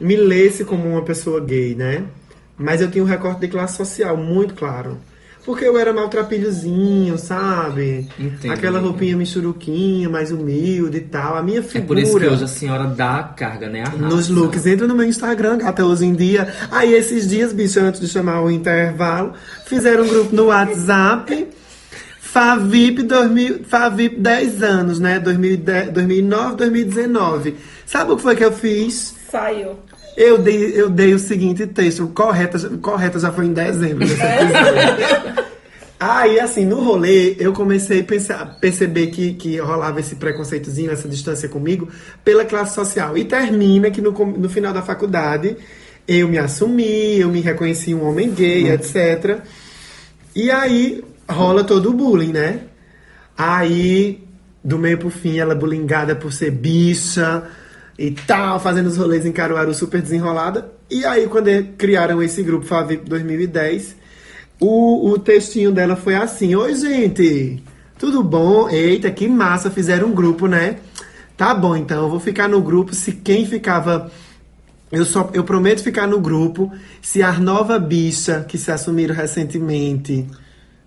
me 0.00 0.16
lesse 0.16 0.64
como 0.64 0.88
uma 0.88 1.02
pessoa 1.02 1.40
gay, 1.40 1.74
né? 1.74 2.04
Mas 2.56 2.80
eu 2.80 2.90
tinha 2.90 3.04
um 3.04 3.06
recorte 3.06 3.40
de 3.40 3.48
classe 3.48 3.76
social 3.76 4.16
muito 4.16 4.54
claro. 4.54 4.96
Porque 5.44 5.64
eu 5.64 5.78
era 5.78 5.92
maltrapilhozinho, 5.92 7.16
sabe? 7.16 8.08
Entendo. 8.18 8.52
Aquela 8.52 8.80
roupinha 8.80 9.16
michuruquinha, 9.16 10.08
mais 10.08 10.32
humilde 10.32 10.96
e 10.96 11.00
tal. 11.02 11.36
A 11.36 11.42
minha 11.42 11.60
É 11.60 11.62
figura... 11.62 11.86
por 11.86 11.98
isso 11.98 12.18
que 12.18 12.26
hoje 12.26 12.42
a 12.42 12.48
senhora 12.48 12.84
dá 12.88 13.18
a 13.18 13.22
carga, 13.22 13.68
né? 13.68 13.84
Nos 13.96 14.28
looks. 14.28 14.66
Entra 14.66 14.88
no 14.88 14.94
meu 14.96 15.06
Instagram, 15.06 15.58
gata, 15.58 15.84
hoje 15.84 16.04
em 16.04 16.14
dia. 16.14 16.52
Aí, 16.68 16.92
esses 16.92 17.28
dias, 17.28 17.52
bicho, 17.52 17.78
antes 17.78 18.00
de 18.00 18.08
chamar 18.08 18.42
o 18.42 18.50
intervalo, 18.50 19.34
fizeram 19.66 20.02
um 20.02 20.08
grupo 20.08 20.34
no 20.34 20.46
WhatsApp. 20.46 21.46
Favip, 22.26 23.02
2000, 23.02 23.64
Favip 23.64 24.16
10 24.18 24.62
anos, 24.62 24.98
né? 24.98 25.18
2010, 25.20 25.90
2009, 25.92 26.56
2019. 26.56 27.56
Sabe 27.86 28.12
o 28.12 28.16
que 28.16 28.22
foi 28.22 28.36
que 28.36 28.44
eu 28.44 28.52
fiz? 28.52 29.14
Saiu. 29.30 29.76
Eu 30.16 30.38
dei, 30.38 30.72
eu 30.74 30.90
dei 30.90 31.14
o 31.14 31.18
seguinte 31.18 31.66
texto, 31.66 32.08
correta, 32.08 32.58
correta 32.78 33.18
já 33.18 33.30
foi 33.30 33.46
em 33.46 33.52
dezembro. 33.52 34.06
Aí, 35.98 36.38
assim, 36.40 36.66
no 36.66 36.82
rolê, 36.82 37.36
eu 37.38 37.52
comecei 37.52 38.00
a 38.00 38.04
pensar, 38.04 38.58
perceber 38.60 39.06
que, 39.06 39.32
que 39.34 39.56
rolava 39.58 40.00
esse 40.00 40.16
preconceitozinho, 40.16 40.90
essa 40.90 41.08
distância 41.08 41.48
comigo, 41.48 41.88
pela 42.22 42.44
classe 42.44 42.74
social. 42.74 43.16
E 43.16 43.24
termina 43.24 43.90
que 43.90 44.02
no, 44.02 44.10
no 44.12 44.48
final 44.50 44.74
da 44.74 44.82
faculdade, 44.82 45.56
eu 46.06 46.28
me 46.28 46.38
assumi, 46.38 47.18
eu 47.18 47.28
me 47.28 47.40
reconheci 47.40 47.94
um 47.94 48.06
homem 48.06 48.30
gay, 48.30 48.70
etc. 48.70 49.40
E 50.34 50.50
aí, 50.50 51.02
rola 51.28 51.64
todo 51.64 51.90
o 51.90 51.92
bullying, 51.92 52.32
né? 52.32 52.60
Aí, 53.36 54.24
do 54.64 54.78
meio 54.78 54.98
pro 54.98 55.10
fim, 55.10 55.38
ela 55.38 55.52
é 55.52 55.56
bullyingada 55.56 56.14
por 56.14 56.32
ser 56.32 56.50
bicha 56.50 57.44
e 57.98 58.10
tal, 58.10 58.58
fazendo 58.60 58.86
os 58.86 58.96
rolês 58.96 59.26
em 59.26 59.32
Caruaru 59.32 59.74
super 59.74 60.00
desenrolada. 60.00 60.70
E 60.90 61.04
aí, 61.04 61.26
quando 61.26 61.48
criaram 61.76 62.22
esse 62.22 62.42
grupo 62.42 62.66
Favip 62.66 63.08
2010, 63.08 63.96
o, 64.60 65.10
o 65.10 65.18
textinho 65.18 65.72
dela 65.72 65.96
foi 65.96 66.14
assim: 66.14 66.54
Oi, 66.54 66.74
gente, 66.74 67.62
tudo 67.98 68.22
bom? 68.22 68.68
Eita, 68.68 69.10
que 69.10 69.28
massa, 69.28 69.70
fizeram 69.70 70.08
um 70.08 70.14
grupo, 70.14 70.46
né? 70.46 70.76
Tá 71.36 71.54
bom, 71.54 71.76
então 71.76 72.04
eu 72.04 72.08
vou 72.08 72.20
ficar 72.20 72.48
no 72.48 72.62
grupo 72.62 72.94
se 72.94 73.12
quem 73.12 73.44
ficava. 73.46 74.10
Eu, 74.90 75.04
só, 75.04 75.28
eu 75.34 75.44
prometo 75.44 75.82
ficar 75.82 76.06
no 76.06 76.20
grupo 76.20 76.72
se 77.02 77.22
as 77.22 77.38
nova 77.38 77.78
bicha 77.78 78.44
que 78.48 78.56
se 78.56 78.70
assumiram 78.70 79.14
recentemente, 79.14 80.26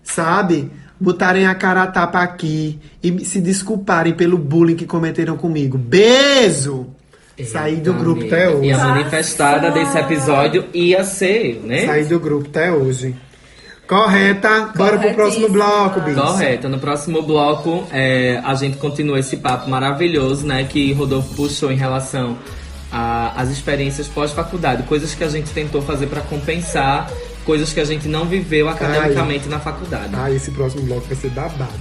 sabe? 0.02 0.70
Botarem 0.98 1.46
a 1.46 1.54
cara 1.54 1.82
a 1.82 1.86
tapa 1.86 2.20
aqui 2.20 2.78
e 3.02 3.24
se 3.24 3.40
desculparem 3.40 4.12
pelo 4.12 4.36
bullying 4.36 4.76
que 4.76 4.86
cometeram 4.86 5.36
comigo. 5.36 5.78
Beijo! 5.78 6.88
Saí 7.44 7.76
do 7.76 7.94
grupo 7.94 8.20
amiga. 8.20 8.36
até 8.36 8.50
hoje. 8.50 8.68
E 8.68 8.72
a 8.72 8.78
manifestada 8.78 9.70
desse 9.70 9.98
episódio 9.98 10.66
ia 10.74 11.02
ser, 11.04 11.62
né? 11.64 11.86
Saí 11.86 12.04
do 12.04 12.20
grupo 12.20 12.48
até 12.48 12.70
hoje. 12.70 13.14
Correta. 13.90 14.70
Bora 14.76 14.98
pro 15.00 15.14
próximo 15.14 15.48
bloco, 15.48 16.00
bicho. 16.00 16.20
Correto. 16.20 16.68
No 16.68 16.78
próximo 16.78 17.22
bloco, 17.22 17.84
é, 17.90 18.40
a 18.44 18.54
gente 18.54 18.76
continua 18.76 19.18
esse 19.18 19.36
papo 19.38 19.68
maravilhoso, 19.68 20.46
né? 20.46 20.62
Que 20.62 20.92
Rodolfo 20.92 21.34
puxou 21.34 21.72
em 21.72 21.76
relação 21.76 22.38
às 22.92 23.48
experiências 23.48 24.06
pós-faculdade. 24.06 24.84
Coisas 24.84 25.12
que 25.12 25.24
a 25.24 25.28
gente 25.28 25.50
tentou 25.50 25.82
fazer 25.82 26.06
para 26.06 26.20
compensar, 26.20 27.10
coisas 27.50 27.72
que 27.72 27.80
a 27.80 27.84
gente 27.84 28.06
não 28.06 28.26
viveu 28.26 28.68
academicamente 28.68 29.48
na 29.48 29.58
faculdade. 29.58 30.14
Ah, 30.14 30.30
esse 30.30 30.52
próximo 30.52 30.84
bloco 30.84 31.04
vai 31.08 31.16
ser 31.16 31.30
babado. 31.30 31.80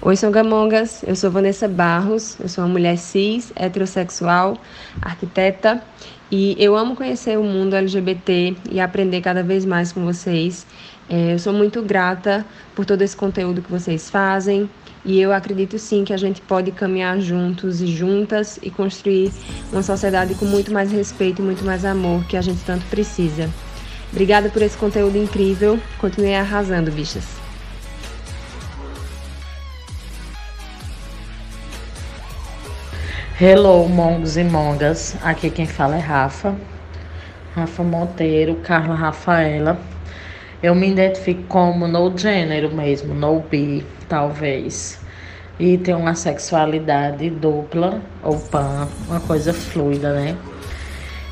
Oi, 0.00 0.16
Songamongas. 0.16 1.02
Eu 1.06 1.14
sou 1.14 1.30
Vanessa 1.30 1.68
Barros. 1.68 2.40
Eu 2.40 2.48
sou 2.48 2.64
uma 2.64 2.70
mulher 2.70 2.96
cis, 2.96 3.52
heterossexual, 3.54 4.56
arquiteta. 5.02 5.82
E 6.30 6.56
eu 6.58 6.74
amo 6.74 6.96
conhecer 6.96 7.38
o 7.38 7.42
mundo 7.42 7.76
LGBT 7.76 8.56
e 8.70 8.80
aprender 8.80 9.20
cada 9.20 9.42
vez 9.42 9.66
mais 9.66 9.92
com 9.92 10.06
vocês. 10.06 10.66
É, 11.10 11.34
eu 11.34 11.38
sou 11.38 11.52
muito 11.52 11.82
grata 11.82 12.46
por 12.74 12.86
todo 12.86 13.02
esse 13.02 13.14
conteúdo 13.14 13.60
que 13.60 13.70
vocês 13.70 14.08
fazem. 14.08 14.70
E 15.04 15.18
eu 15.18 15.32
acredito 15.32 15.78
sim 15.78 16.04
que 16.04 16.12
a 16.12 16.16
gente 16.16 16.42
pode 16.42 16.70
caminhar 16.72 17.18
juntos 17.20 17.80
e 17.80 17.86
juntas 17.86 18.58
e 18.62 18.70
construir 18.70 19.32
uma 19.72 19.82
sociedade 19.82 20.34
com 20.34 20.44
muito 20.44 20.72
mais 20.72 20.92
respeito 20.92 21.40
e 21.40 21.44
muito 21.44 21.64
mais 21.64 21.84
amor 21.84 22.22
que 22.24 22.36
a 22.36 22.42
gente 22.42 22.62
tanto 22.64 22.84
precisa. 22.86 23.48
Obrigada 24.12 24.50
por 24.50 24.60
esse 24.60 24.76
conteúdo 24.76 25.16
incrível. 25.16 25.78
Continue 25.98 26.34
arrasando, 26.34 26.90
bichas. 26.90 27.24
Hello, 33.40 33.88
mongos 33.88 34.36
e 34.36 34.44
mongas. 34.44 35.16
Aqui 35.22 35.48
quem 35.48 35.64
fala 35.64 35.96
é 35.96 36.00
Rafa. 36.00 36.54
Rafa 37.54 37.82
Monteiro, 37.82 38.56
Carla 38.56 38.94
Rafaela. 38.94 39.80
Eu 40.62 40.74
me 40.74 40.90
identifico 40.90 41.44
como 41.44 41.88
no 41.88 42.16
gênero 42.18 42.70
mesmo, 42.74 43.14
no 43.14 43.40
bi, 43.40 43.82
talvez. 44.10 44.98
E 45.58 45.78
tenho 45.78 45.98
uma 45.98 46.14
sexualidade 46.14 47.30
dupla 47.30 48.02
ou 48.22 48.38
pan, 48.38 48.88
uma 49.06 49.20
coisa 49.20 49.54
fluida, 49.54 50.12
né? 50.12 50.36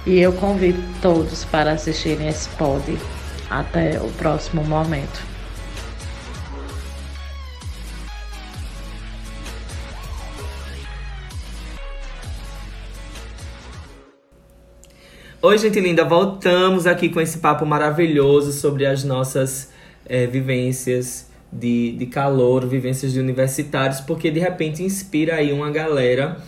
E 0.06 0.18
eu 0.18 0.32
convido 0.32 0.80
todos 1.02 1.44
para 1.44 1.72
assistirem 1.72 2.28
esse 2.28 2.48
pod. 2.50 2.96
Até 3.50 3.98
o 4.00 4.08
próximo 4.12 4.62
momento. 4.62 5.26
Oi, 15.40 15.56
gente 15.56 15.80
linda, 15.80 16.04
voltamos 16.04 16.86
aqui 16.86 17.08
com 17.08 17.20
esse 17.20 17.38
papo 17.38 17.64
maravilhoso 17.64 18.52
sobre 18.52 18.84
as 18.84 19.04
nossas 19.04 19.72
é, 20.04 20.26
vivências 20.26 21.27
de, 21.52 21.92
de 21.92 22.06
calor, 22.06 22.66
vivências 22.66 23.12
de 23.12 23.20
universitários, 23.20 24.00
porque 24.00 24.30
de 24.30 24.40
repente 24.40 24.82
inspira 24.82 25.36
aí 25.36 25.52
uma 25.52 25.70
galera 25.70 26.38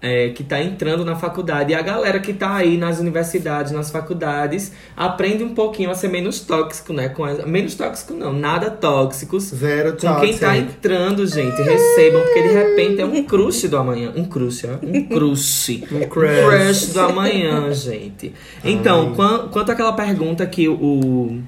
é, 0.00 0.28
que 0.28 0.42
está 0.42 0.62
entrando 0.62 1.04
na 1.04 1.16
faculdade 1.16 1.72
e 1.72 1.74
a 1.74 1.82
galera 1.82 2.20
que 2.20 2.30
está 2.30 2.54
aí 2.54 2.76
nas 2.76 3.00
universidades, 3.00 3.72
nas 3.72 3.90
faculdades, 3.90 4.72
aprende 4.96 5.42
um 5.42 5.54
pouquinho 5.54 5.90
a 5.90 5.94
ser 5.94 6.08
menos 6.08 6.40
tóxico, 6.40 6.92
né? 6.92 7.08
Com 7.08 7.24
as, 7.24 7.44
menos 7.44 7.74
tóxico 7.74 8.14
não, 8.14 8.32
nada 8.32 8.70
tóxicos. 8.70 9.44
Zero 9.44 9.96
Com 9.96 10.20
quem 10.20 10.30
está 10.30 10.56
entrando, 10.56 11.26
gente, 11.26 11.60
recebam, 11.60 12.22
porque 12.22 12.42
de 12.42 12.54
repente 12.54 13.00
é 13.00 13.04
um 13.04 13.24
crush 13.24 13.66
do 13.66 13.76
amanhã. 13.76 14.12
Um 14.14 14.24
crush, 14.24 14.66
ó. 14.66 14.78
Um 14.88 15.04
crush. 15.04 15.84
um 15.90 16.08
crush. 16.08 16.44
crush 16.44 16.86
do 16.92 17.00
amanhã, 17.00 17.72
gente. 17.72 18.32
Então, 18.64 19.14
quan, 19.14 19.48
quanto 19.48 19.72
àquela 19.72 19.92
pergunta 19.92 20.46
que 20.46 20.68
o 20.68 21.40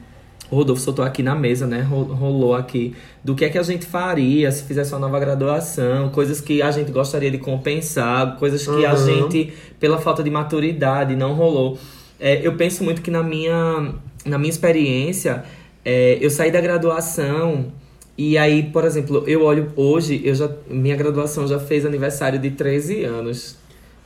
o 0.50 0.56
Rodolfo 0.56 0.82
soltou 0.82 1.04
aqui 1.04 1.22
na 1.22 1.34
mesa, 1.34 1.66
né? 1.66 1.80
Rolou 1.80 2.54
aqui 2.54 2.94
do 3.22 3.34
que 3.34 3.44
é 3.44 3.48
que 3.48 3.58
a 3.58 3.62
gente 3.62 3.86
faria 3.86 4.50
se 4.50 4.64
fizesse 4.64 4.92
uma 4.92 4.98
nova 4.98 5.20
graduação, 5.20 6.08
coisas 6.10 6.40
que 6.40 6.60
a 6.60 6.70
gente 6.70 6.90
gostaria 6.90 7.30
de 7.30 7.38
compensar, 7.38 8.36
coisas 8.36 8.64
que 8.64 8.70
uhum. 8.70 8.86
a 8.88 8.94
gente, 8.96 9.52
pela 9.78 9.98
falta 9.98 10.22
de 10.22 10.30
maturidade, 10.30 11.14
não 11.14 11.34
rolou. 11.34 11.78
É, 12.18 12.44
eu 12.46 12.54
penso 12.56 12.82
muito 12.82 13.00
que 13.00 13.10
na 13.10 13.22
minha, 13.22 13.94
na 14.26 14.38
minha 14.38 14.50
experiência, 14.50 15.44
é, 15.84 16.18
eu 16.20 16.30
saí 16.30 16.50
da 16.50 16.60
graduação 16.60 17.72
e 18.18 18.36
aí, 18.36 18.64
por 18.64 18.84
exemplo, 18.84 19.24
eu 19.26 19.42
olho 19.42 19.72
hoje, 19.76 20.20
eu 20.24 20.34
já, 20.34 20.50
minha 20.68 20.96
graduação 20.96 21.46
já 21.46 21.58
fez 21.58 21.86
aniversário 21.86 22.38
de 22.38 22.50
13 22.50 23.04
anos. 23.04 23.56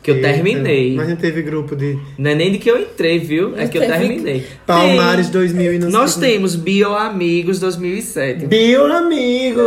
Que 0.05 0.11
eu 0.11 0.21
terminei. 0.21 0.95
Mas 0.95 1.09
não 1.09 1.17
teve 1.17 1.41
grupo 1.41 1.75
de. 1.75 1.99
Não 2.19 2.31
é 2.31 2.35
nem 2.35 2.53
de 2.53 2.59
que 2.59 2.71
eu 2.71 2.79
entrei, 2.79 3.19
viu? 3.19 3.53
Não 3.53 3.59
é 3.59 3.67
que 3.67 3.79
eu 3.79 3.87
terminei. 3.87 4.45
Palmares 4.67 5.31
2000 5.31 5.73
e 5.73 5.79
não 5.79 5.89
Nós 5.89 6.17
temos 6.17 6.55
Bioamigos 6.55 7.59
2007. 7.59 8.47
Bioamigos! 8.47 9.65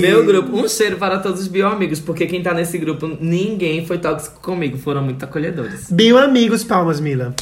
Meu 0.00 0.24
grupo. 0.24 0.56
Um 0.56 0.68
cheiro 0.68 0.98
para 0.98 1.18
todos 1.18 1.40
os 1.40 1.48
bioamigos, 1.48 1.98
porque 1.98 2.26
quem 2.26 2.40
tá 2.40 2.54
nesse 2.54 2.78
grupo, 2.78 3.18
ninguém 3.20 3.84
foi 3.84 3.98
tóxico 3.98 4.40
comigo. 4.40 4.78
Foram 4.78 5.02
muito 5.02 5.24
acolhedores. 5.24 5.90
Bioamigos, 5.90 6.62
palmas, 6.62 7.00
Mila. 7.00 7.34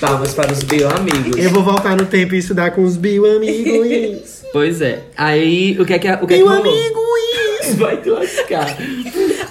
Palmas 0.00 0.34
para 0.34 0.52
os 0.52 0.62
bioamigos. 0.62 1.36
Eu 1.36 1.50
vou 1.50 1.64
voltar 1.64 1.96
no 1.96 2.06
tempo 2.06 2.36
e 2.36 2.38
estudar 2.38 2.70
com 2.70 2.84
os 2.84 2.96
bioamigos. 2.96 4.44
pois 4.52 4.80
é. 4.80 5.02
Aí, 5.16 5.76
o 5.80 5.84
que 5.84 5.94
é 5.94 5.98
que. 5.98 6.08
O 6.12 6.28
que 6.28 6.36
bioamigos! 6.36 6.76
É 6.78 6.90
que 6.90 7.01
Vai 7.76 7.96
te 7.98 8.10
lascar. 8.10 8.76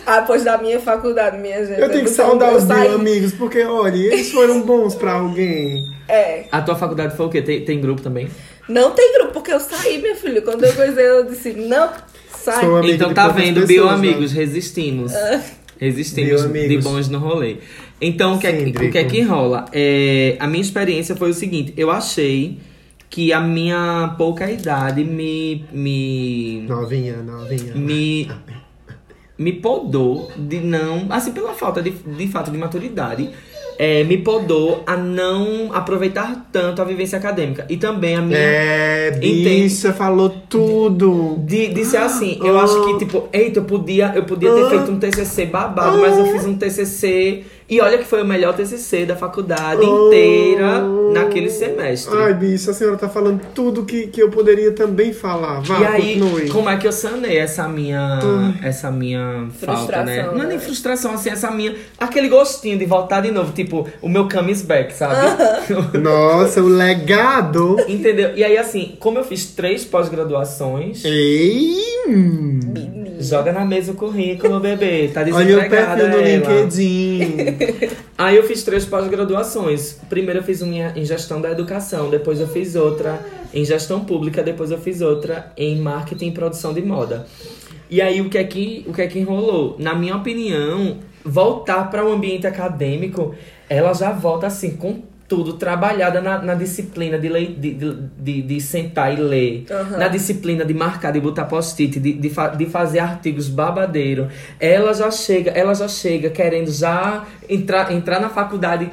Após 0.06 0.44
da 0.44 0.58
minha 0.58 0.80
faculdade, 0.80 1.38
minha 1.38 1.66
gente. 1.66 1.80
Eu 1.80 1.90
tenho 1.90 2.04
que 2.04 2.10
saudar 2.10 2.54
os 2.54 2.66
meus 2.66 2.94
amigos, 2.94 3.34
porque, 3.34 3.64
olha, 3.64 3.96
eles 3.96 4.32
foram 4.32 4.62
bons 4.62 4.96
pra 4.96 5.14
alguém. 5.14 5.88
É. 6.08 6.46
A 6.52 6.62
tua 6.62 6.76
faculdade 6.76 7.16
foi 7.16 7.26
o 7.26 7.30
quê? 7.30 7.42
Tem, 7.42 7.64
tem 7.64 7.80
grupo 7.80 8.02
também? 8.02 8.28
Não 8.68 8.92
tem 8.92 9.14
grupo, 9.14 9.34
porque 9.34 9.54
eu 9.54 9.60
saí, 9.60 10.02
minha 10.02 10.16
filha. 10.16 10.42
Quando 10.42 10.64
eu 10.64 10.74
coisei, 10.74 11.08
eu 11.08 11.26
disse, 11.26 11.54
não, 11.54 11.90
sai. 12.30 12.66
Então 12.92 13.14
tá 13.14 13.28
vendo, 13.30 13.66
bioamigos, 13.66 14.32
resistimos. 14.32 15.14
Ah. 15.14 15.42
Resistimos 15.80 16.44
de 16.44 16.78
bons 16.78 17.10
no 17.10 17.18
rolê. 17.18 17.58
Então, 18.00 18.36
o 18.36 18.40
que, 18.40 18.48
é, 18.48 18.52
o 18.52 18.92
que 18.92 18.98
é 18.98 19.04
que 19.04 19.22
rola? 19.22 19.66
É, 19.72 20.36
a 20.40 20.48
minha 20.48 20.62
experiência 20.62 21.16
foi 21.16 21.30
o 21.30 21.34
seguinte: 21.34 21.74
eu 21.78 21.90
achei 21.92 22.60
que 23.12 23.34
a 23.34 23.42
minha 23.42 24.16
pouca 24.18 24.50
idade 24.50 25.04
me. 25.04 25.66
me 25.72 26.66
novinha, 26.68 27.18
novinha. 27.18 27.76
Me 27.76 28.28
me 29.38 29.52
podou 29.54 30.32
de 30.38 30.60
não. 30.60 31.08
Assim, 31.10 31.32
pela 31.32 31.54
falta 31.54 31.82
de, 31.82 31.90
de 31.90 32.28
fato 32.28 32.52
de 32.52 32.58
maturidade. 32.58 33.30
É, 33.80 34.04
me 34.04 34.20
podou 34.20 34.84
a 34.86 34.96
não 34.96 35.74
aproveitar 35.74 36.50
tanto 36.52 36.84
a 36.84 36.86
vivência 36.86 37.18
acadêmica. 37.18 37.66
E 37.68 37.78
também 37.78 38.16
a 38.16 38.22
minha. 38.22 38.38
É, 38.38 39.12
bicha, 39.12 39.92
falou 39.92 40.30
tudo. 40.48 41.38
De, 41.40 41.70
de 41.70 41.84
ser 41.84 41.98
assim, 41.98 42.40
eu 42.44 42.60
acho 42.60 42.86
que, 42.86 43.00
tipo, 43.00 43.28
eita, 43.34 43.60
eu 43.60 43.64
podia, 43.64 44.12
eu 44.14 44.24
podia 44.24 44.54
ter 44.54 44.70
feito 44.70 44.92
um 44.92 45.00
TCC 45.00 45.48
babado, 45.48 45.98
mas 45.98 46.16
eu 46.16 46.28
fiz 46.28 46.46
um 46.46 46.56
TCC 46.56 47.44
e 47.72 47.80
olha 47.80 47.98
que 47.98 48.04
foi 48.04 48.22
o 48.22 48.26
melhor 48.26 48.54
TCC 48.54 49.06
da 49.06 49.16
faculdade 49.16 49.80
oh. 49.82 50.08
inteira 50.08 50.82
naquele 51.14 51.50
semestre. 51.50 52.14
Ai, 52.18 52.34
bicho, 52.34 52.70
a 52.70 52.74
senhora 52.74 52.98
tá 52.98 53.08
falando 53.08 53.40
tudo 53.56 53.86
que, 53.86 54.08
que 54.08 54.22
eu 54.22 54.30
poderia 54.30 54.74
também 54.74 55.14
falar. 55.14 55.62
Vá, 55.62 55.80
e 55.80 55.86
aí, 55.86 56.20
continue. 56.20 56.50
como 56.50 56.70
é 56.70 56.76
que 56.76 56.86
eu 56.86 56.92
sanei 56.92 57.38
essa 57.38 57.70
minha, 57.70 58.20
essa 58.62 58.92
minha 58.92 59.48
falta, 59.54 60.04
né? 60.04 60.24
Não 60.24 60.44
é 60.44 60.48
nem 60.48 60.58
né? 60.58 60.60
frustração, 60.60 61.14
assim, 61.14 61.30
essa 61.30 61.50
minha... 61.50 61.74
Aquele 61.98 62.28
gostinho 62.28 62.78
de 62.78 62.86
voltar 62.86 63.22
de 63.22 63.32
novo, 63.32 63.54
tipo, 63.54 63.88
o 64.02 64.10
meu 64.10 64.28
comes 64.28 64.62
back, 64.64 64.94
sabe? 64.94 65.16
Nossa, 65.98 66.62
o 66.62 66.68
legado! 66.68 67.78
Entendeu? 67.88 68.36
E 68.36 68.44
aí, 68.44 68.58
assim, 68.58 68.98
como 69.00 69.18
eu 69.18 69.24
fiz 69.24 69.46
três 69.46 69.86
pós-graduações... 69.86 71.06
Ei! 71.06 71.72
Joga 73.22 73.52
na 73.52 73.64
mesa 73.64 73.92
o 73.92 73.96
currículo, 73.96 74.60
bebê. 74.60 75.10
Tá 75.14 75.22
desempregada 75.22 76.04
Olha 76.04 76.08
o 76.08 76.20
perfil 76.20 76.44
ela. 76.44 76.58
LinkedIn. 76.58 77.96
Aí 78.18 78.36
eu 78.36 78.44
fiz 78.44 78.64
três 78.64 78.84
pós-graduações. 78.84 80.00
Primeiro 80.10 80.40
eu 80.40 80.44
fiz 80.44 80.62
uma 80.62 80.92
em 80.98 81.06
gestão 81.06 81.40
da 81.40 81.52
educação, 81.52 82.10
depois 82.10 82.40
eu 82.40 82.48
fiz 82.48 82.76
outra 82.76 83.24
em 83.54 83.64
gestão 83.64 84.04
pública, 84.04 84.42
depois 84.42 84.72
eu 84.72 84.80
fiz 84.80 85.02
outra 85.02 85.54
em 85.56 85.78
marketing 85.80 86.30
e 86.30 86.32
produção 86.32 86.74
de 86.74 86.82
moda. 86.82 87.28
E 87.92 88.02
aí 88.02 88.22
o 88.22 88.30
que 88.30 88.40
é 88.40 88.44
que, 88.44 88.84
o 88.88 88.94
que, 88.94 89.04
é 89.04 89.08
que 89.08 89.20
enrolou? 89.20 89.76
Na 89.78 89.94
minha 89.94 90.16
opinião, 90.16 90.98
voltar 91.24 91.92
para 91.92 92.04
o 92.04 92.12
ambiente 92.12 92.48
acadêmico, 92.48 93.36
ela 93.70 93.94
já 93.94 94.12
volta 94.12 94.48
assim 94.48 94.72
com 94.78 95.04
tudo 95.32 95.54
trabalhada 95.54 96.20
na, 96.20 96.42
na 96.42 96.54
disciplina 96.56 97.18
de, 97.18 97.30
lei, 97.30 97.56
de, 97.56 97.74
de, 97.74 98.42
de, 98.42 98.60
sentar 98.60 99.18
e 99.18 99.22
ler, 99.22 99.66
uhum. 99.72 99.98
na 99.98 100.10
disciplina 100.10 100.66
de 100.66 100.74
marcar, 100.74 101.14
de 101.14 101.22
botar 101.22 101.46
post-it, 101.46 102.02
de, 102.02 102.12
de, 102.12 102.30
fa, 102.30 102.50
de 102.50 102.66
fazer 102.66 103.00
artigos 103.00 103.48
babadeiro. 103.48 104.28
Ela 104.60 104.94
já 104.94 105.10
chega, 105.10 105.52
ela 105.52 105.74
já 105.74 105.88
chega 105.88 106.30
querendo 106.30 106.70
já 106.70 107.24
entrar, 107.48 107.94
entrar 107.94 108.20
na 108.20 108.28
faculdade. 108.28 108.92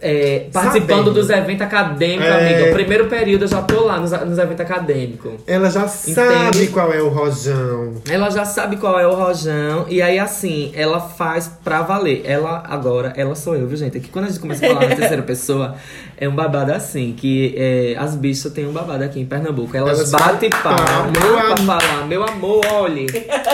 É, 0.00 0.46
participando 0.52 0.88
Sabendo. 0.88 1.12
dos 1.12 1.30
eventos 1.30 1.62
acadêmicos, 1.62 2.26
é... 2.26 2.54
amiga. 2.54 2.70
O 2.70 2.74
primeiro 2.74 3.06
período 3.08 3.42
eu 3.42 3.48
já 3.48 3.62
tô 3.62 3.84
lá 3.84 3.98
nos, 3.98 4.10
nos 4.10 4.38
eventos 4.38 4.60
acadêmicos. 4.60 5.32
Ela 5.46 5.70
já 5.70 5.82
Entende? 5.82 6.14
sabe 6.14 6.66
qual 6.68 6.92
é 6.92 7.00
o 7.00 7.08
rojão. 7.08 7.94
Ela 8.08 8.30
já 8.30 8.44
sabe 8.44 8.76
qual 8.76 8.98
é 8.98 9.06
o 9.06 9.14
rojão. 9.14 9.86
E 9.88 10.02
aí, 10.02 10.18
assim, 10.18 10.72
ela 10.74 11.00
faz 11.00 11.50
pra 11.62 11.82
valer. 11.82 12.22
Ela, 12.24 12.62
agora, 12.68 13.12
ela 13.16 13.34
sou 13.34 13.54
eu, 13.54 13.66
viu, 13.66 13.76
gente? 13.76 13.96
É 13.96 14.00
que 14.00 14.08
quando 14.08 14.26
a 14.26 14.28
gente 14.28 14.40
começa 14.40 14.66
a 14.66 14.68
falar 14.68 14.88
na 14.88 14.96
terceira 14.96 15.22
pessoa, 15.24 15.76
é 16.16 16.28
um 16.28 16.34
babado 16.34 16.72
assim. 16.72 17.14
Que 17.16 17.54
é, 17.56 17.94
as 17.98 18.14
bichas 18.16 18.52
têm 18.52 18.66
um 18.66 18.72
babado 18.72 19.04
aqui 19.04 19.20
em 19.20 19.26
Pernambuco. 19.26 19.76
Elas, 19.76 19.98
Elas 19.98 20.10
batem 20.10 20.50
palma 20.50 21.12
pra 21.12 21.56
falar, 21.56 22.06
meu 22.06 22.24
amor, 22.24 22.64
olhe. 22.72 23.06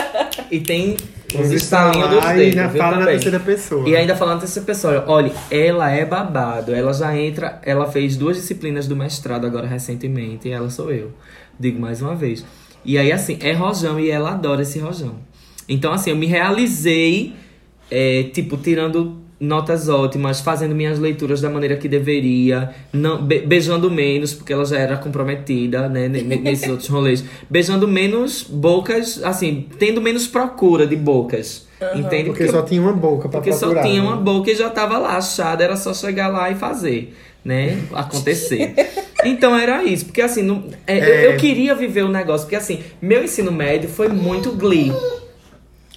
e 0.51 0.59
tem 0.59 0.97
os 1.37 1.51
estalinhos 1.51 2.09
dos 2.09 2.25
dedos. 2.25 2.55
E 2.55 2.59
ainda 2.59 2.69
fala 2.69 2.97
na 2.97 3.05
terceira 3.05 3.39
pessoa. 3.39 3.89
E 3.89 3.95
ainda 3.95 4.15
falando 4.15 4.35
na 4.35 4.39
terceira 4.41 4.65
pessoa. 4.65 5.05
Olha, 5.07 5.31
ela 5.51 5.91
é 5.91 6.05
babado. 6.05 6.73
Ela 6.73 6.93
já 6.93 7.15
entra. 7.17 7.61
Ela 7.63 7.91
fez 7.91 8.15
duas 8.15 8.37
disciplinas 8.37 8.87
do 8.87 8.95
mestrado 8.95 9.45
agora 9.45 9.67
recentemente. 9.67 10.47
E 10.47 10.51
ela 10.51 10.69
sou 10.69 10.91
eu. 10.91 11.11
Digo 11.59 11.79
mais 11.79 12.01
uma 12.01 12.15
vez. 12.15 12.45
E 12.83 12.97
aí, 12.97 13.11
assim, 13.11 13.37
é 13.41 13.53
rojão 13.53 13.99
e 13.99 14.09
ela 14.09 14.31
adora 14.31 14.61
esse 14.61 14.79
rojão. 14.79 15.17
Então, 15.67 15.91
assim, 15.91 16.09
eu 16.09 16.15
me 16.15 16.25
realizei, 16.25 17.35
é, 17.91 18.23
tipo, 18.23 18.57
tirando 18.57 19.18
notas 19.39 19.87
ótimas, 19.87 20.41
fazendo 20.41 20.75
minhas 20.75 20.99
leituras 20.99 21.39
da 21.39 21.49
maneira 21.49 21.77
que 21.77 21.87
deveria, 21.87 22.71
não 22.91 23.23
be 23.23 23.39
beijando 23.39 23.89
menos, 23.89 24.33
porque 24.33 24.51
ela 24.51 24.65
já 24.65 24.77
era 24.77 24.97
comprometida, 24.97 25.87
né, 25.87 26.07
nesses 26.09 26.67
outros 26.69 26.89
rolês. 26.89 27.23
Beijando 27.49 27.87
menos 27.87 28.43
bocas, 28.43 29.23
assim, 29.23 29.67
tendo 29.77 30.01
menos 30.01 30.27
procura 30.27 30.85
de 30.85 30.95
bocas. 30.95 31.67
Uhum. 31.81 32.01
Entende? 32.01 32.25
Porque, 32.25 32.43
porque, 32.43 32.51
só 32.51 32.61
tinha 32.61 32.81
uma 32.81 32.91
boca 32.91 33.29
pra 33.29 33.39
Porque 33.39 33.51
procurar, 33.51 33.83
só 33.83 33.87
tinha 33.87 34.01
né? 34.01 34.07
uma 34.07 34.17
boca 34.17 34.51
e 34.51 34.55
já 34.55 34.69
tava 34.69 34.97
lá 34.97 35.15
achada, 35.15 35.63
era 35.63 35.77
só 35.77 35.93
chegar 35.93 36.27
lá 36.27 36.51
e 36.51 36.55
fazer, 36.55 37.15
né? 37.43 37.79
Acontecer. 37.93 38.73
então 39.23 39.55
era 39.57 39.81
isso, 39.85 40.05
porque 40.05 40.21
assim, 40.21 40.41
não, 40.41 40.65
é, 40.85 40.99
é... 40.99 41.27
Eu, 41.27 41.31
eu 41.31 41.37
queria 41.37 41.73
viver 41.73 42.03
o 42.03 42.09
negócio, 42.09 42.45
porque 42.45 42.57
assim, 42.57 42.81
meu 43.01 43.23
ensino 43.23 43.51
médio 43.51 43.89
foi 43.89 44.09
muito 44.09 44.51
glee. 44.51 44.91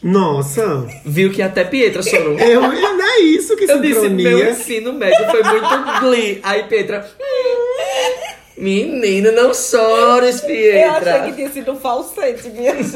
Nossa! 0.02 0.86
Viu 1.04 1.30
que 1.30 1.40
até 1.40 1.64
Pietra 1.64 2.02
chorou. 2.02 2.38
Eu, 2.38 2.60
não 2.60 3.04
é 3.04 3.20
isso 3.20 3.56
que 3.56 3.70
Eu 3.70 3.80
disse, 3.80 4.00
sincronia. 4.00 4.28
meu 4.30 4.50
ensino 4.50 4.92
médio 4.92 5.30
foi 5.30 5.42
muito 5.42 6.00
glee. 6.00 6.40
Aí 6.42 6.64
Pietra... 6.64 7.08
Menina, 8.56 9.32
não 9.32 9.52
chores, 9.54 10.40
Pietra. 10.40 11.10
Eu 11.10 11.16
achei 11.16 11.30
que 11.30 11.36
tinha 11.36 11.50
sido 11.50 11.72
um 11.72 11.76
falsete, 11.76 12.48
minha 12.50 12.76
gente. 12.82 12.92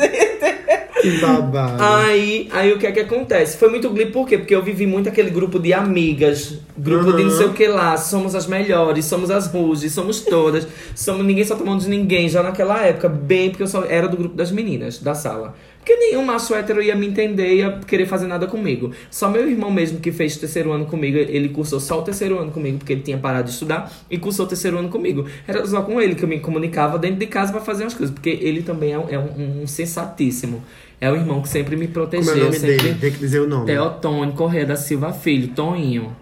Que 1.00 1.18
babado. 1.18 1.82
Aí, 1.82 2.48
aí 2.52 2.72
o 2.72 2.78
que 2.78 2.86
é 2.86 2.92
que 2.92 3.00
acontece? 3.00 3.56
Foi 3.56 3.68
muito 3.68 3.90
glee, 3.90 4.06
por 4.06 4.28
quê? 4.28 4.38
Porque 4.38 4.54
eu 4.54 4.62
vivi 4.62 4.86
muito 4.86 5.08
aquele 5.08 5.30
grupo 5.30 5.58
de 5.58 5.72
amigas, 5.72 6.58
grupo 6.76 7.12
de 7.12 7.24
não 7.24 7.30
sei 7.30 7.46
o 7.46 7.52
que 7.52 7.66
lá, 7.66 7.96
somos 7.96 8.34
as 8.34 8.46
melhores, 8.46 9.04
somos 9.06 9.30
as 9.30 9.46
ruges, 9.46 9.92
somos 9.92 10.20
todas, 10.20 10.68
somos 10.94 11.24
ninguém 11.24 11.44
só 11.44 11.56
tomando 11.56 11.80
de 11.80 11.88
ninguém, 11.88 12.28
já 12.28 12.42
naquela 12.42 12.82
época, 12.82 13.08
bem, 13.08 13.50
porque 13.50 13.62
eu 13.62 13.68
só 13.68 13.84
era 13.84 14.08
do 14.08 14.16
grupo 14.16 14.36
das 14.36 14.50
meninas, 14.50 14.98
da 14.98 15.14
sala. 15.14 15.54
Porque 15.86 16.00
nenhum 16.00 16.24
macho 16.24 16.52
hétero 16.52 16.82
ia 16.82 16.96
me 16.96 17.06
entender, 17.06 17.54
ia 17.54 17.78
querer 17.86 18.06
fazer 18.06 18.26
nada 18.26 18.48
comigo. 18.48 18.90
Só 19.08 19.30
meu 19.30 19.48
irmão 19.48 19.70
mesmo 19.70 20.00
que 20.00 20.10
fez 20.10 20.36
terceiro 20.36 20.72
ano 20.72 20.84
comigo, 20.86 21.16
ele 21.16 21.48
cursou 21.50 21.78
só 21.78 22.00
o 22.00 22.02
terceiro 22.02 22.40
ano 22.40 22.50
comigo, 22.50 22.78
porque 22.78 22.92
ele 22.92 23.02
tinha 23.02 23.16
parado 23.16 23.44
de 23.44 23.50
estudar, 23.52 23.92
e 24.10 24.18
cursou 24.18 24.46
o 24.46 24.48
terceiro 24.48 24.76
ano 24.78 24.88
comigo. 24.88 25.26
Era 25.46 25.64
só 25.64 25.82
com 25.82 26.00
ele 26.00 26.16
que 26.16 26.24
eu 26.24 26.28
me 26.28 26.40
comunicava 26.40 26.98
dentro 26.98 27.18
de 27.20 27.26
casa 27.28 27.52
pra 27.52 27.60
fazer 27.60 27.84
as 27.84 27.94
coisas, 27.94 28.12
porque 28.12 28.30
ele 28.30 28.62
também 28.62 28.94
é 28.94 28.98
um, 28.98 29.08
é 29.08 29.16
um- 29.16 29.62
um 29.62 29.66
sensatíssimo. 29.68 30.60
É 31.00 31.08
o 31.08 31.14
irmão 31.14 31.40
que 31.40 31.48
sempre 31.48 31.76
me 31.76 31.86
protegeu. 31.86 32.32
Como 32.32 32.36
é 32.36 32.42
o 32.42 32.46
nome 32.46 32.58
sempre... 32.58 32.76
dele? 32.78 32.98
Tem 33.00 33.12
que 33.12 33.18
dizer 33.18 33.38
o 33.40 33.46
nome. 33.46 33.66
Teotônio 33.66 34.34
Correia 34.34 34.66
da 34.66 34.74
Silva 34.74 35.12
Filho, 35.12 35.48
Toninho. 35.54 36.16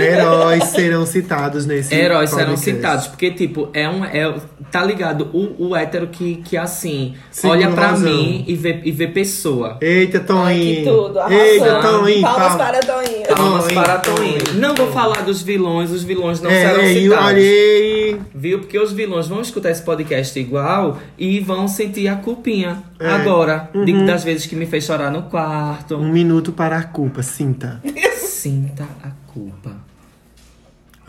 Heróis 0.00 0.64
serão 0.64 1.04
citados 1.06 1.66
nesse 1.66 1.94
Heróis 1.94 2.30
serão 2.30 2.56
citados, 2.56 3.06
porque, 3.08 3.30
tipo, 3.30 3.68
é 3.72 3.88
um. 3.88 4.04
É, 4.04 4.32
tá 4.70 4.82
ligado? 4.84 5.28
O, 5.32 5.68
o 5.68 5.76
hétero 5.76 6.06
que, 6.06 6.36
que 6.36 6.56
assim, 6.56 7.14
olha 7.44 7.70
pra 7.70 7.88
razão. 7.88 8.10
mim 8.10 8.44
e 8.46 8.54
vê, 8.54 8.80
e 8.84 8.90
vê 8.90 9.06
pessoa. 9.08 9.76
Eita, 9.80 10.20
Toninho. 10.20 10.46
Ai, 10.46 10.76
que 10.76 10.82
tudo, 10.84 11.18
arrasou. 11.18 11.38
Eita, 11.38 11.80
Toninho. 11.80 12.22
Palmas 12.22 12.48
palma. 12.48 12.58
para 12.64 12.80
Toninho. 12.80 13.26
Palmas 13.36 13.62
Toninho, 13.64 13.80
para 13.82 13.98
Toninho. 13.98 14.38
Toninho. 14.44 14.60
Não 14.60 14.74
vou 14.74 14.90
falar 14.92 15.22
dos 15.22 15.42
vilões, 15.42 15.90
os 15.90 16.02
vilões 16.02 16.40
não 16.40 16.50
É, 16.50 16.66
serão 16.68 16.80
é, 16.82 16.94
citados. 16.94 17.26
olhei. 17.26 18.20
Viu? 18.34 18.58
Porque 18.60 18.78
os 18.78 18.92
vilões 18.92 19.26
vão 19.28 19.40
escutar 19.40 19.70
esse 19.70 19.82
podcast 19.82 20.38
igual 20.38 20.98
e 21.18 21.38
vão 21.40 21.68
sentir 21.68 22.08
a 22.08 22.16
culpinha 22.16 22.82
É. 22.98 23.08
agora. 23.08 23.70
de- 23.84 23.92
Uhum. 23.92 24.06
das 24.06 24.22
vezes 24.24 24.46
que 24.46 24.54
me 24.56 24.64
fez 24.66 24.84
chorar 24.84 25.10
no 25.10 25.22
quarto. 25.24 25.96
Um 25.96 26.10
minuto 26.12 26.52
para 26.52 26.76
a 26.78 26.82
culpa, 26.82 27.22
sinta. 27.22 27.80
Sinta 28.16 28.84
a 29.02 29.10
culpa. 29.32 29.76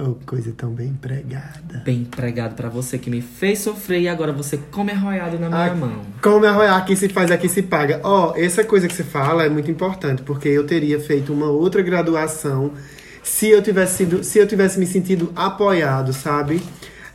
Oh, 0.05 0.15
coisa 0.25 0.51
tão 0.57 0.71
bem 0.71 0.87
empregada. 0.87 1.81
Bem 1.85 2.01
empregado 2.01 2.55
pra 2.55 2.67
você 2.67 2.97
que 2.97 3.09
me 3.09 3.21
fez 3.21 3.59
sofrer 3.59 4.01
e 4.01 4.07
agora 4.09 4.33
você 4.33 4.57
come 4.71 4.91
arroiado 4.91 5.39
na 5.39 5.47
minha 5.47 5.61
Ai, 5.61 5.73
mão. 5.75 6.01
Como 6.21 6.43
é 6.45 6.49
arroiar, 6.49 6.75
aqui 6.77 6.95
se 6.95 7.07
faz, 7.07 7.31
aqui 7.31 7.47
se 7.47 7.61
paga. 7.61 8.01
Ó, 8.03 8.33
essa 8.35 8.63
coisa 8.65 8.87
que 8.87 8.93
você 8.93 9.03
fala 9.03 9.45
é 9.45 9.49
muito 9.49 9.71
importante, 9.71 10.21
porque 10.23 10.49
eu 10.49 10.65
teria 10.65 10.99
feito 10.99 11.31
uma 11.31 11.45
outra 11.47 11.81
graduação 11.81 12.71
se 13.23 13.47
eu 13.49 13.61
tivesse 13.61 13.97
sido, 13.97 14.23
se 14.23 14.37
eu 14.39 14.45
tivesse 14.45 14.77
me 14.77 14.85
sentido 14.85 15.31
apoiado, 15.35 16.11
sabe? 16.11 16.61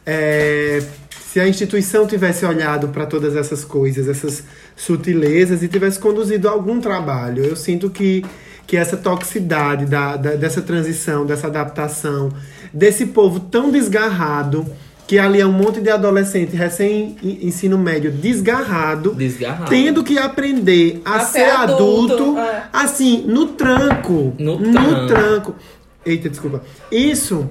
É, 0.07 0.83
se 1.21 1.39
a 1.39 1.47
instituição 1.47 2.07
tivesse 2.07 2.47
olhado 2.47 2.89
para 2.89 3.05
todas 3.05 3.37
essas 3.37 3.65
coisas, 3.65 4.09
essas 4.09 4.43
sutilezas 4.75 5.63
e 5.63 5.69
tivesse 5.69 5.99
conduzido 5.99 6.49
algum 6.49 6.81
trabalho. 6.81 7.45
Eu 7.45 7.55
sinto 7.55 7.91
que, 7.91 8.25
que 8.67 8.79
essa 8.79 8.97
toxicidade 8.97 9.85
da, 9.85 10.17
da- 10.17 10.37
dessa 10.37 10.63
transição, 10.63 11.27
dessa 11.27 11.49
adaptação, 11.49 12.31
desse 12.73 13.07
povo 13.07 13.41
tão 13.41 13.71
desgarrado, 13.71 14.67
que 15.07 15.19
ali 15.19 15.41
é 15.41 15.47
um 15.47 15.53
monte 15.53 15.81
de 15.81 15.89
adolescente 15.89 16.55
recém-ensino 16.55 17.79
médio 17.79 18.11
desgarrado, 18.11 19.15
Desgarrado. 19.15 19.71
tendo 19.71 20.05
que 20.05 20.19
aprender 20.19 21.01
a, 21.05 21.17
A 21.17 21.21
ser 21.21 21.45
ser 21.47 21.51
adulto, 21.51 22.13
adulto, 22.15 22.39
é. 22.39 22.65
assim, 22.73 23.25
no 23.27 23.47
tranco. 23.47 24.35
No 24.39 24.59
no 24.59 24.73
tranco. 24.73 25.07
tranco. 25.07 25.57
Eita, 26.05 26.29
desculpa. 26.29 26.63
Isso 26.93 27.49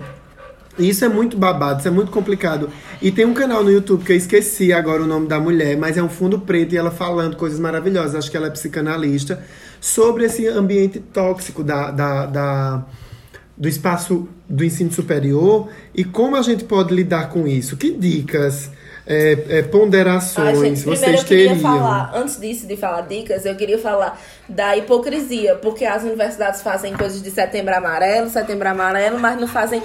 isso 0.79 1.03
é 1.03 1.09
muito 1.09 1.35
babado, 1.35 1.79
isso 1.79 1.87
é 1.87 1.91
muito 1.91 2.11
complicado. 2.11 2.69
E 3.01 3.09
tem 3.11 3.25
um 3.25 3.33
canal 3.33 3.63
no 3.63 3.71
YouTube 3.71 4.03
que 4.03 4.11
eu 4.13 4.15
esqueci 4.15 4.71
agora 4.71 5.01
o 5.01 5.07
nome 5.07 5.27
da 5.27 5.39
mulher, 5.39 5.75
mas 5.75 5.97
é 5.97 6.03
um 6.03 6.09
fundo 6.09 6.37
preto 6.37 6.75
e 6.75 6.77
ela 6.77 6.91
falando 6.91 7.35
coisas 7.35 7.59
maravilhosas. 7.59 8.13
Acho 8.13 8.29
que 8.29 8.37
ela 8.37 8.45
é 8.45 8.51
psicanalista. 8.51 9.43
Sobre 9.81 10.25
esse 10.25 10.47
ambiente 10.47 10.99
tóxico 10.99 11.63
da, 11.63 11.89
da, 11.89 12.25
da- 12.27 12.85
do 13.57 13.67
espaço 13.67 14.27
do 14.47 14.63
ensino 14.63 14.91
superior 14.91 15.69
e 15.93 16.03
como 16.03 16.35
a 16.35 16.41
gente 16.41 16.63
pode 16.63 16.93
lidar 16.93 17.29
com 17.29 17.47
isso. 17.47 17.75
Que 17.75 17.91
dicas, 17.91 18.69
é, 19.05 19.45
é, 19.49 19.61
ponderações 19.63 20.59
gente, 20.59 20.81
primeiro 20.81 20.99
vocês 20.99 21.19
eu 21.21 21.25
queria 21.25 21.49
teriam? 21.55 21.61
falar, 21.61 22.11
antes 22.13 22.39
disso 22.39 22.67
de 22.67 22.77
falar 22.77 23.01
dicas, 23.01 23.45
eu 23.45 23.55
queria 23.55 23.79
falar 23.79 24.21
da 24.47 24.77
hipocrisia, 24.77 25.55
porque 25.55 25.85
as 25.85 26.03
universidades 26.03 26.61
fazem 26.61 26.93
coisas 26.93 27.21
de 27.21 27.31
setembro 27.31 27.73
amarelo, 27.73 28.29
setembro 28.29 28.67
amarelo, 28.67 29.17
mas 29.17 29.39
não 29.39 29.47
fazem. 29.47 29.81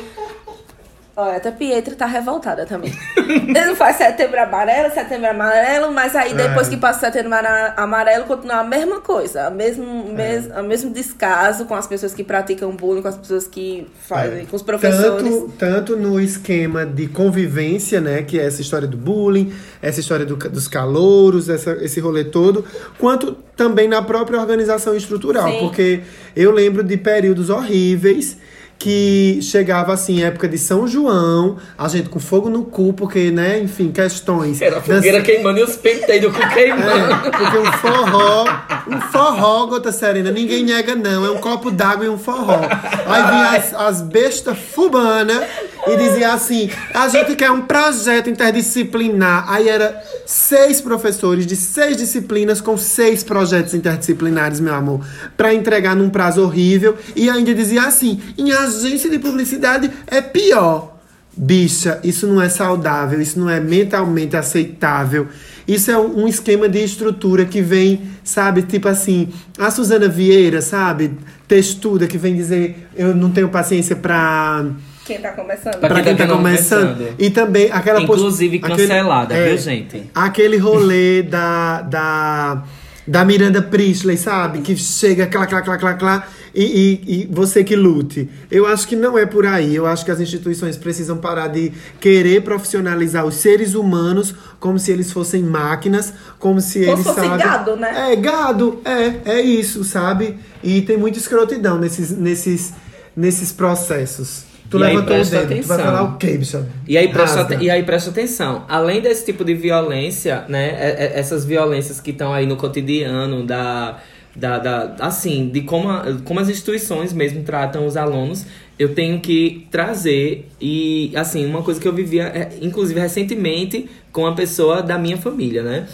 Olha, 1.14 1.36
até 1.36 1.50
Pietra 1.50 1.94
tá 1.94 2.06
revoltada 2.06 2.64
também. 2.64 2.90
Ele 3.18 3.66
não 3.66 3.76
faz 3.76 3.96
setembro 3.96 4.40
amarelo, 4.40 4.92
setembro 4.94 5.28
amarelo, 5.28 5.92
mas 5.92 6.16
aí 6.16 6.32
depois 6.32 6.68
É. 6.68 6.70
que 6.70 6.76
passa 6.78 7.00
setembro 7.00 7.30
amarelo, 7.76 8.24
continua 8.24 8.60
a 8.60 8.64
mesma 8.64 8.98
coisa. 9.00 9.50
O 9.50 9.54
mesmo, 9.54 10.06
É. 10.08 10.12
mes, 10.14 10.46
o 10.46 10.62
mesmo 10.62 10.90
descaso 10.90 11.66
com 11.66 11.74
as 11.74 11.86
pessoas 11.86 12.14
que 12.14 12.24
praticam 12.24 12.70
bullying, 12.74 13.02
com 13.02 13.08
as 13.08 13.18
pessoas 13.18 13.46
que 13.46 13.86
fazem, 14.08 14.42
É. 14.42 14.44
com 14.46 14.56
os 14.56 14.62
professores. 14.62 15.22
Tanto, 15.22 15.52
tanto 15.58 15.96
no 15.96 16.18
esquema 16.18 16.86
de 16.86 17.06
convivência, 17.08 18.00
né? 18.00 18.22
Que 18.22 18.40
é 18.40 18.46
essa 18.46 18.62
história 18.62 18.88
do 18.88 18.96
bullying, 18.96 19.52
essa 19.82 20.00
história 20.00 20.24
do- 20.24 20.36
dos 20.36 20.66
calouros, 20.66 21.50
essa, 21.50 21.72
esse 21.84 22.00
rolê 22.00 22.24
todo, 22.24 22.64
quanto 22.98 23.32
também 23.54 23.86
na 23.86 24.00
própria 24.00 24.40
organização 24.40 24.96
estrutural. 24.96 25.46
Sim. 25.50 25.58
Porque 25.60 26.00
eu 26.34 26.50
lembro 26.52 26.82
de 26.82 26.96
períodos 26.96 27.50
horríveis 27.50 28.38
que 28.82 29.38
chegava 29.40 29.92
assim, 29.92 30.24
época 30.24 30.48
de 30.48 30.58
São 30.58 30.88
João, 30.88 31.56
a 31.78 31.86
gente 31.86 32.08
com 32.08 32.18
fogo 32.18 32.50
no 32.50 32.64
cu, 32.64 32.92
porque, 32.92 33.30
né, 33.30 33.60
enfim, 33.60 33.92
questões. 33.92 34.60
Era 34.60 34.78
a 34.78 34.82
fogueira 34.82 35.22
queimando 35.22 35.60
e 35.60 35.62
os 35.62 35.76
penteiros 35.76 36.32
do 36.32 36.36
cu 36.36 36.48
queimando. 36.52 37.14
é, 37.14 37.30
porque 37.30 37.58
um 37.58 37.72
forró, 37.74 38.44
um 38.88 39.00
forró, 39.00 39.66
Gota 39.66 39.92
Serena, 39.92 40.32
ninguém 40.32 40.64
nega 40.64 40.96
não, 40.96 41.24
é 41.24 41.30
um 41.30 41.38
copo 41.38 41.70
d'água 41.70 42.06
e 42.06 42.08
um 42.08 42.18
forró. 42.18 42.58
Aí 43.06 43.22
vinha 43.22 43.50
as, 43.50 43.72
as 43.72 44.02
bestas 44.02 44.58
fubana 44.58 45.46
e 45.86 45.96
dizia 45.96 46.32
assim, 46.32 46.70
a 46.94 47.08
gente 47.08 47.34
quer 47.34 47.50
um 47.50 47.62
projeto 47.62 48.30
interdisciplinar. 48.30 49.50
Aí 49.50 49.68
era 49.68 50.02
seis 50.26 50.80
professores 50.80 51.46
de 51.46 51.56
seis 51.56 51.96
disciplinas 51.96 52.60
com 52.60 52.76
seis 52.76 53.22
projetos 53.22 53.74
interdisciplinares, 53.74 54.60
meu 54.60 54.74
amor, 54.74 55.04
pra 55.36 55.52
entregar 55.52 55.96
num 55.96 56.10
prazo 56.10 56.42
horrível. 56.42 56.96
E 57.16 57.28
ainda 57.28 57.54
dizia 57.54 57.82
assim, 57.82 58.20
em 58.38 58.52
agência 58.52 59.10
de 59.10 59.18
publicidade 59.18 59.90
é 60.06 60.20
pior. 60.20 60.92
Bicha, 61.34 61.98
isso 62.04 62.26
não 62.26 62.42
é 62.42 62.48
saudável, 62.50 63.20
isso 63.20 63.40
não 63.40 63.48
é 63.48 63.58
mentalmente 63.58 64.36
aceitável. 64.36 65.28
Isso 65.66 65.90
é 65.90 65.98
um 65.98 66.28
esquema 66.28 66.68
de 66.68 66.82
estrutura 66.84 67.44
que 67.46 67.62
vem, 67.62 68.02
sabe, 68.22 68.62
tipo 68.62 68.88
assim, 68.88 69.28
a 69.58 69.70
Suzana 69.70 70.08
Vieira, 70.08 70.60
sabe, 70.60 71.12
textuda, 71.48 72.06
que 72.06 72.18
vem 72.18 72.34
dizer 72.34 72.88
eu 72.94 73.14
não 73.14 73.30
tenho 73.30 73.48
paciência 73.48 73.96
pra. 73.96 74.66
Quem 75.04 75.20
tá 75.20 75.32
começando? 75.32 75.78
Pra 75.80 75.88
Pra 75.88 76.02
quem 76.02 76.16
tá 76.16 76.26
começando. 76.26 77.14
E 77.18 77.30
também 77.30 77.70
aquela 77.72 78.00
post- 78.06 78.20
Inclusive 78.20 78.60
aquele- 78.62 78.76
cancelada, 78.88 79.34
é, 79.34 79.48
viu, 79.48 79.58
gente? 79.58 80.10
Aquele 80.14 80.56
rolê 80.58 81.22
da, 81.28 81.82
da, 81.82 82.62
da 83.06 83.24
Miranda 83.24 83.60
Priestley, 83.60 84.16
sabe? 84.16 84.60
Que 84.60 84.76
chega, 84.76 85.26
clá, 85.26 85.46
clá, 85.46 85.60
clá, 85.62 85.76
clá, 85.76 85.94
clá, 85.94 86.26
e, 86.54 86.62
e, 86.64 87.22
e 87.22 87.28
você 87.32 87.64
que 87.64 87.74
lute. 87.74 88.28
Eu 88.50 88.64
acho 88.66 88.86
que 88.86 88.94
não 88.94 89.18
é 89.18 89.26
por 89.26 89.44
aí. 89.44 89.74
Eu 89.74 89.86
acho 89.86 90.04
que 90.04 90.10
as 90.10 90.20
instituições 90.20 90.76
precisam 90.76 91.16
parar 91.16 91.48
de 91.48 91.72
querer 91.98 92.42
profissionalizar 92.42 93.24
os 93.24 93.34
seres 93.34 93.74
humanos 93.74 94.34
como 94.60 94.78
se 94.78 94.92
eles 94.92 95.10
fossem 95.10 95.42
máquinas, 95.42 96.12
como 96.38 96.60
se 96.60 96.80
Como 96.84 96.92
eles, 96.92 97.06
se 97.06 97.12
fosse 97.14 97.26
sabe? 97.26 97.42
gado, 97.42 97.76
né? 97.76 98.12
É, 98.12 98.16
gado, 98.16 98.80
é, 98.84 99.32
é 99.38 99.40
isso, 99.40 99.82
sabe? 99.82 100.36
E 100.62 100.80
tem 100.82 100.96
muita 100.96 101.18
escrotidão 101.18 101.78
nesses, 101.78 102.10
nesses, 102.16 102.72
nesses 103.16 103.50
processos. 103.50 104.44
Tu 104.72 104.78
E 104.78 104.84
aí, 104.84 104.94
levantou 104.96 105.16
o 105.16 105.18
dedo, 105.18 105.28
tu 105.28 105.34
vai 105.36 105.44
atenção. 105.44 105.76
falar 105.78 106.02
o 106.04 106.16
quê? 106.16 106.40
E 106.88 106.96
aí, 106.98 107.08
presta, 107.08 107.54
e 107.60 107.70
aí 107.70 107.82
presta 107.82 108.08
atenção, 108.10 108.64
além 108.68 109.00
desse 109.02 109.24
tipo 109.26 109.44
de 109.44 109.54
violência, 109.54 110.44
né? 110.48 110.68
é- 110.78 111.04
é- 111.14 111.18
Essas 111.20 111.44
violências 111.44 112.00
que 112.00 112.10
estão 112.10 112.32
aí 112.32 112.46
no 112.46 112.56
cotidiano 112.56 113.44
da. 113.44 113.98
Da, 114.34 114.58
da- 114.58 114.96
assim, 114.98 115.50
de 115.50 115.60
como, 115.60 115.90
a- 115.90 116.06
como 116.24 116.40
as 116.40 116.48
instituições 116.48 117.12
mesmo 117.12 117.42
tratam 117.42 117.84
os 117.86 117.98
alunos, 117.98 118.46
eu 118.78 118.94
tenho 118.94 119.20
que 119.20 119.66
trazer. 119.70 120.48
E, 120.58 121.12
assim, 121.14 121.44
uma 121.44 121.62
coisa 121.62 121.78
que 121.78 121.86
eu 121.86 121.92
vivia, 121.92 122.22
é, 122.34 122.48
inclusive 122.62 122.98
recentemente, 122.98 123.90
com 124.10 124.22
uma 124.22 124.34
pessoa 124.34 124.82
da 124.82 124.96
minha 124.96 125.18
família, 125.18 125.62
né? 125.62 125.86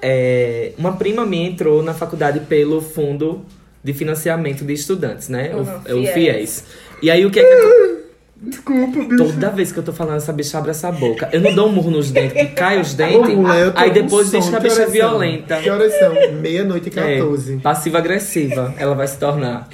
É, 0.00 0.72
uma 0.78 0.96
prima 0.96 1.26
minha 1.26 1.46
entrou 1.48 1.82
na 1.82 1.92
faculdade 1.92 2.40
pelo 2.40 2.80
Fundo 2.80 3.44
de 3.84 3.92
Financiamento 3.92 4.64
de 4.64 4.72
Estudantes, 4.72 5.28
né? 5.28 5.50
Uhum, 5.54 5.60
o, 5.98 6.00
o 6.02 6.06
FIES. 6.06 6.14
FIES. 6.14 6.64
E 7.02 7.10
aí, 7.10 7.26
o 7.26 7.30
que 7.30 7.40
é 7.40 7.44
que. 7.44 8.01
Desculpa, 8.42 8.98
bicho. 9.04 9.16
Toda 9.16 9.50
vez 9.50 9.70
que 9.70 9.78
eu 9.78 9.82
tô 9.84 9.92
falando, 9.92 10.16
essa 10.16 10.32
bicha 10.32 10.58
abre 10.58 10.72
essa 10.72 10.90
boca. 10.90 11.28
Eu 11.32 11.40
não 11.40 11.54
dou 11.54 11.68
um 11.68 11.72
murro 11.72 11.92
nos 11.92 12.10
dentes, 12.10 12.32
que 12.32 12.46
cai 12.46 12.80
os 12.80 12.92
dentes. 12.92 13.36
Mulher, 13.36 13.66
eu 13.66 13.72
tô 13.72 13.80
aí 13.80 13.90
depois 13.92 14.30
diz 14.32 14.44
sono. 14.44 14.50
que 14.50 14.56
a 14.56 14.60
bicha 14.60 14.82
é 14.82 14.84
são? 14.84 14.92
violenta. 14.92 15.56
Que 15.58 15.70
horas 15.70 15.92
são? 15.98 16.12
Meia-noite 16.40 16.90
e 16.94 16.98
É, 16.98 17.18
14. 17.18 17.56
Passiva-agressiva, 17.58 18.74
ela 18.76 18.94
vai 18.96 19.06
se 19.06 19.16
tornar. 19.16 19.68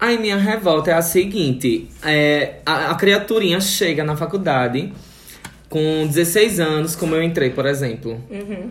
Aí 0.00 0.18
minha 0.18 0.36
revolta 0.36 0.90
é 0.90 0.94
a 0.94 1.02
seguinte: 1.02 1.88
é, 2.04 2.54
a, 2.66 2.90
a 2.90 2.94
criaturinha 2.96 3.60
chega 3.60 4.02
na 4.02 4.16
faculdade 4.16 4.92
com 5.72 6.06
16 6.06 6.60
anos, 6.60 6.94
como 6.94 7.14
eu 7.14 7.22
entrei, 7.22 7.48
por 7.48 7.64
exemplo, 7.64 8.20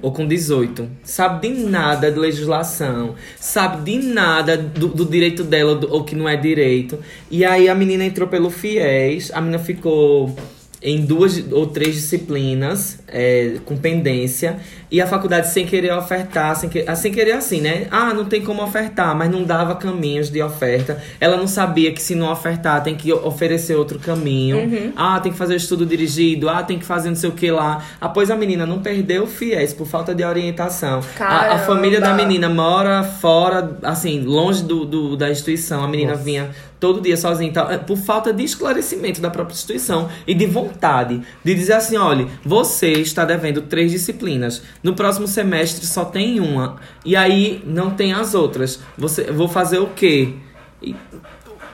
ou 0.03 0.11
com 0.11 0.27
18, 0.27 0.87
sabe 1.03 1.49
de 1.49 1.63
nada 1.63 2.11
de 2.11 2.19
legislação, 2.19 3.15
sabe 3.39 3.97
de 3.99 4.05
nada 4.07 4.55
do, 4.55 4.87
do 4.87 5.03
direito 5.05 5.43
dela 5.43 5.73
do- 5.73 5.91
ou 5.91 6.03
que 6.03 6.13
não 6.15 6.29
é 6.29 6.35
direito. 6.37 6.99
E 7.31 7.43
aí 7.43 7.67
a 7.67 7.73
menina 7.73 8.05
entrou 8.05 8.27
pelo 8.27 8.51
FIES, 8.51 9.31
a 9.33 9.41
menina 9.41 9.57
ficou 9.57 10.35
em 10.83 11.05
duas 11.05 11.43
ou 11.51 11.67
três 11.67 11.93
disciplinas 11.93 12.99
é, 13.07 13.57
com 13.65 13.77
pendência 13.77 14.57
e 14.89 14.99
a 14.99 15.05
faculdade 15.07 15.47
sem 15.49 15.65
querer 15.65 15.93
ofertar, 15.93 16.55
sem, 16.55 16.67
que, 16.69 16.83
ah, 16.87 16.95
sem 16.95 17.11
querer 17.13 17.33
assim, 17.33 17.61
né? 17.61 17.87
Ah, 17.91 18.13
não 18.13 18.25
tem 18.25 18.41
como 18.41 18.61
ofertar, 18.63 19.15
mas 19.15 19.29
não 19.29 19.43
dava 19.43 19.75
caminhos 19.75 20.29
de 20.29 20.41
oferta. 20.41 21.01
Ela 21.19 21.37
não 21.37 21.47
sabia 21.47 21.91
que 21.93 22.01
se 22.01 22.13
não 22.15 22.31
ofertar 22.31 22.83
tem 22.83 22.95
que 22.95 23.13
oferecer 23.13 23.75
outro 23.75 23.99
caminho. 23.99 24.57
Uhum. 24.57 24.91
Ah, 24.95 25.19
tem 25.19 25.31
que 25.31 25.37
fazer 25.37 25.53
o 25.53 25.57
estudo 25.57 25.85
dirigido, 25.85 26.49
ah, 26.49 26.63
tem 26.63 26.77
que 26.79 26.83
fazer 26.85 27.09
não 27.09 27.15
sei 27.15 27.29
o 27.29 27.33
que 27.33 27.49
lá. 27.51 27.83
Após 28.01 28.29
a 28.31 28.35
menina 28.35 28.65
não 28.65 28.79
perdeu 28.79 29.23
o 29.23 29.27
FIES 29.27 29.73
por 29.73 29.85
falta 29.87 30.13
de 30.15 30.23
orientação. 30.25 31.01
A, 31.19 31.53
a 31.55 31.59
família 31.59 32.01
da 32.01 32.13
menina 32.13 32.49
mora 32.49 33.03
fora, 33.03 33.77
assim, 33.83 34.21
longe 34.21 34.63
do, 34.63 34.83
do- 34.83 35.15
da 35.15 35.29
instituição. 35.29 35.83
A 35.83 35.87
menina 35.87 36.15
vinha 36.15 36.49
todo 36.81 36.99
dia 36.99 37.15
sozinha 37.15 37.49
e 37.51 37.53
tal, 37.53 37.71
é, 37.71 37.77
por 37.77 37.95
falta 37.95 38.33
de 38.33 38.43
esclarecimento 38.43 39.21
da 39.21 39.29
própria 39.29 39.53
instituição 39.53 40.09
e 40.25 40.33
de 40.33 40.47
vontade 40.47 41.21
de 41.45 41.55
dizer 41.55 41.73
assim: 41.73 41.95
olha, 41.95 42.27
você 42.43 42.91
está 42.93 43.23
devendo 43.23 43.61
três 43.61 43.91
disciplinas. 43.91 44.63
No 44.83 44.95
próximo 44.95 45.27
semestre 45.27 45.85
só 45.85 46.03
tem 46.03 46.39
uma. 46.39 46.77
E 47.05 47.15
aí 47.15 47.63
não 47.65 47.91
tem 47.91 48.11
as 48.11 48.33
outras. 48.33 48.81
Você, 48.97 49.31
vou 49.31 49.47
fazer 49.47 49.77
o 49.77 49.87
quê? 49.87 50.33
E 50.81 50.95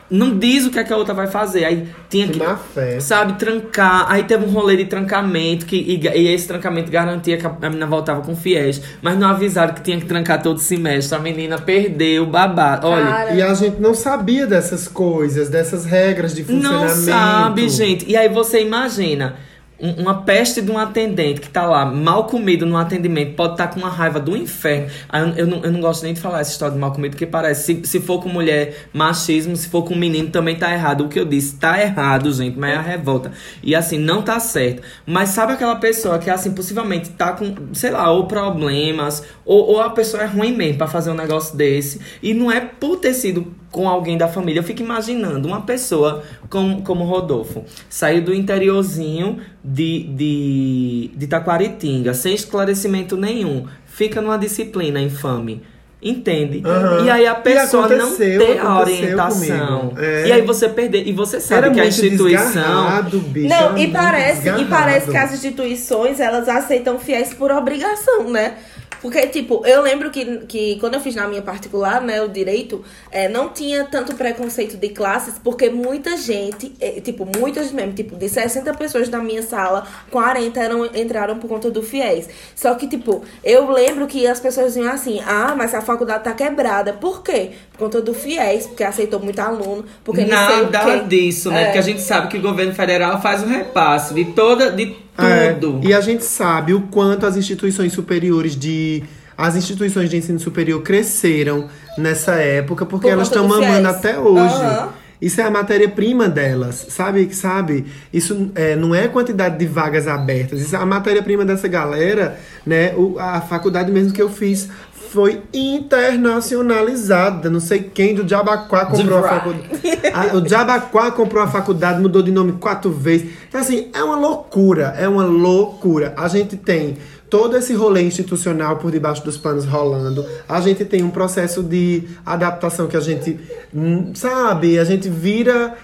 não 0.10 0.38
diz 0.38 0.66
o 0.66 0.72
que, 0.72 0.80
é 0.80 0.84
que 0.84 0.94
a 0.94 0.98
outra 0.98 1.14
vai 1.14 1.28
fazer. 1.28 1.66
Aí 1.66 1.88
tinha 2.10 2.28
que, 2.28 2.40
má 2.40 2.56
fé. 2.56 3.00
sabe, 3.00 3.34
trancar. 3.34 4.06
Aí 4.10 4.24
teve 4.24 4.46
um 4.46 4.50
rolê 4.50 4.78
de 4.78 4.86
trancamento, 4.86 5.66
que, 5.66 5.76
e, 5.76 6.08
e 6.08 6.28
esse 6.34 6.48
trancamento 6.48 6.90
garantia 6.90 7.38
que 7.38 7.46
a, 7.46 7.50
a 7.50 7.70
menina 7.70 7.86
voltava 7.86 8.22
com 8.22 8.36
fiéis. 8.36 8.82
Mas 9.02 9.18
não 9.18 9.28
avisaram 9.30 9.74
que 9.74 9.82
tinha 9.82 10.00
que 10.00 10.06
trancar 10.06 10.42
todo 10.42 10.60
semestre. 10.60 11.16
A 11.18 11.20
menina 11.20 11.58
perdeu 11.60 12.24
o 12.24 12.28
babado. 12.28 12.88
Olha, 12.88 13.34
E 13.34 13.42
a 13.42 13.54
gente 13.54 13.80
não 13.82 13.94
sabia 13.94 14.48
dessas 14.48 14.88
coisas, 14.88 15.50
dessas 15.50 15.86
regras 15.86 16.34
de 16.34 16.44
funcionamento. 16.44 16.96
não 16.96 17.04
sabe, 17.04 17.70
gente. 17.70 18.10
E 18.10 18.16
aí 18.16 18.30
você 18.30 18.62
imagina. 18.62 19.36
Um- 19.80 20.02
Uma 20.08 20.22
peste 20.24 20.62
de 20.62 20.72
um 20.72 20.78
atendente 20.78 21.42
que 21.42 21.50
tá 21.50 21.66
lá, 21.66 21.86
mal 21.86 22.26
comido 22.26 22.66
no 22.66 22.78
atendimento, 22.78 23.36
pode 23.36 23.54
estar 23.54 23.68
com 23.68 23.80
uma 23.80 23.90
raiva 23.90 24.20
do 24.20 24.36
inferno. 24.36 24.88
Eu, 25.14 25.28
eu 25.36 25.48
não, 25.48 25.64
eu 25.64 25.72
não 25.72 25.80
gosto 25.82 26.04
nem 26.04 26.14
de 26.14 26.20
falar 26.22 26.40
essa 26.42 26.52
história 26.52 26.74
de 26.74 26.80
mal 26.80 26.92
comido, 26.92 27.12
porque 27.12 27.26
parece, 27.26 27.76
se, 27.76 27.82
se 27.86 28.00
for 28.00 28.22
com 28.22 28.30
mulher, 28.30 28.88
machismo, 28.94 29.56
se 29.56 29.68
for 29.70 29.84
com 29.84 29.96
menino, 29.96 30.30
também 30.30 30.56
tá 30.56 30.72
errado. 30.74 31.06
O 31.06 31.10
que 31.10 31.20
eu 31.20 31.26
disse, 31.26 31.56
tá 31.58 31.82
errado, 31.82 32.32
gente, 32.34 32.58
mas 32.58 32.72
é 32.74 32.76
a 32.76 32.82
revolta. 32.82 33.32
E 33.62 33.76
assim, 33.76 33.98
não 33.98 34.22
tá 34.22 34.40
certo. 34.40 34.82
Mas 35.06 35.30
sabe 35.30 35.54
aquela 35.54 35.76
pessoa 35.76 36.18
que, 36.20 36.30
assim, 36.30 36.52
possivelmente 36.52 37.10
tá 37.12 37.34
com, 37.34 37.54
sei 37.74 37.92
lá, 37.92 38.12
ou 38.12 38.26
problemas, 38.26 39.24
ou, 39.46 39.64
ou 39.74 39.82
a 39.82 39.90
pessoa 39.90 40.24
é 40.24 40.26
ruim 40.26 40.56
mesmo 40.56 40.78
pra 40.78 40.88
fazer 40.88 41.12
um 41.12 41.16
negócio 41.16 41.56
desse. 41.56 42.00
E 42.22 42.34
não 42.34 42.52
é 42.52 42.62
por 42.62 42.98
ter 42.98 43.14
sido 43.14 43.54
com 43.72 43.88
alguém 43.88 44.18
da 44.18 44.28
família. 44.28 44.60
Eu 44.60 44.64
fico 44.64 44.82
imaginando 44.82 45.48
uma 45.48 45.62
pessoa 45.62 46.24
como, 46.50 46.82
como 46.82 47.04
Rodolfo, 47.04 47.64
saiu 47.90 48.22
do 48.24 48.34
interiorzinho 48.34 49.40
de, 49.64 50.04
de, 50.04 51.12
de 51.16 51.28
Taquaritinga, 51.28 52.14
sem 52.14 52.34
esclarecimento 52.34 53.18
nenhum, 53.18 53.66
fica 53.86 54.22
numa 54.22 54.38
disciplina 54.38 55.00
infame. 55.02 55.62
Entende? 56.00 56.62
Aham. 56.64 57.06
E 57.06 57.10
aí 57.10 57.26
a 57.26 57.34
pessoa 57.34 57.88
não 57.88 58.16
ter 58.16 58.60
a 58.60 58.80
orientação. 58.80 59.94
É. 59.98 60.28
E 60.28 60.32
aí 60.32 60.42
você 60.44 60.70
perder. 60.70 61.08
E 61.08 61.12
você 61.12 61.40
sabe 61.40 61.66
Era 61.66 61.74
que 61.74 61.82
a 61.82 61.88
instituição. 61.88 63.04
bicho, 63.04 63.50
Não, 63.50 63.76
e 63.76 63.88
parece, 63.88 64.48
e 64.48 64.66
parece 64.66 65.10
que 65.10 65.18
as 65.18 65.34
instituições, 65.34 66.20
elas 66.20 66.48
aceitam 66.48 67.00
fiéis 67.00 67.34
por 67.34 67.52
obrigação, 67.52 68.30
né? 68.30 68.58
Porque, 69.02 69.26
tipo, 69.28 69.66
eu 69.66 69.82
lembro 69.82 70.10
que, 70.10 70.40
que 70.48 70.78
quando 70.80 70.96
eu 70.96 71.02
fiz 71.02 71.16
na 71.16 71.28
minha 71.28 71.42
particular, 71.42 72.02
né, 72.02 72.22
o 72.22 72.28
direito, 72.28 72.84
é, 73.12 73.28
não 73.28 73.50
tinha 73.50 73.84
tanto 73.86 74.16
preconceito 74.16 74.78
de 74.78 74.90
classes, 74.90 75.36
porque 75.44 75.70
muita 75.70 76.18
gente, 76.18 76.74
é, 76.80 77.00
tipo, 77.02 77.28
muitas 77.38 77.72
mesmo, 77.72 77.94
tipo, 77.94 78.16
de 78.16 78.30
60 78.30 78.74
pessoas 78.74 79.10
da 79.10 79.20
minha 79.20 79.44
sala, 79.44 79.86
40 80.12 80.60
eram, 80.60 80.86
entraram 80.86 81.38
por 81.38 81.48
conta 81.48 81.70
do 81.70 81.82
fiéis. 81.82 82.28
Só 82.56 82.76
que, 82.76 82.88
tipo, 82.88 83.24
eu 83.44 83.70
lembro 83.72 84.08
que 84.08 84.28
as 84.28 84.40
pessoas 84.40 84.74
diziam 84.74 84.92
assim, 84.92 85.22
ah, 85.26 85.54
mas 85.58 85.74
a 85.74 85.82
faculdade 85.82 86.24
tá 86.24 86.34
quebrada. 86.34 86.94
Por 86.94 87.24
quê? 87.24 87.52
Por 87.72 87.80
conta 87.80 88.02
do 88.02 88.14
fiéis, 88.14 88.66
porque 88.66 88.84
aceitou 88.84 89.20
muito 89.20 89.40
aluno, 89.40 89.86
porque 90.04 90.26
Nada 90.26 90.98
disso, 91.08 91.50
né? 91.52 91.62
É. 91.62 91.66
Porque 91.66 91.80
a 91.80 91.84
gente 91.84 92.02
sabe 92.02 92.28
que 92.28 92.38
o 92.38 92.42
governo 92.42 92.74
federal 92.74 93.22
faz 93.22 93.44
o 93.44 93.46
repasse 93.48 94.14
de 94.14 94.26
toda. 94.26 94.72
de 94.72 95.07
É, 95.26 95.54
tudo. 95.54 95.88
e 95.88 95.94
a 95.94 96.02
gente 96.02 96.24
sabe 96.24 96.74
o 96.74 96.82
quanto 96.82 97.26
as 97.26 97.36
instituições 97.38 97.94
superiores 97.94 98.56
de. 98.56 99.04
As 99.38 99.56
instituições 99.56 100.10
de 100.10 100.18
ensino 100.18 100.40
superior 100.40 100.82
cresceram 100.82 101.68
nessa 101.96 102.34
época, 102.36 102.88
porque 102.88 103.06
Por 103.08 103.14
elas 103.14 103.28
estão 103.28 103.48
do 103.48 103.50
mamando 103.50 103.88
até 103.88 104.18
hoje. 104.18 104.56
Aham. 104.56 104.90
Isso 105.22 105.42
é 105.42 105.44
a 105.44 105.50
matéria-prima 105.52 106.30
delas, 106.30 106.86
sabe? 106.90 107.34
Sabe? 107.34 107.86
Isso 108.14 108.52
é, 108.56 108.76
não 108.76 108.94
é 108.94 109.06
a 109.06 109.10
quantidade 109.10 109.58
de 109.58 109.66
vagas 109.66 110.08
abertas, 110.08 110.62
isso 110.62 110.76
é 110.76 110.80
a 110.80 110.86
matéria-prima 110.86 111.44
dessa 111.44 111.68
galera, 111.68 112.38
né? 112.66 112.94
O- 112.96 113.18
a 113.20 113.42
faculdade 113.42 113.92
mesmo 113.92 114.14
que 114.14 114.22
eu 114.22 114.30
fiz 114.30 114.70
foi 115.12 115.42
internacionalizada. 115.54 117.50
Não 117.50 117.60
sei 117.60 117.80
quem 117.80 118.14
do 118.14 118.28
Jabaquá 118.28 118.86
comprou 118.86 119.20
a 119.20 119.24
faculdade. 119.30 119.70
A- 120.14 120.36
o 120.38 120.48
Jabaquá 120.48 121.12
comprou 121.12 121.44
a 121.44 121.48
faculdade, 121.48 122.00
mudou 122.02 122.22
de 122.22 122.32
nome 122.32 122.54
quatro 122.54 122.92
vezes. 122.92 123.30
Então, 123.48 123.62
assim, 123.62 123.88
é 123.94 124.04
uma 124.04 124.18
loucura, 124.18 124.94
é 124.98 125.08
uma 125.08 125.24
loucura. 125.24 126.14
A 126.18 126.28
gente 126.28 126.56
tem 126.58 126.98
todo 127.30 127.58
esse 127.58 127.74
rolê 127.74 128.04
institucional 128.04 128.78
por 128.78 128.92
debaixo 128.92 129.24
dos 129.24 129.38
panos 129.38 129.66
rolando. 129.66 130.26
A 130.48 130.62
gente 130.62 130.86
tem 130.86 131.04
um 131.04 131.10
processo 131.10 131.62
de 131.64 132.04
adaptação 132.26 132.88
que 132.88 132.96
a 132.98 133.00
gente, 133.02 133.40
hum, 133.74 134.14
sabe, 134.16 134.80
a 134.80 134.84
gente 134.84 135.10
vira 135.10 135.76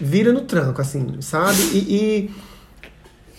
vira 0.00 0.32
no 0.32 0.40
tranco, 0.40 0.80
assim, 0.80 1.16
sabe? 1.20 1.58
E, 1.72 2.30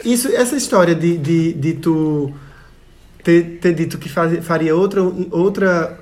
e 0.04 0.14
isso, 0.14 0.30
essa 0.30 0.56
história 0.56 0.96
de, 0.96 1.18
de, 1.18 1.54
de 1.54 1.74
tu 1.74 2.32
ter, 3.24 3.60
ter 3.60 3.74
dito 3.74 3.98
que 3.98 4.08
faz- 4.08 4.46
faria 4.46 4.76
outra, 4.76 5.02
outra 5.32 6.00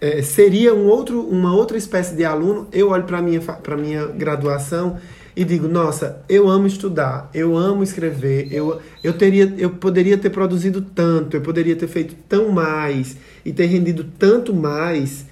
é, 0.00 0.22
seria 0.22 0.74
um 0.74 0.86
outro, 0.86 1.20
uma 1.20 1.54
outra 1.54 1.76
espécie 1.76 2.14
de 2.14 2.24
aluno, 2.24 2.68
eu 2.72 2.90
olho 2.90 3.04
para 3.04 3.20
minha 3.20 3.40
para 3.40 3.76
minha 3.76 4.06
graduação 4.06 4.98
e 5.38 5.44
digo, 5.44 5.68
nossa, 5.68 6.20
eu 6.28 6.48
amo 6.48 6.66
estudar, 6.66 7.30
eu 7.32 7.56
amo 7.56 7.84
escrever, 7.84 8.48
eu, 8.50 8.80
eu 9.04 9.12
teria, 9.12 9.54
eu 9.56 9.70
poderia 9.70 10.18
ter 10.18 10.30
produzido 10.30 10.80
tanto, 10.82 11.36
eu 11.36 11.40
poderia 11.40 11.76
ter 11.76 11.86
feito 11.86 12.16
tão 12.28 12.50
mais 12.50 13.16
e 13.44 13.52
ter 13.52 13.66
rendido 13.66 14.04
tanto 14.18 14.52
mais 14.52 15.26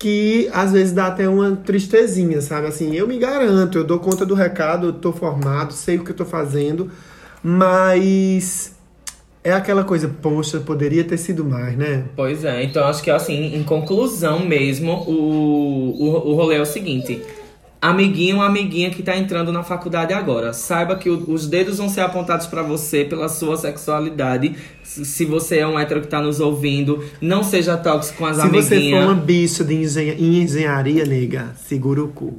que 0.00 0.50
às 0.52 0.72
vezes 0.72 0.92
dá 0.92 1.06
até 1.06 1.28
uma 1.28 1.54
tristezinha, 1.54 2.40
sabe? 2.40 2.66
Assim, 2.66 2.96
eu 2.96 3.06
me 3.06 3.20
garanto, 3.20 3.78
eu 3.78 3.84
dou 3.84 4.00
conta 4.00 4.26
do 4.26 4.34
recado, 4.34 4.88
eu 4.88 4.92
tô 4.94 5.12
formado, 5.12 5.72
sei 5.72 5.96
o 5.96 6.02
que 6.02 6.10
eu 6.10 6.16
tô 6.16 6.24
fazendo, 6.24 6.90
mas 7.40 8.74
é 9.44 9.52
aquela 9.52 9.84
coisa, 9.84 10.08
poxa, 10.08 10.58
poderia 10.58 11.04
ter 11.04 11.18
sido 11.18 11.44
mais, 11.44 11.76
né? 11.76 12.06
Pois 12.16 12.44
é, 12.44 12.64
então 12.64 12.84
acho 12.84 13.00
que 13.00 13.12
assim, 13.12 13.54
em 13.54 13.62
conclusão 13.62 14.44
mesmo, 14.44 15.04
o, 15.06 15.94
o, 16.00 16.30
o 16.30 16.34
rolê 16.34 16.56
é 16.56 16.60
o 16.60 16.66
seguinte. 16.66 17.22
Amiguinho, 17.90 18.40
amiguinha 18.42 18.90
que 18.90 19.02
tá 19.02 19.16
entrando 19.16 19.52
na 19.52 19.62
faculdade 19.62 20.12
agora, 20.12 20.52
saiba 20.52 20.96
que 20.96 21.08
o- 21.10 21.24
os 21.30 21.46
dedos 21.46 21.78
vão 21.78 21.88
ser 21.88 22.00
apontados 22.00 22.46
pra 22.46 22.62
você 22.62 23.04
pela 23.04 23.28
sua 23.28 23.56
sexualidade. 23.56 24.54
Se 24.82 25.04
se 25.04 25.24
você 25.24 25.58
é 25.58 25.66
um 25.66 25.78
hétero 25.78 26.00
que 26.00 26.08
tá 26.08 26.20
nos 26.20 26.40
ouvindo, 26.40 27.04
não 27.20 27.42
seja 27.42 27.76
tóxico 27.76 28.18
com 28.18 28.26
as 28.26 28.36
Se 28.36 28.48
você 28.48 28.62
for 28.68 28.74
amiguinhas. 28.74 29.04
uma 29.04 29.14
bicha 29.14 29.64
de 29.64 29.74
em 29.74 30.42
engenharia, 30.42 31.04
nega, 31.04 31.52
segura 31.66 32.02
o 32.02 32.08
cu. 32.08 32.38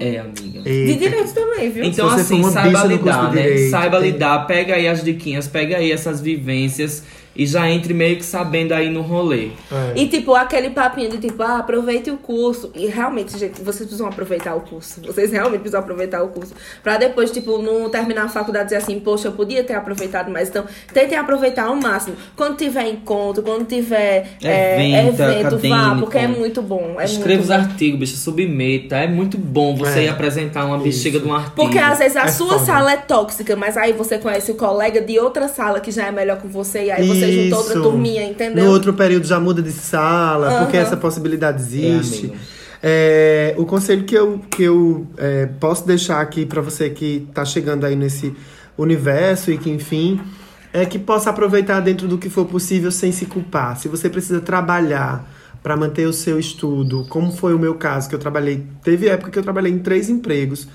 É, 0.00 0.18
amiga. 0.18 0.62
De 0.62 0.70
Eita. 0.70 0.98
direito 0.98 1.34
também, 1.34 1.70
viu? 1.70 1.84
Então, 1.84 2.08
assim, 2.08 2.42
saiba 2.44 2.84
lidar, 2.84 3.28
de 3.30 3.36
né? 3.36 3.42
direito, 3.42 3.70
Saiba 3.70 4.00
tem- 4.00 4.10
lidar, 4.10 4.46
pega 4.46 4.74
aí 4.74 4.88
as 4.88 5.04
diquinhas, 5.04 5.46
pega 5.46 5.76
aí 5.76 5.92
essas 5.92 6.22
vivências 6.22 7.04
e 7.34 7.46
já 7.46 7.68
entre 7.70 7.94
meio 7.94 8.16
que 8.16 8.24
sabendo 8.24 8.72
aí 8.72 8.90
no 8.90 9.00
rolê. 9.02 9.48
É. 9.70 9.92
E 9.96 10.06
tipo, 10.08 10.34
aquele 10.34 10.70
papinho 10.70 11.10
de 11.10 11.18
tipo, 11.18 11.42
ah, 11.42 11.58
aproveite 11.58 12.10
o 12.10 12.16
curso. 12.16 12.70
E 12.74 12.86
realmente, 12.86 13.38
gente, 13.38 13.60
vocês 13.62 13.86
precisam 13.88 14.06
aproveitar 14.06 14.54
o 14.54 14.60
curso. 14.60 15.00
Vocês 15.02 15.30
realmente 15.32 15.60
precisam 15.60 15.80
aproveitar 15.80 16.22
o 16.22 16.28
curso. 16.28 16.52
Pra 16.82 16.96
depois, 16.96 17.30
tipo, 17.30 17.58
não 17.58 17.88
terminar 17.88 18.24
a 18.24 18.28
faculdade 18.28 18.64
e 18.64 18.66
dizer 18.68 18.76
assim, 18.76 19.00
poxa, 19.00 19.28
eu 19.28 19.32
podia 19.32 19.64
ter 19.64 19.74
aproveitado 19.74 20.30
mais. 20.30 20.48
Então, 20.48 20.64
tentem 20.92 21.16
aproveitar 21.18 21.64
ao 21.64 21.76
máximo. 21.76 22.16
Quando 22.36 22.56
tiver 22.56 22.88
encontro, 22.88 23.42
quando 23.42 23.64
tiver 23.66 24.36
é, 24.42 24.98
Evento, 25.06 25.22
evento, 25.22 25.58
vá, 25.68 25.96
porque 25.98 26.18
é 26.18 26.26
muito 26.28 26.60
bom. 26.62 26.96
É 26.98 27.04
Escreva 27.04 27.42
os 27.42 27.48
bom. 27.48 27.54
artigos, 27.54 27.98
bicho, 28.00 28.16
submeta. 28.16 28.96
É 28.96 29.06
muito 29.06 29.38
bom 29.38 29.74
você 29.76 30.00
É. 30.00 30.04
ir 30.04 30.08
apresentar 30.08 30.64
uma 30.64 30.78
bexiga 30.78 31.18
de 31.18 31.26
um 31.26 31.34
artigo. 31.34 31.56
Porque 31.56 31.78
às 31.78 31.98
vezes 31.98 32.16
a 32.16 32.24
É 32.24 32.28
sua 32.28 32.54
foda. 32.54 32.64
sala 32.66 32.92
é 32.92 32.96
tóxica, 32.96 33.56
mas 33.56 33.76
aí 33.76 33.92
você 33.92 34.18
conhece 34.18 34.50
o 34.50 34.54
colega 34.54 35.00
de 35.00 35.18
outra 35.18 35.48
sala 35.48 35.80
que 35.80 35.90
já 35.90 36.06
é 36.06 36.10
melhor 36.10 36.40
que 36.40 36.46
você, 36.46 36.84
e 36.84 36.90
aí 36.90 37.06
você 37.06 37.21
juntou 37.30 37.58
outra 37.58 37.80
turminha, 37.80 38.24
entendeu? 38.24 38.64
No 38.64 38.70
outro 38.70 38.94
período 38.94 39.26
já 39.26 39.38
muda 39.38 39.62
de 39.62 39.72
sala, 39.72 40.60
porque 40.60 40.76
Aham. 40.76 40.86
essa 40.86 40.96
possibilidade 40.96 41.62
existe. 41.62 42.26
amigo. 42.26 42.36
É, 42.82 43.54
o 43.56 43.64
conselho 43.64 44.02
que 44.02 44.14
eu, 44.14 44.40
que 44.50 44.64
eu 44.64 45.06
é, 45.16 45.46
posso 45.60 45.86
deixar 45.86 46.20
aqui 46.20 46.44
pra 46.44 46.60
você 46.60 46.90
que 46.90 47.28
tá 47.32 47.44
chegando 47.44 47.84
aí 47.84 47.94
nesse 47.94 48.34
universo 48.76 49.52
e 49.52 49.58
que, 49.58 49.70
enfim, 49.70 50.20
é 50.72 50.84
que 50.84 50.98
possa 50.98 51.30
aproveitar 51.30 51.78
dentro 51.80 52.08
do 52.08 52.18
que 52.18 52.28
for 52.28 52.44
possível 52.44 52.90
sem 52.90 53.12
se 53.12 53.26
culpar. 53.26 53.78
Se 53.78 53.86
você 53.86 54.08
precisa 54.08 54.40
trabalhar 54.40 55.30
pra 55.62 55.76
manter 55.76 56.06
o 56.06 56.12
seu 56.12 56.40
estudo, 56.40 57.06
como 57.08 57.30
foi 57.30 57.54
o 57.54 57.58
meu 57.58 57.76
caso, 57.76 58.08
que 58.08 58.14
eu 58.16 58.18
trabalhei. 58.18 58.64
Teve 58.82 59.06
época 59.08 59.30
que 59.30 59.38
eu 59.38 59.42
trabalhei 59.44 59.72
em 59.72 59.78
três 59.78 60.08
empregos. 60.08 60.66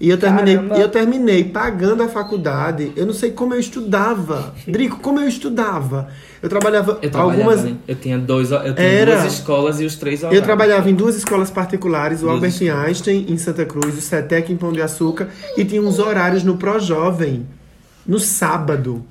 E 0.00 0.08
eu 0.08 0.16
terminei, 0.16 0.54
Caramba. 0.54 0.76
eu 0.78 0.88
terminei 0.88 1.44
pagando 1.44 2.04
a 2.04 2.08
faculdade. 2.08 2.92
Eu 2.94 3.04
não 3.04 3.12
sei 3.12 3.32
como 3.32 3.52
eu 3.54 3.58
estudava. 3.58 4.54
Drico, 4.66 5.00
como 5.00 5.18
eu 5.18 5.26
estudava? 5.26 6.08
Eu 6.40 6.48
trabalhava, 6.48 6.98
Eu 7.02 7.10
trabalhava, 7.10 7.40
algumas. 7.42 7.64
né? 7.64 7.74
Eu 7.88 7.96
tinha, 7.96 8.16
dois, 8.16 8.52
eu 8.52 8.74
tinha 8.74 8.86
Era. 8.86 9.20
duas 9.20 9.32
escolas 9.32 9.80
e 9.80 9.84
os 9.84 9.96
três 9.96 10.20
Eu 10.22 10.28
horários. 10.28 10.44
trabalhava 10.46 10.88
em 10.88 10.94
duas 10.94 11.16
escolas 11.16 11.50
particulares, 11.50 12.18
o 12.18 12.22
Duas 12.22 12.34
Albert 12.34 12.50
escolas. 12.50 12.84
Einstein 12.86 13.26
em 13.28 13.36
Santa 13.38 13.64
Cruz, 13.66 13.98
o 13.98 14.00
CETEC 14.00 14.52
em 14.52 14.56
Pão 14.56 14.72
de 14.72 14.80
Açúcar, 14.80 15.30
e 15.56 15.64
tinha 15.64 15.82
uns 15.82 15.98
horários 15.98 16.44
no 16.44 16.56
Projovem, 16.56 17.44
no 18.06 18.20
sábado. 18.20 19.04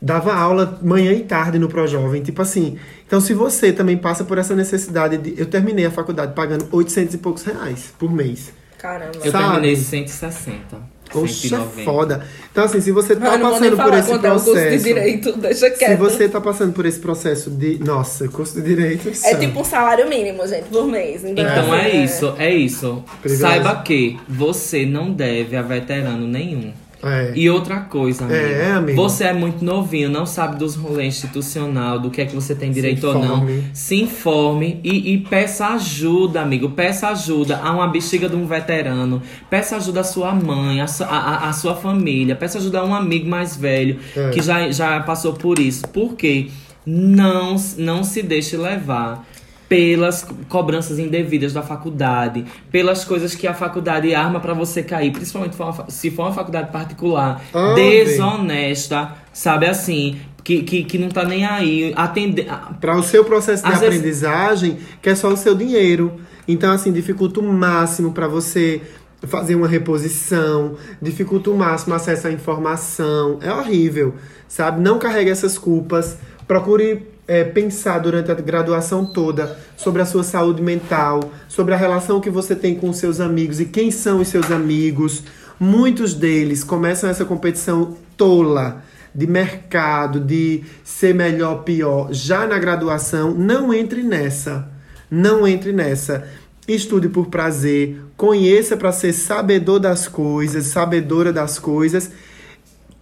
Dava 0.00 0.32
aula 0.34 0.78
manhã 0.82 1.12
e 1.12 1.24
tarde 1.24 1.58
no 1.58 1.66
Projovem, 1.68 2.22
tipo 2.22 2.40
assim. 2.40 2.76
Então, 3.06 3.20
se 3.20 3.32
você 3.34 3.72
também 3.72 3.96
passa 3.96 4.22
por 4.22 4.38
essa 4.38 4.54
necessidade 4.54 5.16
de. 5.18 5.34
Eu 5.36 5.46
terminei 5.46 5.86
a 5.86 5.90
faculdade 5.90 6.34
pagando 6.34 6.66
800 6.70 7.14
e 7.14 7.18
poucos 7.18 7.42
reais 7.42 7.92
por 7.98 8.12
mês. 8.12 8.52
Caramba. 8.84 9.12
Eu 9.24 9.32
Sabe? 9.32 9.44
terminei 9.44 9.76
160. 9.76 10.94
Oxe, 11.14 11.46
é 11.46 11.50
190. 11.50 11.84
foda. 11.84 12.26
Então, 12.52 12.64
assim, 12.64 12.82
se 12.82 12.92
você 12.92 13.16
tá 13.16 13.38
passando 13.38 13.76
por 13.78 13.94
esse 13.94 14.10
é 14.12 14.14
o 14.14 14.20
curso 14.20 14.44
de 14.44 14.52
processo. 14.52 14.84
direito, 14.84 15.32
deixa 15.38 15.70
Se 15.70 15.78
quieto. 15.78 15.98
você 15.98 16.28
tá 16.28 16.40
passando 16.40 16.72
por 16.74 16.84
esse 16.84 16.98
processo 16.98 17.50
de. 17.50 17.78
Nossa, 17.78 18.28
curso 18.28 18.60
de 18.60 18.68
direito. 18.68 19.08
É 19.08 19.14
santo. 19.14 19.40
tipo 19.40 19.58
um 19.58 19.64
salário 19.64 20.06
mínimo, 20.06 20.46
gente, 20.46 20.64
por 20.68 20.86
mês. 20.86 21.24
Então, 21.24 21.42
Então 21.44 21.72
assim, 21.72 21.86
é 21.86 22.04
isso, 22.04 22.34
é 22.36 22.54
isso. 22.54 23.02
Privilégio. 23.22 23.62
Saiba 23.64 23.82
que 23.82 24.20
você 24.28 24.84
não 24.84 25.10
deve 25.10 25.56
a 25.56 25.62
veterano 25.62 26.26
nenhum. 26.26 26.74
É. 27.04 27.32
E 27.34 27.50
outra 27.50 27.80
coisa, 27.80 28.24
amigo. 28.24 28.38
É, 28.40 28.72
amigo. 28.72 28.96
Você 29.02 29.24
é 29.24 29.32
muito 29.32 29.64
novinho, 29.64 30.08
não 30.08 30.24
sabe 30.26 30.56
dos 30.56 30.74
rolês 30.74 31.14
institucional, 31.14 31.98
do 31.98 32.10
que 32.10 32.20
é 32.20 32.24
que 32.26 32.34
você 32.34 32.54
tem 32.54 32.72
direito 32.72 33.06
ou 33.06 33.14
não. 33.18 33.46
Se 33.72 34.00
informe 34.00 34.80
e, 34.82 35.12
e 35.14 35.18
peça 35.18 35.66
ajuda, 35.68 36.40
amigo. 36.40 36.70
Peça 36.70 37.08
ajuda 37.08 37.58
a 37.62 37.70
uma 37.72 37.86
bexiga 37.88 38.28
de 38.28 38.36
um 38.36 38.46
veterano. 38.46 39.22
Peça 39.50 39.76
ajuda 39.76 40.00
à 40.00 40.04
sua 40.04 40.34
mãe, 40.34 40.80
à, 40.80 40.86
su- 40.86 41.04
à- 41.04 41.48
à 41.48 41.52
sua 41.52 41.74
família. 41.74 42.34
Peça 42.34 42.58
ajuda 42.58 42.80
a 42.80 42.84
um 42.84 42.94
amigo 42.94 43.28
mais 43.28 43.56
velho 43.56 43.98
É. 44.16 44.30
que 44.30 44.40
já, 44.40 44.70
já 44.70 45.00
passou 45.00 45.32
por 45.34 45.58
isso. 45.58 45.82
Porque 45.92 46.48
não, 46.86 47.56
não 47.78 48.04
se 48.04 48.22
deixe 48.22 48.56
levar 48.56 49.26
pelas 49.68 50.22
co- 50.22 50.34
cobranças 50.48 50.98
indevidas 50.98 51.52
da 51.52 51.62
faculdade, 51.62 52.44
pelas 52.70 53.04
coisas 53.04 53.34
que 53.34 53.46
a 53.46 53.54
faculdade 53.54 54.14
arma 54.14 54.40
pra 54.40 54.52
você 54.54 54.82
cair, 54.82 55.10
principalmente 55.12 55.56
se 55.88 56.10
for 56.10 56.22
uma 56.24 56.32
faculdade 56.32 56.70
particular, 56.70 57.42
Ah, 57.52 57.74
desonesta, 57.74 59.12
sabe 59.32 59.66
assim, 59.66 60.18
que, 60.42 60.62
que, 60.62 60.84
que 60.84 60.98
não 60.98 61.08
tá 61.08 61.24
nem 61.24 61.44
aí, 61.46 61.92
atender. 61.96 62.46
Para 62.80 62.96
o 62.96 63.02
seu 63.02 63.24
processo 63.24 63.64
de 63.64 63.72
Às 63.72 63.80
vezes- 63.80 63.96
aprendizagem, 63.98 64.78
que 65.00 65.08
é 65.08 65.14
só 65.14 65.28
o 65.28 65.36
seu 65.36 65.54
dinheiro. 65.54 66.12
Então, 66.46 66.70
assim, 66.72 66.92
dificulta 66.92 67.40
o 67.40 67.42
máximo 67.52 68.12
para 68.12 68.28
você 68.28 68.82
fazer 69.26 69.54
uma 69.54 69.66
reposição, 69.66 70.76
dificulta 71.00 71.48
o 71.50 71.56
máximo 71.56 71.94
acesso 71.94 72.26
à 72.26 72.30
informação. 72.30 73.38
É 73.40 73.50
horrível, 73.50 74.14
sabe? 74.46 74.82
Não 74.82 74.98
carregue 74.98 75.30
essas 75.30 75.56
culpas. 75.56 76.18
Procure 76.46 77.06
é, 77.26 77.44
pensar 77.44 77.98
durante 77.98 78.30
a 78.30 78.34
graduação 78.34 79.04
toda 79.04 79.58
sobre 79.76 80.02
a 80.02 80.06
sua 80.06 80.22
saúde 80.22 80.62
mental, 80.62 81.32
sobre 81.48 81.74
a 81.74 81.76
relação 81.76 82.20
que 82.20 82.30
você 82.30 82.54
tem 82.54 82.74
com 82.74 82.90
os 82.90 82.98
seus 82.98 83.20
amigos 83.20 83.60
e 83.60 83.64
quem 83.64 83.90
são 83.90 84.20
os 84.20 84.28
seus 84.28 84.50
amigos. 84.50 85.22
Muitos 85.58 86.14
deles 86.14 86.62
começam 86.64 87.08
essa 87.08 87.24
competição 87.24 87.96
tola 88.16 88.82
de 89.14 89.26
mercado, 89.26 90.18
de 90.18 90.64
ser 90.82 91.14
melhor, 91.14 91.62
pior, 91.62 92.12
já 92.12 92.46
na 92.46 92.58
graduação, 92.58 93.32
não 93.32 93.72
entre 93.72 94.02
nessa. 94.02 94.68
Não 95.10 95.46
entre 95.46 95.72
nessa. 95.72 96.26
Estude 96.66 97.08
por 97.08 97.26
prazer, 97.26 98.00
conheça 98.16 98.76
para 98.76 98.90
ser 98.90 99.12
sabedor 99.12 99.78
das 99.78 100.08
coisas, 100.08 100.66
sabedora 100.66 101.32
das 101.32 101.58
coisas, 101.58 102.10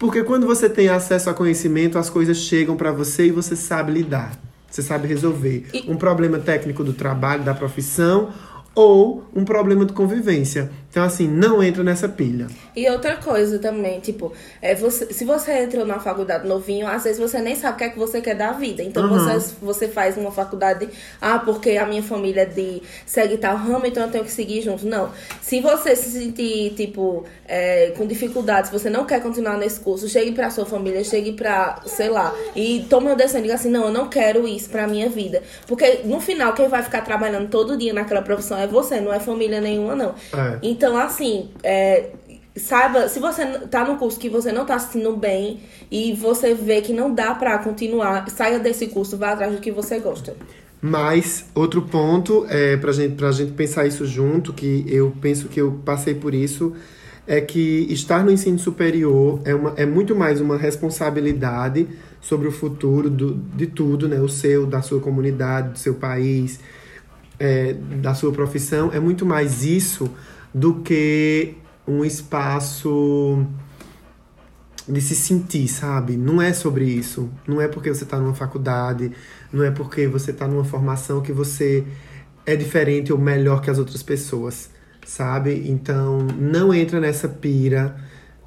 porque 0.03 0.25
quando 0.25 0.49
você 0.49 0.69
tem 0.69 0.89
acesso 0.89 1.31
a 1.31 1.35
conhecimento, 1.35 1.97
as 1.97 2.11
coisas 2.11 2.37
chegam 2.37 2.77
para 2.77 2.91
você 2.91 3.27
e 3.27 3.31
você 3.31 3.55
sabe 3.55 3.93
lidar. 3.93 4.33
Você 4.69 4.83
sabe 4.83 5.07
resolver 5.07 5.69
um 5.87 5.95
problema 5.95 6.41
técnico 6.41 6.83
do 6.83 6.93
trabalho, 6.93 7.45
da 7.45 7.55
profissão 7.55 8.31
ou 8.75 9.25
um 9.35 9.45
problema 9.45 9.85
de 9.85 9.93
convivência. 9.93 10.71
Então, 10.91 11.03
assim, 11.05 11.27
não 11.27 11.63
entra 11.63 11.83
nessa 11.83 12.07
pilha. 12.07 12.47
E 12.77 12.87
outra 12.91 13.17
coisa 13.17 13.59
também, 13.59 13.99
tipo, 14.01 14.31
é 14.61 14.75
você, 14.75 15.11
se 15.11 15.25
você 15.25 15.63
entrou 15.63 15.87
na 15.87 15.99
faculdade 15.99 16.47
novinho, 16.47 16.87
às 16.87 17.05
vezes 17.05 17.19
você 17.19 17.41
nem 17.41 17.57
sabe 17.57 17.75
o 17.75 17.79
que 17.79 17.85
é 17.85 17.89
que 17.89 17.99
você 17.99 18.21
quer 18.21 18.35
da 18.35 18.53
vida. 18.53 18.83
Então 18.83 19.05
Uhum. 19.05 19.19
você, 19.19 19.55
você 19.63 19.89
faz 19.89 20.19
uma 20.19 20.31
faculdade, 20.31 20.87
ah, 21.19 21.39
porque 21.39 21.79
a 21.79 21.87
minha 21.87 22.03
família 22.03 22.43
é 22.43 22.45
de 22.45 22.83
segue 23.07 23.39
tal 23.39 23.57
ramo, 23.57 23.87
então 23.87 24.03
eu 24.03 24.11
tenho 24.11 24.25
que 24.25 24.31
seguir 24.31 24.61
junto. 24.61 24.87
Não. 24.87 25.11
Se 25.41 25.61
você 25.61 25.97
se 25.97 26.11
sentir, 26.11 26.75
tipo, 26.77 27.25
é, 27.49 27.95
com 27.97 28.07
dificuldade, 28.07 28.67
se 28.69 28.73
você 28.73 28.91
não 28.91 29.07
quer 29.07 29.23
continuar 29.23 29.57
nesse 29.57 29.81
curso, 29.81 30.07
chegue 30.11 30.33
pra 30.33 30.51
sua 30.51 30.67
família, 30.67 31.03
chegue 31.03 31.33
pra, 31.33 31.81
sei 31.87 32.11
lá, 32.11 32.35
e 32.55 32.85
tome 32.91 33.07
uma 33.07 33.17
decisão 33.17 33.41
e 33.41 33.45
diga 33.45 33.55
assim, 33.55 33.71
não, 33.71 33.85
eu 33.87 33.91
não 33.93 34.09
quero 34.09 34.47
isso 34.47 34.69
pra 34.69 34.87
minha 34.87 35.09
vida. 35.09 35.43
Porque 35.67 36.01
no 36.05 36.21
final, 36.21 36.53
quem 36.53 36.69
vai 36.69 36.83
ficar 36.83 37.01
trabalhando 37.01 37.49
todo 37.49 37.79
dia 37.79 37.95
naquela 37.95 38.21
profissão 38.21 38.59
é 38.63 38.67
você, 38.67 39.01
não 39.01 39.13
é 39.13 39.21
família 39.21 39.61
nenhuma, 39.61 39.95
não. 39.95 40.15
É. 40.33 40.59
Então, 40.63 40.97
assim, 40.97 41.51
é, 41.63 42.11
saiba, 42.57 43.09
se 43.09 43.19
você 43.19 43.45
tá 43.71 43.85
num 43.85 43.97
curso 43.97 44.19
que 44.19 44.29
você 44.29 44.53
não 44.53 44.65
tá 44.65 44.79
se 44.79 44.93
sentindo 44.93 45.17
bem 45.17 45.61
e 45.91 46.13
você 46.13 46.55
vê 46.55 46.81
que 46.81 46.93
não 46.93 47.15
dá 47.15 47.35
pra 47.35 47.59
continuar, 47.59 48.29
saia 48.31 48.59
desse 48.59 48.89
curso, 48.89 49.17
vá 49.17 49.33
atrás 49.33 49.53
do 49.53 49.61
que 49.61 49.71
você 49.71 49.99
gosta. 49.99 50.35
Mas 50.81 51.47
outro 51.55 51.83
ponto 51.83 52.45
é 52.49 52.77
pra 52.77 52.93
gente, 52.93 53.15
pra 53.15 53.31
gente 53.31 53.53
pensar 53.53 53.87
isso 53.87 54.05
junto, 54.05 54.53
que 54.53 54.85
eu 54.89 55.13
penso 55.21 55.49
que 55.49 55.61
eu 55.61 55.81
passei 55.85 56.15
por 56.15 56.35
isso, 56.35 56.75
é 57.27 57.41
que 57.41 57.87
estar 57.89 58.25
no 58.25 58.33
ensino 58.33 58.59
superior 58.59 59.41
é, 59.45 59.55
uma, 59.55 59.75
é 59.77 59.87
muito 59.87 60.15
mais 60.15 60.41
uma 60.41 60.57
responsabilidade 60.57 61.87
sobre 62.21 62.49
o 62.49 62.53
futuro 62.53 63.09
do, 63.09 63.35
de 63.35 63.69
tudo, 63.69 64.09
né? 64.09 64.21
O 64.21 64.29
seu, 64.29 64.67
da 64.67 64.83
sua 64.83 65.01
comunidade, 65.01 65.71
do 65.71 65.79
seu 65.79 65.95
país, 65.95 66.59
é, 67.43 67.73
da 67.73 68.15
sua 68.15 68.31
profissão. 68.31 68.93
É 68.93 69.01
muito 69.01 69.27
mais 69.27 69.65
isso 69.65 70.09
do 70.55 70.77
que 70.77 71.57
um 71.85 72.05
espaço 72.05 73.45
de 74.89 75.01
se 75.01 75.17
sentir, 75.17 75.67
sabe? 75.67 76.17
Não 76.17 76.41
é 76.41 76.53
sobre 76.53 76.85
isso. 76.85 77.29
Não 77.47 77.61
é 77.61 77.67
porque 77.67 77.93
você 77.93 78.05
está 78.05 78.17
numa 78.17 78.35
faculdade, 78.35 79.11
não 79.53 79.65
é 79.65 79.73
porque 79.73 80.07
você 80.07 80.31
está 80.31 80.47
numa 80.47 80.65
formação 80.65 81.21
que 81.21 81.33
você 81.33 81.85
é 82.47 82.55
diferente 82.55 83.13
ou 83.13 83.19
melhor 83.19 83.61
que 83.61 83.71
as 83.71 83.79
outras 83.79 84.05
pessoas, 84.05 84.71
sabe? 85.05 85.69
Então, 85.69 86.19
não 86.39 86.73
entra 86.73 87.01
nessa 87.01 87.29
pira. 87.29 87.97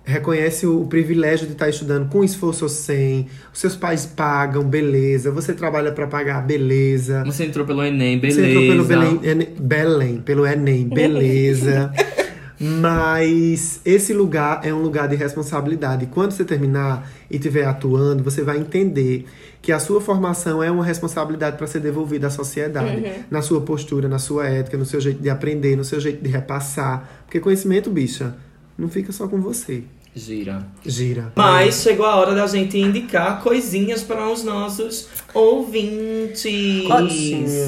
Reconhece 0.05 0.67
o, 0.67 0.81
o 0.81 0.87
privilégio 0.87 1.47
de 1.47 1.53
estar 1.53 1.67
estudando 1.67 2.07
com 2.09 2.23
esforço 2.23 2.65
ou 2.65 2.69
sem. 2.69 3.27
Os 3.51 3.59
seus 3.59 3.75
pais 3.75 4.05
pagam, 4.05 4.63
beleza. 4.63 5.31
Você 5.31 5.53
trabalha 5.53 5.91
para 5.91 6.05
pagar, 6.05 6.45
beleza. 6.45 7.23
Você 7.25 7.45
entrou 7.45 7.65
pelo 7.65 7.83
Enem, 7.83 8.19
beleza. 8.19 8.41
Você 8.41 8.47
entrou 8.49 8.67
pelo 8.67 8.83
Belém, 8.85 9.19
Enem, 9.23 9.47
Belém, 9.59 10.17
pelo 10.21 10.45
Enem, 10.45 10.87
beleza. 10.87 11.91
Mas 12.59 13.81
esse 13.83 14.13
lugar 14.13 14.61
é 14.63 14.73
um 14.73 14.81
lugar 14.81 15.07
de 15.09 15.15
responsabilidade. 15.15 16.05
Quando 16.05 16.31
você 16.31 16.45
terminar 16.45 17.09
e 17.29 17.35
estiver 17.35 17.65
atuando, 17.65 18.23
você 18.23 18.43
vai 18.43 18.57
entender 18.57 19.25
que 19.61 19.71
a 19.71 19.79
sua 19.79 19.99
formação 19.99 20.63
é 20.63 20.71
uma 20.71 20.85
responsabilidade 20.85 21.57
para 21.57 21.67
ser 21.67 21.79
devolvida 21.79 22.27
à 22.27 22.29
sociedade. 22.29 23.03
Uhum. 23.03 23.23
Na 23.29 23.41
sua 23.41 23.61
postura, 23.61 24.07
na 24.07 24.19
sua 24.19 24.47
ética, 24.47 24.77
no 24.77 24.85
seu 24.85 25.01
jeito 25.01 25.21
de 25.21 25.29
aprender, 25.29 25.75
no 25.75 25.83
seu 25.83 25.99
jeito 25.99 26.23
de 26.23 26.29
repassar. 26.29 27.23
Porque 27.25 27.39
conhecimento, 27.39 27.89
bicha, 27.89 28.35
não 28.77 28.87
fica 28.87 29.11
só 29.11 29.27
com 29.27 29.41
você. 29.41 29.83
Gira. 30.15 30.65
Gira. 30.85 31.33
Mas 31.35 31.81
chegou 31.81 32.05
a 32.05 32.15
hora 32.15 32.33
da 32.33 32.47
gente 32.47 32.77
indicar 32.79 33.43
coisinhas 33.43 34.01
para 34.01 34.29
os 34.31 34.43
nossos 34.45 35.09
ouvintes. 35.33 36.85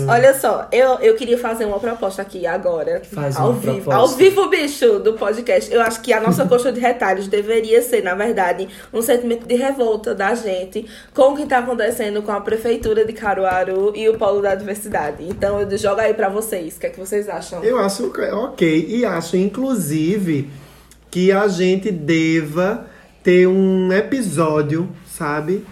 Olha 0.07 0.33
só, 0.39 0.67
eu, 0.71 0.91
eu 0.99 1.15
queria 1.15 1.37
fazer 1.37 1.65
uma 1.65 1.77
proposta 1.79 2.21
aqui 2.21 2.47
agora. 2.47 3.01
Faz 3.11 3.35
ao 3.35 3.49
uma 3.51 3.59
vivo. 3.59 3.73
proposta. 3.73 3.95
Ao 3.99 4.07
vivo, 4.07 4.47
bicho, 4.49 4.99
do 4.99 5.13
podcast. 5.13 5.73
Eu 5.73 5.81
acho 5.81 5.99
que 6.01 6.13
a 6.13 6.21
nossa 6.21 6.45
coxa 6.47 6.71
de 6.71 6.79
retalhos 6.79 7.27
deveria 7.27 7.81
ser, 7.81 8.01
na 8.01 8.15
verdade, 8.15 8.69
um 8.93 9.01
sentimento 9.01 9.45
de 9.45 9.55
revolta 9.55 10.15
da 10.15 10.33
gente 10.33 10.85
com 11.13 11.33
o 11.33 11.35
que 11.35 11.45
tá 11.45 11.57
acontecendo 11.59 12.21
com 12.21 12.31
a 12.31 12.39
prefeitura 12.39 13.03
de 13.05 13.11
Caruaru 13.11 13.91
e 13.95 14.07
o 14.07 14.17
Polo 14.17 14.41
da 14.41 14.55
Diversidade. 14.55 15.25
Então 15.27 15.59
eu 15.59 15.77
jogo 15.77 15.99
aí 15.99 16.13
pra 16.13 16.29
vocês. 16.29 16.77
O 16.77 16.79
que 16.79 16.85
é 16.87 16.89
que 16.89 16.99
vocês 16.99 17.27
acham? 17.27 17.61
Eu 17.63 17.77
acho 17.79 18.09
que- 18.11 18.21
ok. 18.21 18.85
E 18.87 19.03
acho, 19.05 19.35
inclusive, 19.35 20.49
que 21.09 21.31
a 21.31 21.47
gente 21.47 21.91
deva 21.91 22.85
ter 23.23 23.47
um 23.47 23.91
episódio, 23.91 24.89
sabe? 25.05 25.65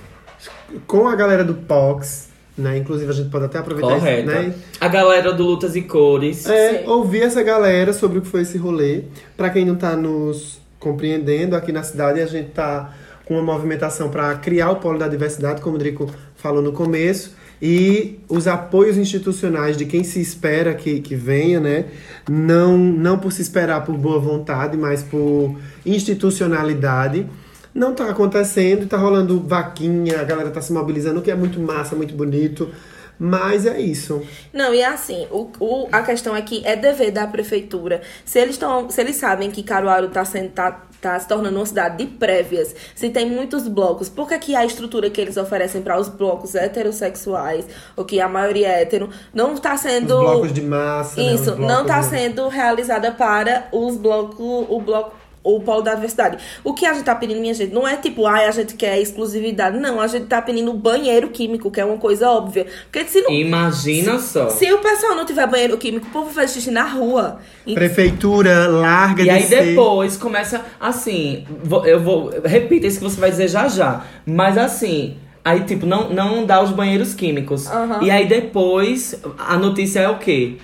Com 0.88 1.08
a 1.08 1.16
galera 1.16 1.44
do 1.44 1.54
POX, 1.54 2.30
né? 2.58 2.78
Inclusive, 2.78 3.10
a 3.10 3.14
gente 3.14 3.30
pode 3.30 3.46
até 3.46 3.58
aproveitar 3.58 3.98
isso, 3.98 4.26
né? 4.26 4.54
A 4.80 4.88
galera 4.88 5.34
do 5.34 5.44
Lutas 5.44 5.76
e 5.76 5.82
Cores. 5.82 6.46
É, 6.48 6.84
ouvir 6.88 7.24
essa 7.24 7.44
galera 7.44 7.94
sobre 7.94 8.20
o 8.20 8.22
que 8.22 8.28
foi 8.28 8.42
esse 8.42 8.58
rolê. 8.58 9.04
Pra 9.36 9.50
quem 9.50 9.66
não 9.66 9.76
tá 9.76 9.96
nos 9.96 10.60
compreendendo, 10.80 11.56
aqui 11.56 11.72
na 11.72 11.84
cidade 11.84 12.22
a 12.22 12.26
gente 12.26 12.52
tá 12.52 12.94
com 13.26 13.34
uma 13.34 13.44
movimentação 13.44 14.10
para 14.10 14.36
criar 14.36 14.72
o 14.72 14.76
polo 14.78 15.00
da 15.00 15.08
diversidade, 15.08 15.62
como 15.62 15.76
o 15.76 15.80
Drico 15.80 16.10
falou 16.36 16.62
no 16.62 16.72
começo. 16.72 17.36
E 17.68 18.20
os 18.30 18.48
apoios 18.48 18.96
institucionais 18.96 19.76
de 19.76 19.86
quem 19.88 20.04
se 20.04 20.22
espera 20.22 20.72
que, 20.76 21.00
que 21.00 21.16
venha, 21.16 21.60
né? 21.60 21.86
Não, 22.30 22.78
não 22.78 23.18
por 23.18 23.32
se 23.32 23.42
esperar 23.42 23.84
por 23.84 23.98
boa 23.98 24.20
vontade, 24.20 24.78
mas 24.78 25.02
por 25.02 25.58
institucionalidade. 25.84 27.26
Não 27.74 27.96
tá 27.96 28.08
acontecendo, 28.08 28.86
tá 28.86 28.98
rolando 28.98 29.40
vaquinha, 29.40 30.22
a 30.22 30.24
galera 30.24 30.52
tá 30.52 30.62
se 30.62 30.72
mobilizando, 30.72 31.22
o 31.22 31.24
que 31.24 31.32
é 31.32 31.36
muito 31.36 31.60
massa, 31.60 31.96
muito 31.96 32.14
bonito. 32.14 32.70
Mas 33.18 33.66
é 33.66 33.80
isso. 33.80 34.22
Não, 34.52 34.74
e 34.74 34.84
assim, 34.84 35.28
o, 35.32 35.50
o- 35.60 35.88
a 35.92 36.02
questão 36.04 36.36
é 36.36 36.42
que 36.42 36.62
é 36.66 36.76
dever 36.76 37.12
da 37.12 37.26
prefeitura. 37.26 38.02
Se 38.26 38.40
eles, 38.40 38.58
tão, 38.58 38.90
se 38.90 39.00
eles 39.02 39.16
sabem 39.16 39.50
que 39.52 39.64
Caruaru 39.64 40.08
está 40.08 40.26
sendo, 40.26 40.50
tá, 40.50 40.82
tá 41.02 41.20
se 41.20 41.28
tornando 41.28 41.56
uma 41.58 41.66
cidade 41.66 41.98
de 41.98 42.06
prévias, 42.12 42.76
se 42.96 43.10
tem 43.10 43.30
muitos 43.30 43.68
blocos, 43.68 44.10
por 44.10 44.28
que, 44.28 44.38
que 44.40 44.56
a 44.56 44.66
estrutura 44.66 45.10
que 45.10 45.22
eles 45.22 45.38
oferecem 45.38 45.82
para 45.82 46.00
os 46.00 46.10
blocos 46.10 46.56
heterossexuais, 46.56 47.66
ou 47.96 48.04
que 48.06 48.20
a 48.20 48.28
maioria 48.28 48.68
é 48.68 48.82
hétero, 48.82 49.10
não 49.34 49.54
está 49.54 49.78
sendo. 49.78 50.16
Os 50.16 50.20
blocos 50.32 50.54
de 50.54 50.62
massa. 50.62 51.22
né? 51.22 51.34
Isso, 51.34 51.46
blocos 51.56 51.66
não 51.68 51.82
está 51.82 52.00
de- 52.00 52.06
sendo 52.08 52.48
realizada 52.48 53.12
para 53.12 53.68
os 53.72 53.96
blocos, 53.98 54.38
o 54.70 54.82
bloco, 54.82 55.16
o 55.46 55.60
polo 55.62 55.82
da 55.84 55.94
diversidade. 55.96 56.38
O 56.64 56.74
que 56.74 56.86
a 56.86 56.94
gente 56.94 57.06
tá 57.06 57.14
pedindo, 57.16 57.40
minha 57.40 57.54
gente, 57.54 57.74
não 57.74 57.88
é 57.88 57.96
tipo, 57.96 58.26
ai, 58.26 58.46
a 58.48 58.52
gente 58.52 58.74
quer 58.76 59.00
exclusividade. 59.00 59.78
Não, 59.80 60.02
a 60.02 60.08
gente 60.08 60.26
tá 60.26 60.42
pedindo 60.42 60.74
banheiro 60.74 61.30
químico, 61.30 61.70
que 61.72 61.80
é 61.80 61.86
uma 61.86 61.98
coisa 61.98 62.30
óbvia. 62.30 62.66
Porque 62.92 63.08
se 63.08 63.22
não. 63.22 63.32
Imagina 63.32 64.18
só. 64.20 64.50
Se 64.50 64.72
o 64.74 64.80
pessoal 64.80 65.16
não 65.16 65.26
tiver 65.26 65.48
banheiro 65.48 65.78
químico, 65.78 66.08
o 66.08 66.10
povo 66.10 66.32
faz 66.34 66.52
xixi 66.52 66.72
na 66.72 66.84
rua. 66.84 67.40
E- 67.66 67.74
Prefeitura 67.76 68.68
larga 68.68 69.22
E 69.22 69.26
de 69.26 69.30
aí 69.30 69.44
ser. 69.44 69.64
depois 69.68 70.18
começa 70.18 70.66
assim, 70.80 71.46
eu 71.86 72.00
vou, 72.02 72.32
repita 72.44 72.88
isso 72.88 72.98
que 72.98 73.04
você 73.04 73.20
vai 73.20 73.30
dizer 73.30 73.48
já 73.48 73.68
já, 73.68 74.04
mas 74.26 74.58
assim, 74.58 75.18
aí 75.44 75.62
tipo, 75.62 75.86
não, 75.86 76.10
não 76.10 76.46
dá 76.46 76.62
os 76.62 76.72
banheiros 76.72 77.14
químicos. 77.14 77.68
Aham. 77.68 78.02
E 78.04 78.10
aí 78.10 78.26
depois, 78.28 79.16
a 79.38 79.58
notícia 79.58 80.00
é 80.00 80.10
o 80.10 80.18
quê? 80.18 80.56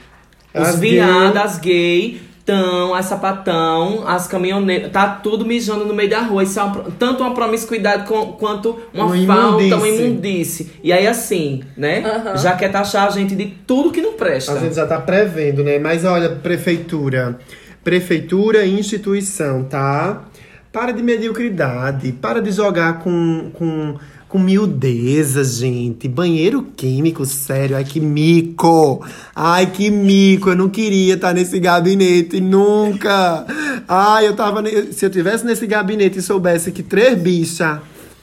Os 0.53 0.69
As 0.69 0.79
viadas 0.79 1.57
gay 1.59 2.19
tão, 2.55 2.93
as 2.93 3.05
sapatão, 3.05 4.03
as 4.07 4.27
caminhoneiras, 4.27 4.91
tá 4.91 5.07
tudo 5.07 5.45
mijando 5.45 5.85
no 5.85 5.93
meio 5.93 6.09
da 6.09 6.19
rua. 6.21 6.43
Isso 6.43 6.59
é 6.59 6.63
uma 6.63 6.83
tanto 6.99 7.23
uma 7.23 7.33
promiscuidade 7.33 8.05
com- 8.07 8.33
quanto 8.33 8.77
uma 8.93 9.05
Uma 9.05 9.25
falta, 9.25 9.63
uma 9.63 9.87
imundice. 9.87 10.03
imundice. 10.03 10.71
E 10.83 10.91
aí 10.91 11.07
assim, 11.07 11.63
né? 11.77 12.03
Aham. 12.05 12.37
Já 12.37 12.53
quer 12.55 12.69
taxar 12.71 13.07
a 13.07 13.09
gente 13.11 13.35
de 13.35 13.45
tudo 13.65 13.89
que 13.91 14.01
não 14.01 14.13
presta. 14.13 14.51
A 14.53 14.59
gente 14.59 14.75
já 14.75 14.85
tá 14.85 14.99
prevendo, 14.99 15.63
né? 15.63 15.79
Mas 15.79 16.03
olha, 16.03 16.29
prefeitura. 16.29 17.39
Prefeitura 17.83 18.63
e 18.65 18.77
instituição, 18.79 19.63
tá? 19.63 20.23
Para 20.71 20.91
de 20.91 21.01
mediocridade. 21.01 22.11
Para 22.11 22.41
de 22.41 22.51
jogar 22.51 22.99
com, 22.99 23.49
com, 23.53 23.95
com 24.31 24.39
miudeza, 24.39 25.43
gente. 25.43 26.07
Banheiro 26.07 26.63
químico, 26.77 27.25
sério. 27.25 27.75
Ai, 27.75 27.83
que 27.83 27.99
mico. 27.99 29.05
Ai, 29.35 29.65
que 29.69 29.91
mico. 29.91 30.49
Eu 30.49 30.55
não 30.55 30.69
queria 30.69 31.15
estar 31.15 31.33
nesse 31.33 31.59
gabinete 31.59 32.39
nunca. 32.39 33.45
Ai, 33.87 34.27
eu 34.27 34.35
tava. 34.35 34.61
ne- 34.61 34.93
Se 34.93 35.05
eu 35.05 35.09
tivesse 35.09 35.45
nesse 35.45 35.67
gabinete 35.67 36.19
e 36.19 36.21
soubesse 36.21 36.71
que 36.71 36.81
três 36.81 37.19
bichas 37.19 37.79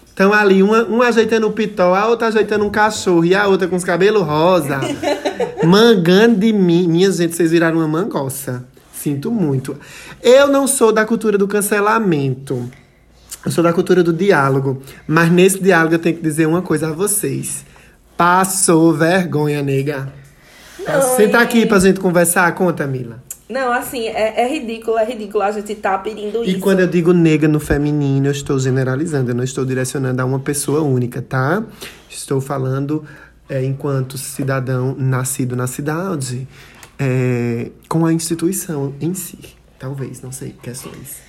Estão 0.09 0.33
ali, 0.33 0.65
uma, 0.65 0.83
uma 0.85 1.07
ajeitando 1.07 1.47
o 1.47 1.53
pitó, 1.53 1.95
a 1.95 2.09
outra 2.09 2.27
ajeitando 2.27 2.65
um 2.65 2.71
cachorro 2.71 3.25
e 3.25 3.37
a 3.37 3.47
outra 3.47 3.69
com 3.69 3.77
os 3.77 3.85
cabelos 3.85 4.23
rosa. 4.23 4.81
mangando 5.63 6.37
de 6.41 6.53
mim. 6.53 6.89
Minha 6.89 7.13
gente, 7.13 7.37
vocês 7.37 7.51
viraram 7.53 7.77
uma 7.79 7.87
mangoça. 7.87 8.65
Sinto 8.93 9.31
muito. 9.31 9.77
Eu 10.23 10.49
não 10.49 10.67
sou 10.67 10.91
da 10.91 11.05
cultura 11.05 11.39
do 11.39 11.47
cancelamento. 11.47 12.69
Eu 13.45 13.53
sou 13.53 13.63
da 13.65 13.73
cultura 13.73 14.03
do 14.03 14.13
diálogo. 14.13 14.83
Mas 15.07 15.31
nesse 15.31 15.61
diálogo 15.61 15.95
eu 15.95 15.99
tenho 15.99 16.17
que 16.17 16.23
dizer 16.23 16.47
uma 16.47 16.63
coisa 16.63 16.89
a 16.89 16.93
vocês. 16.93 17.65
Passou 18.17 18.93
vergonha, 18.93 19.63
nega. 19.63 20.13
Não, 20.87 21.17
Senta 21.17 21.39
e- 21.39 21.43
aqui 21.43 21.67
pra 21.67 21.79
gente 21.79 22.01
conversar. 22.01 22.53
Conta, 22.55 22.87
Mila. 22.87 23.23
Não, 23.49 23.73
assim, 23.73 24.07
é, 24.09 24.43
é 24.43 24.49
ridículo, 24.53 24.99
é 24.99 25.05
ridículo 25.07 25.43
a 25.43 25.51
gente 25.51 25.75
tá 25.77 25.97
pedindo 25.97 26.45
E 26.45 26.51
isso. 26.51 26.61
quando 26.61 26.81
eu 26.81 26.87
digo 26.87 27.13
nega 27.15 27.49
no 27.49 27.59
feminino, 27.59 28.27
eu 28.27 28.33
estou 28.33 28.59
generalizando, 28.59 29.31
eu 29.31 29.35
não 29.35 29.43
estou 29.45 29.65
direcionando 29.65 30.21
a 30.21 30.25
uma 30.27 30.39
pessoa 30.39 30.83
única, 30.83 31.23
tá? 31.23 31.63
Estou 32.11 32.43
falando 32.43 33.05
é, 33.49 33.65
enquanto 33.65 34.19
cidadão 34.19 34.95
nascido 34.99 35.57
na 35.57 35.67
cidade, 35.67 36.47
é, 36.99 37.71
com 37.89 38.05
a 38.05 38.13
instituição 38.13 38.95
em 39.01 39.15
si. 39.15 39.39
Talvez, 39.79 40.21
não 40.21 40.31
sei, 40.33 40.55
questões. 40.63 41.28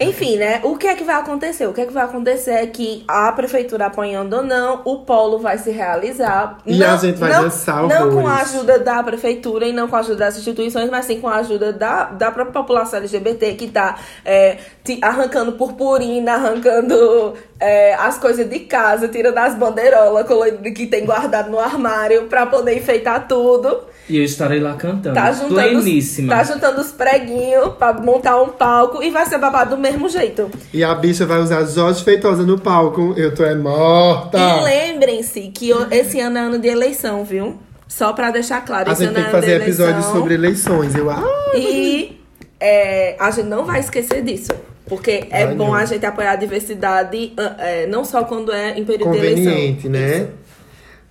Enfim, 0.00 0.38
né? 0.38 0.60
O 0.64 0.76
que 0.76 0.86
é 0.86 0.94
que 0.94 1.04
vai 1.04 1.16
acontecer? 1.16 1.66
O 1.66 1.74
que 1.74 1.82
é 1.82 1.86
que 1.86 1.92
vai 1.92 2.04
acontecer 2.04 2.52
é 2.52 2.66
que 2.66 3.04
a 3.06 3.30
prefeitura 3.32 3.86
apoiando 3.86 4.36
ou 4.36 4.42
não, 4.42 4.80
o 4.84 5.00
polo 5.00 5.38
vai 5.38 5.58
se 5.58 5.70
realizar. 5.70 6.56
E 6.64 6.82
a 6.82 6.96
gente 6.96 7.18
vai 7.18 7.30
não, 7.30 7.42
dançar 7.42 7.86
Não 7.86 8.10
com 8.10 8.26
a 8.26 8.36
ajuda 8.36 8.78
da 8.78 9.02
prefeitura 9.02 9.66
e 9.66 9.72
não 9.72 9.88
com 9.88 9.96
a 9.96 9.98
ajuda 9.98 10.16
das 10.16 10.38
instituições, 10.38 10.88
mas 10.88 11.04
sim 11.04 11.20
com 11.20 11.28
a 11.28 11.36
ajuda 11.36 11.70
da, 11.70 12.04
da 12.04 12.30
própria 12.30 12.62
população 12.62 12.98
LGBT 12.98 13.54
que 13.54 13.68
tá 13.68 13.98
é, 14.24 14.56
arrancando 15.02 15.52
purpurina, 15.52 16.32
arrancando 16.32 17.34
é, 17.58 17.92
as 17.94 18.16
coisas 18.16 18.48
de 18.48 18.60
casa, 18.60 19.06
tirando 19.06 19.36
as 19.36 19.54
bandeirolas 19.54 20.26
que 20.74 20.86
tem 20.86 21.04
guardado 21.04 21.50
no 21.50 21.60
armário 21.60 22.26
pra 22.26 22.46
poder 22.46 22.74
enfeitar 22.74 23.28
tudo. 23.28 23.89
E 24.10 24.18
eu 24.18 24.24
estarei 24.24 24.58
lá 24.58 24.74
cantando. 24.74 25.14
Tá 25.14 25.30
juntando, 25.30 25.54
os, 25.78 25.84
pleníssima. 25.84 26.34
tá 26.34 26.42
juntando 26.42 26.80
os 26.80 26.90
preguinhos 26.90 27.74
pra 27.78 27.92
montar 27.92 28.42
um 28.42 28.48
palco 28.48 29.02
e 29.02 29.10
vai 29.10 29.24
ser 29.26 29.38
babado 29.38 29.76
do 29.76 29.80
mesmo 29.80 30.08
jeito. 30.08 30.50
E 30.74 30.82
a 30.82 30.94
bicha 30.94 31.24
vai 31.24 31.38
usar 31.40 31.64
Jorge 31.64 32.02
Feitosa 32.02 32.42
no 32.42 32.58
palco. 32.58 33.14
Eu 33.16 33.32
tô 33.34 33.44
é 33.44 33.54
morta. 33.54 34.38
E 34.38 34.64
lembrem-se 34.64 35.42
que 35.54 35.70
esse 35.92 36.18
ano 36.18 36.38
é 36.38 36.40
ano 36.40 36.58
de 36.58 36.68
eleição, 36.68 37.24
viu? 37.24 37.56
Só 37.86 38.12
pra 38.12 38.30
deixar 38.30 38.64
claro, 38.64 38.90
A 38.90 38.92
esse 38.92 39.04
gente 39.04 39.10
ano 39.10 39.16
tem 39.16 39.22
é 39.24 39.26
que 39.26 39.32
fazer 39.32 39.62
episódios 39.62 40.04
sobre 40.06 40.34
eleições. 40.34 40.94
Eu, 40.94 41.08
ah, 41.10 41.22
E 41.56 42.20
é, 42.58 43.16
a 43.18 43.30
gente 43.30 43.46
não 43.48 43.64
vai 43.64 43.80
esquecer 43.80 44.22
disso. 44.22 44.52
Porque 44.86 45.28
é 45.30 45.46
Vai 45.46 45.54
bom 45.54 45.68
não. 45.68 45.74
a 45.74 45.84
gente 45.84 46.04
apoiar 46.04 46.32
a 46.32 46.36
diversidade, 46.36 47.32
é, 47.58 47.86
não 47.86 48.04
só 48.04 48.24
quando 48.24 48.50
é 48.52 48.76
em 48.76 48.84
período 48.84 49.12
de 49.12 49.18
eleição. 49.18 49.44
conveniente, 49.52 49.88
né? 49.88 50.26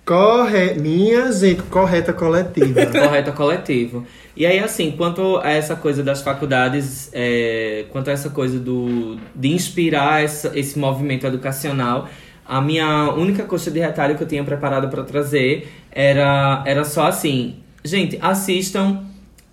Corre... 0.04 0.74
Minha 0.74 1.30
gente, 1.32 1.62
correta 1.64 2.12
coletiva. 2.12 2.84
Correto 2.90 3.32
coletivo. 3.32 4.04
E 4.36 4.44
aí, 4.46 4.58
assim, 4.58 4.92
quanto 4.92 5.36
a 5.38 5.50
essa 5.50 5.76
coisa 5.76 6.02
das 6.02 6.22
faculdades, 6.22 7.10
é, 7.12 7.84
quanto 7.90 8.08
a 8.08 8.12
essa 8.12 8.30
coisa 8.30 8.58
do, 8.58 9.18
de 9.34 9.48
inspirar 9.52 10.22
essa- 10.24 10.50
esse 10.58 10.78
movimento 10.78 11.26
educacional, 11.26 12.08
a 12.46 12.60
minha 12.60 13.12
única 13.12 13.44
coxa 13.44 13.70
de 13.70 13.78
retalho 13.78 14.16
que 14.16 14.22
eu 14.22 14.26
tinha 14.26 14.42
preparado 14.42 14.88
para 14.88 15.04
trazer 15.04 15.68
era, 15.92 16.62
era 16.66 16.84
só 16.84 17.06
assim: 17.06 17.56
gente, 17.84 18.18
assistam 18.20 19.04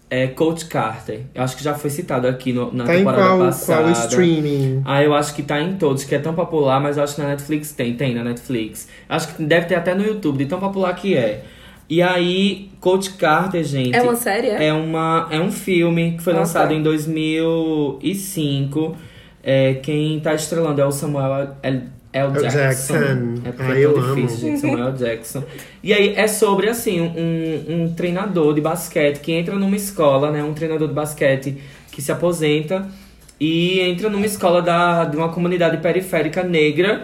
é, 0.09 0.27
Coach 0.27 0.65
Carter. 0.67 1.21
Eu 1.35 1.43
acho 1.43 1.57
que 1.57 1.63
já 1.63 1.73
foi 1.73 1.89
citado 1.89 2.27
aqui 2.27 2.53
no- 2.53 2.73
na 2.73 2.85
Tá 2.85 2.95
em 2.95 2.99
temporada 2.99 3.23
qual, 3.27 3.39
passada. 3.39 3.81
qual 3.83 3.91
streaming? 3.91 4.81
Ah, 4.85 5.03
eu 5.03 5.13
acho 5.13 5.35
que 5.35 5.43
tá 5.43 5.59
em 5.61 5.75
todos, 5.75 6.03
que 6.05 6.15
é 6.15 6.19
tão 6.19 6.33
popular, 6.33 6.79
mas 6.79 6.95
eu 6.97 7.03
acho 7.03 7.15
que 7.15 7.21
na 7.21 7.27
Netflix 7.27 7.71
tem, 7.73 7.93
tem 7.95 8.15
na 8.15 8.23
Netflix. 8.23 8.87
Acho 9.09 9.35
que 9.35 9.43
deve 9.43 9.65
ter 9.65 9.75
até 9.75 9.93
no 9.93 10.03
YouTube, 10.05 10.37
de 10.37 10.45
tão 10.45 10.59
popular 10.59 10.93
que 10.95 11.15
é. 11.15 11.43
E 11.89 12.01
aí, 12.01 12.69
Coach 12.81 13.11
Carter, 13.13 13.63
gente. 13.63 13.95
É 13.95 14.01
uma 14.01 14.15
série, 14.15 14.47
é? 14.47 14.67
É, 14.67 14.73
uma, 14.73 15.27
é 15.31 15.39
um 15.39 15.51
filme 15.51 16.13
que 16.17 16.23
foi 16.23 16.33
Ah, 16.33 16.37
lançado 16.39 16.73
em 16.73 16.81
2005. 16.83 18.95
É, 19.43 19.75
quem 19.75 20.19
tá 20.19 20.33
estrelando 20.33 20.81
é 20.81 20.85
o 20.85 20.91
Samuel 20.91 21.55
L. 21.63 21.83
L. 22.17 22.33
L. 22.35 22.41
Jackson. 22.41 22.93
Jackson. 22.93 23.33
É 23.45 23.51
porque 23.51 23.71
Ah, 23.71 23.77
é 23.79 23.85
eu 23.85 23.97
amo. 23.97 24.15
difícil, 24.15 24.39
gente, 24.49 24.59
Samuel 24.61 24.91
Jackson. 24.93 25.43
E 25.83 25.93
aí, 25.93 26.13
é 26.15 26.27
sobre, 26.27 26.69
assim, 26.69 27.01
um, 27.01 27.83
um 27.83 27.93
treinador 27.93 28.53
de 28.53 28.61
basquete 28.61 29.19
que 29.19 29.31
entra 29.31 29.55
numa 29.55 29.75
escola, 29.75 30.31
né? 30.31 30.43
Um 30.43 30.53
treinador 30.53 30.87
de 30.87 30.93
basquete 30.93 31.57
que 31.91 32.01
se 32.01 32.11
aposenta 32.11 32.87
e 33.39 33.79
entra 33.81 34.09
numa 34.09 34.25
escola 34.25 34.61
da, 34.61 35.05
de 35.05 35.15
uma 35.17 35.29
comunidade 35.29 35.77
periférica 35.77 36.43
negra 36.43 37.03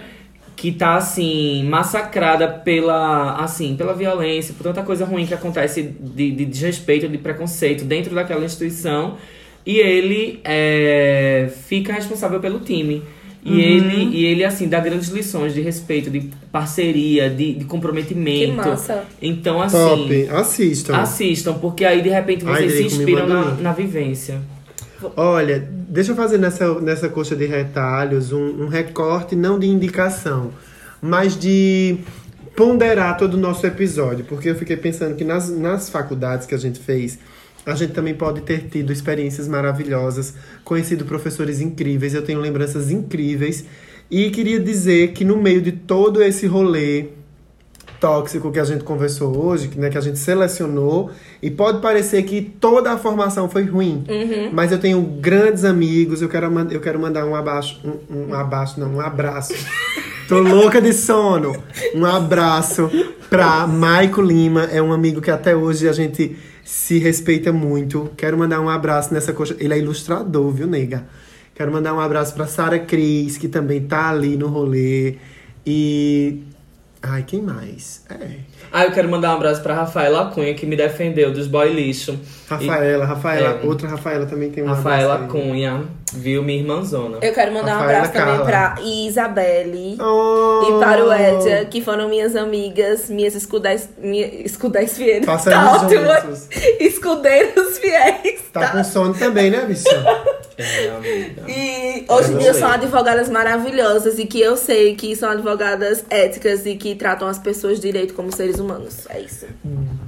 que 0.56 0.72
tá 0.72 0.96
assim 0.96 1.64
massacrada 1.68 2.48
pela 2.48 3.36
assim 3.38 3.76
pela 3.76 3.94
violência 3.94 4.54
por 4.54 4.64
tanta 4.64 4.84
coisa 4.84 5.04
ruim 5.04 5.26
que 5.26 5.34
acontece 5.34 5.82
de, 5.82 6.32
de 6.32 6.46
desrespeito 6.46 7.08
de 7.10 7.18
preconceito 7.18 7.84
dentro 7.84 8.14
daquela 8.14 8.46
instituição 8.46 9.18
e 9.66 9.78
ele 9.80 10.40
é, 10.44 11.52
fica 11.68 11.92
responsável 11.94 12.40
pelo 12.40 12.60
time 12.60 13.02
e 13.46 13.52
Uhum. 13.52 13.60
ele 13.60 14.04
e 14.18 14.26
ele 14.26 14.44
assim 14.46 14.68
dá 14.70 14.80
grandes 14.80 15.10
lições 15.10 15.54
de 15.54 15.60
respeito 15.62 16.10
de 16.10 16.30
parceria 16.52 17.30
de, 17.30 17.56
de 17.56 17.66
comprometimento 17.66 18.52
Que 18.52 18.70
massa. 18.70 19.04
então 19.22 19.62
assim 19.62 19.78
Top, 19.78 20.28
assistam. 20.32 20.96
assistam 20.98 21.54
porque 21.56 21.84
aí 21.84 22.02
de 22.02 22.10
repente 22.10 22.46
Ai, 22.48 22.68
vocês 22.70 22.72
se 22.72 22.78
Drico, 22.78 22.96
me 22.96 23.02
inspiram 23.02 23.28
na, 23.28 23.52
na 23.56 23.72
vivência 23.74 24.40
Olha, 25.18 25.68
deixa 25.90 26.14
eu 26.14 26.16
fazer 26.16 26.38
nessa, 26.38 26.80
nessa 26.80 27.10
coxa 27.10 27.36
de 27.36 27.46
retalhos 27.46 28.32
um, 28.32 28.64
um 28.64 28.68
recorte, 28.70 29.36
não 29.36 29.60
de 29.60 29.68
indicação, 29.68 30.52
mas 31.02 31.38
de 31.38 31.98
ponderar 32.56 33.18
todo 33.18 33.34
o 33.34 33.38
nosso 33.38 33.66
episódio, 33.68 34.24
porque 34.24 34.50
eu 34.50 34.56
fiquei 34.56 34.78
pensando 34.78 35.16
que 35.16 35.26
nas, 35.26 35.50
nas 35.50 35.90
faculdades 35.90 36.48
que 36.48 36.56
a 36.56 36.58
gente 36.58 36.80
fez, 36.80 37.20
a 37.66 37.76
gente 37.76 37.94
também 37.94 38.14
pode 38.14 38.42
ter 38.42 38.68
tido 38.70 38.92
experiências 38.92 39.48
maravilhosas, 39.48 40.34
conhecido 40.64 41.06
professores 41.06 41.62
incríveis, 41.62 42.14
eu 42.14 42.22
tenho 42.22 42.40
lembranças 42.40 42.92
incríveis, 42.92 43.66
e 44.12 44.30
queria 44.32 44.60
dizer 44.60 45.14
que 45.14 45.24
no 45.24 45.38
meio 45.38 45.62
de 45.62 45.72
todo 45.72 46.22
esse 46.22 46.46
rolê 46.46 47.06
tóxico 48.00 48.52
que 48.52 48.60
a 48.60 48.66
gente 48.66 48.84
conversou 48.84 49.38
hoje, 49.46 49.70
que, 49.70 49.80
né, 49.80 49.90
que 49.90 49.98
a 49.98 50.02
gente 50.02 50.20
selecionou, 50.20 51.10
e 51.42 51.50
pode 51.50 51.80
parecer 51.82 52.22
que 52.24 52.42
toda 52.42 52.92
a 52.92 52.98
formação 52.98 53.50
foi 53.50 53.64
ruim, 53.64 54.04
Uhum. 54.10 54.50
mas 54.52 54.74
eu 54.74 54.78
tenho 54.78 55.02
grandes 55.02 55.64
amigos, 55.64 56.22
eu 56.22 56.28
quero, 56.28 56.52
eu 56.70 56.82
quero 56.82 57.00
mandar 57.00 57.26
um 57.26 57.34
abaixo, 57.34 57.80
um, 58.10 58.32
um 58.32 58.34
abaixo, 58.34 58.78
não, 58.78 58.96
um 58.96 59.00
abraço. 59.00 59.54
Tô 60.28 60.40
louca 60.40 60.82
de 60.82 60.94
sono. 60.94 61.54
Um 61.94 62.06
abraço 62.06 62.90
pra 63.30 63.68
Maico 63.68 64.22
Lima, 64.22 64.64
é 64.72 64.82
um 64.82 64.92
amigo 64.94 65.22
que 65.22 65.30
até 65.32 65.56
hoje 65.56 65.88
a 65.88 65.92
gente 65.94 66.36
se 66.64 66.98
respeita 66.98 67.52
muito. 67.52 68.12
Quero 68.16 68.38
mandar 68.38 68.62
um 68.62 68.70
abraço 68.70 69.14
nessa 69.14 69.34
coxa. 69.34 69.56
Ele 69.60 69.74
é 69.74 69.78
ilustrador, 69.78 70.52
viu, 70.52 70.68
nega? 70.68 71.06
Quero 71.56 71.72
mandar 71.72 71.94
um 71.94 72.00
abraço 72.00 72.34
pra 72.34 72.48
Sara 72.48 72.80
Cris, 72.80 73.38
que 73.38 73.48
também 73.48 73.82
tá 73.82 74.10
ali 74.10 74.36
no 74.38 74.48
rolê. 74.48 75.18
E. 75.66 76.42
Ai, 77.02 77.24
quem 77.24 77.42
mais? 77.42 78.04
É. 78.10 78.38
Ah, 78.72 78.86
eu 78.86 78.92
quero 78.92 79.10
mandar 79.10 79.34
um 79.34 79.36
abraço 79.36 79.62
pra 79.62 79.76
Rafaela 79.76 80.32
Cunha, 80.32 80.54
que 80.54 80.66
me 80.66 80.76
defendeu 80.76 81.32
dos 81.32 81.48
boy 81.48 81.72
lixo. 81.72 82.18
Rafaela, 82.56 83.06
Rafaela, 83.06 83.60
É. 83.64 83.68
outra 83.68 83.88
Rafaela 83.88 84.26
também 84.26 84.50
tem 84.52 84.64
E, 84.64 84.68
um 84.68 84.70
Rafaela 84.70 85.16
abraço. 85.16 85.32
Cunha, 85.32 85.84
viu? 86.14 86.44
Minha 86.44 86.60
irmãzona. 86.60 87.18
Eu 87.22 87.34
quero 87.34 87.54
mandar 87.54 87.76
um 87.76 87.80
Rafaela 87.80 87.98
abraço 88.06 88.14
também 88.14 88.36
Carla. 88.38 88.46
pra 88.46 88.76
Isabelle 88.82 89.98
Oh! 90.00 90.64
e 90.68 90.80
para 90.80 91.06
o 91.06 91.14
Edja, 91.14 91.66
que 91.66 91.82
foram 91.82 92.08
minhas 92.10 92.36
amigas, 92.36 93.10
minhas 93.10 93.36
escudais, 93.36 93.90
minha, 93.98 94.26
escudais 94.46 94.96
fiéis. 94.98 95.26
Passamos 95.26 95.82
Tá 95.82 95.86
ótimo. 95.86 96.34
Escudeiros 96.80 97.78
fiéis. 97.80 98.42
Tá 98.52 98.68
com 98.70 98.84
sono 98.84 99.14
também, 99.14 99.50
né, 99.50 99.66
bicha? 99.66 99.90
É, 100.58 100.90
amiga. 100.90 101.44
E 101.48 102.06
hoje 102.08 102.34
em 102.34 102.38
dia 102.38 102.52
sei. 102.54 102.62
são 102.62 102.70
advogadas 102.72 103.28
maravilhosas 103.28 104.20
e 104.20 104.26
que 104.26 104.40
eu 104.40 104.56
sei 104.56 104.96
que 104.96 105.16
são 105.16 105.32
advogadas 105.32 106.06
éticas 106.10 106.66
e 106.66 106.76
que 106.76 106.94
tratam 106.94 107.28
as 107.28 107.40
pessoas 107.40 107.80
direito 107.80 108.14
como 108.14 108.32
seres 108.36 108.60
humanos. 108.60 109.08
É 109.10 109.20
isso. 109.22 109.48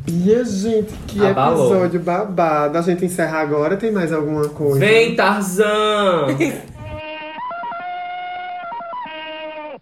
Minha 0.07 0.43
gente, 0.45 0.93
que 1.07 1.25
Abalou. 1.25 1.71
episódio 1.73 1.99
babado. 2.35 2.77
A 2.77 2.81
gente 2.81 3.05
encerra 3.05 3.39
agora, 3.39 3.77
tem 3.77 3.91
mais 3.91 4.11
alguma 4.11 4.49
coisa? 4.49 4.79
Vem, 4.79 5.15
Tarzan! 5.15 6.27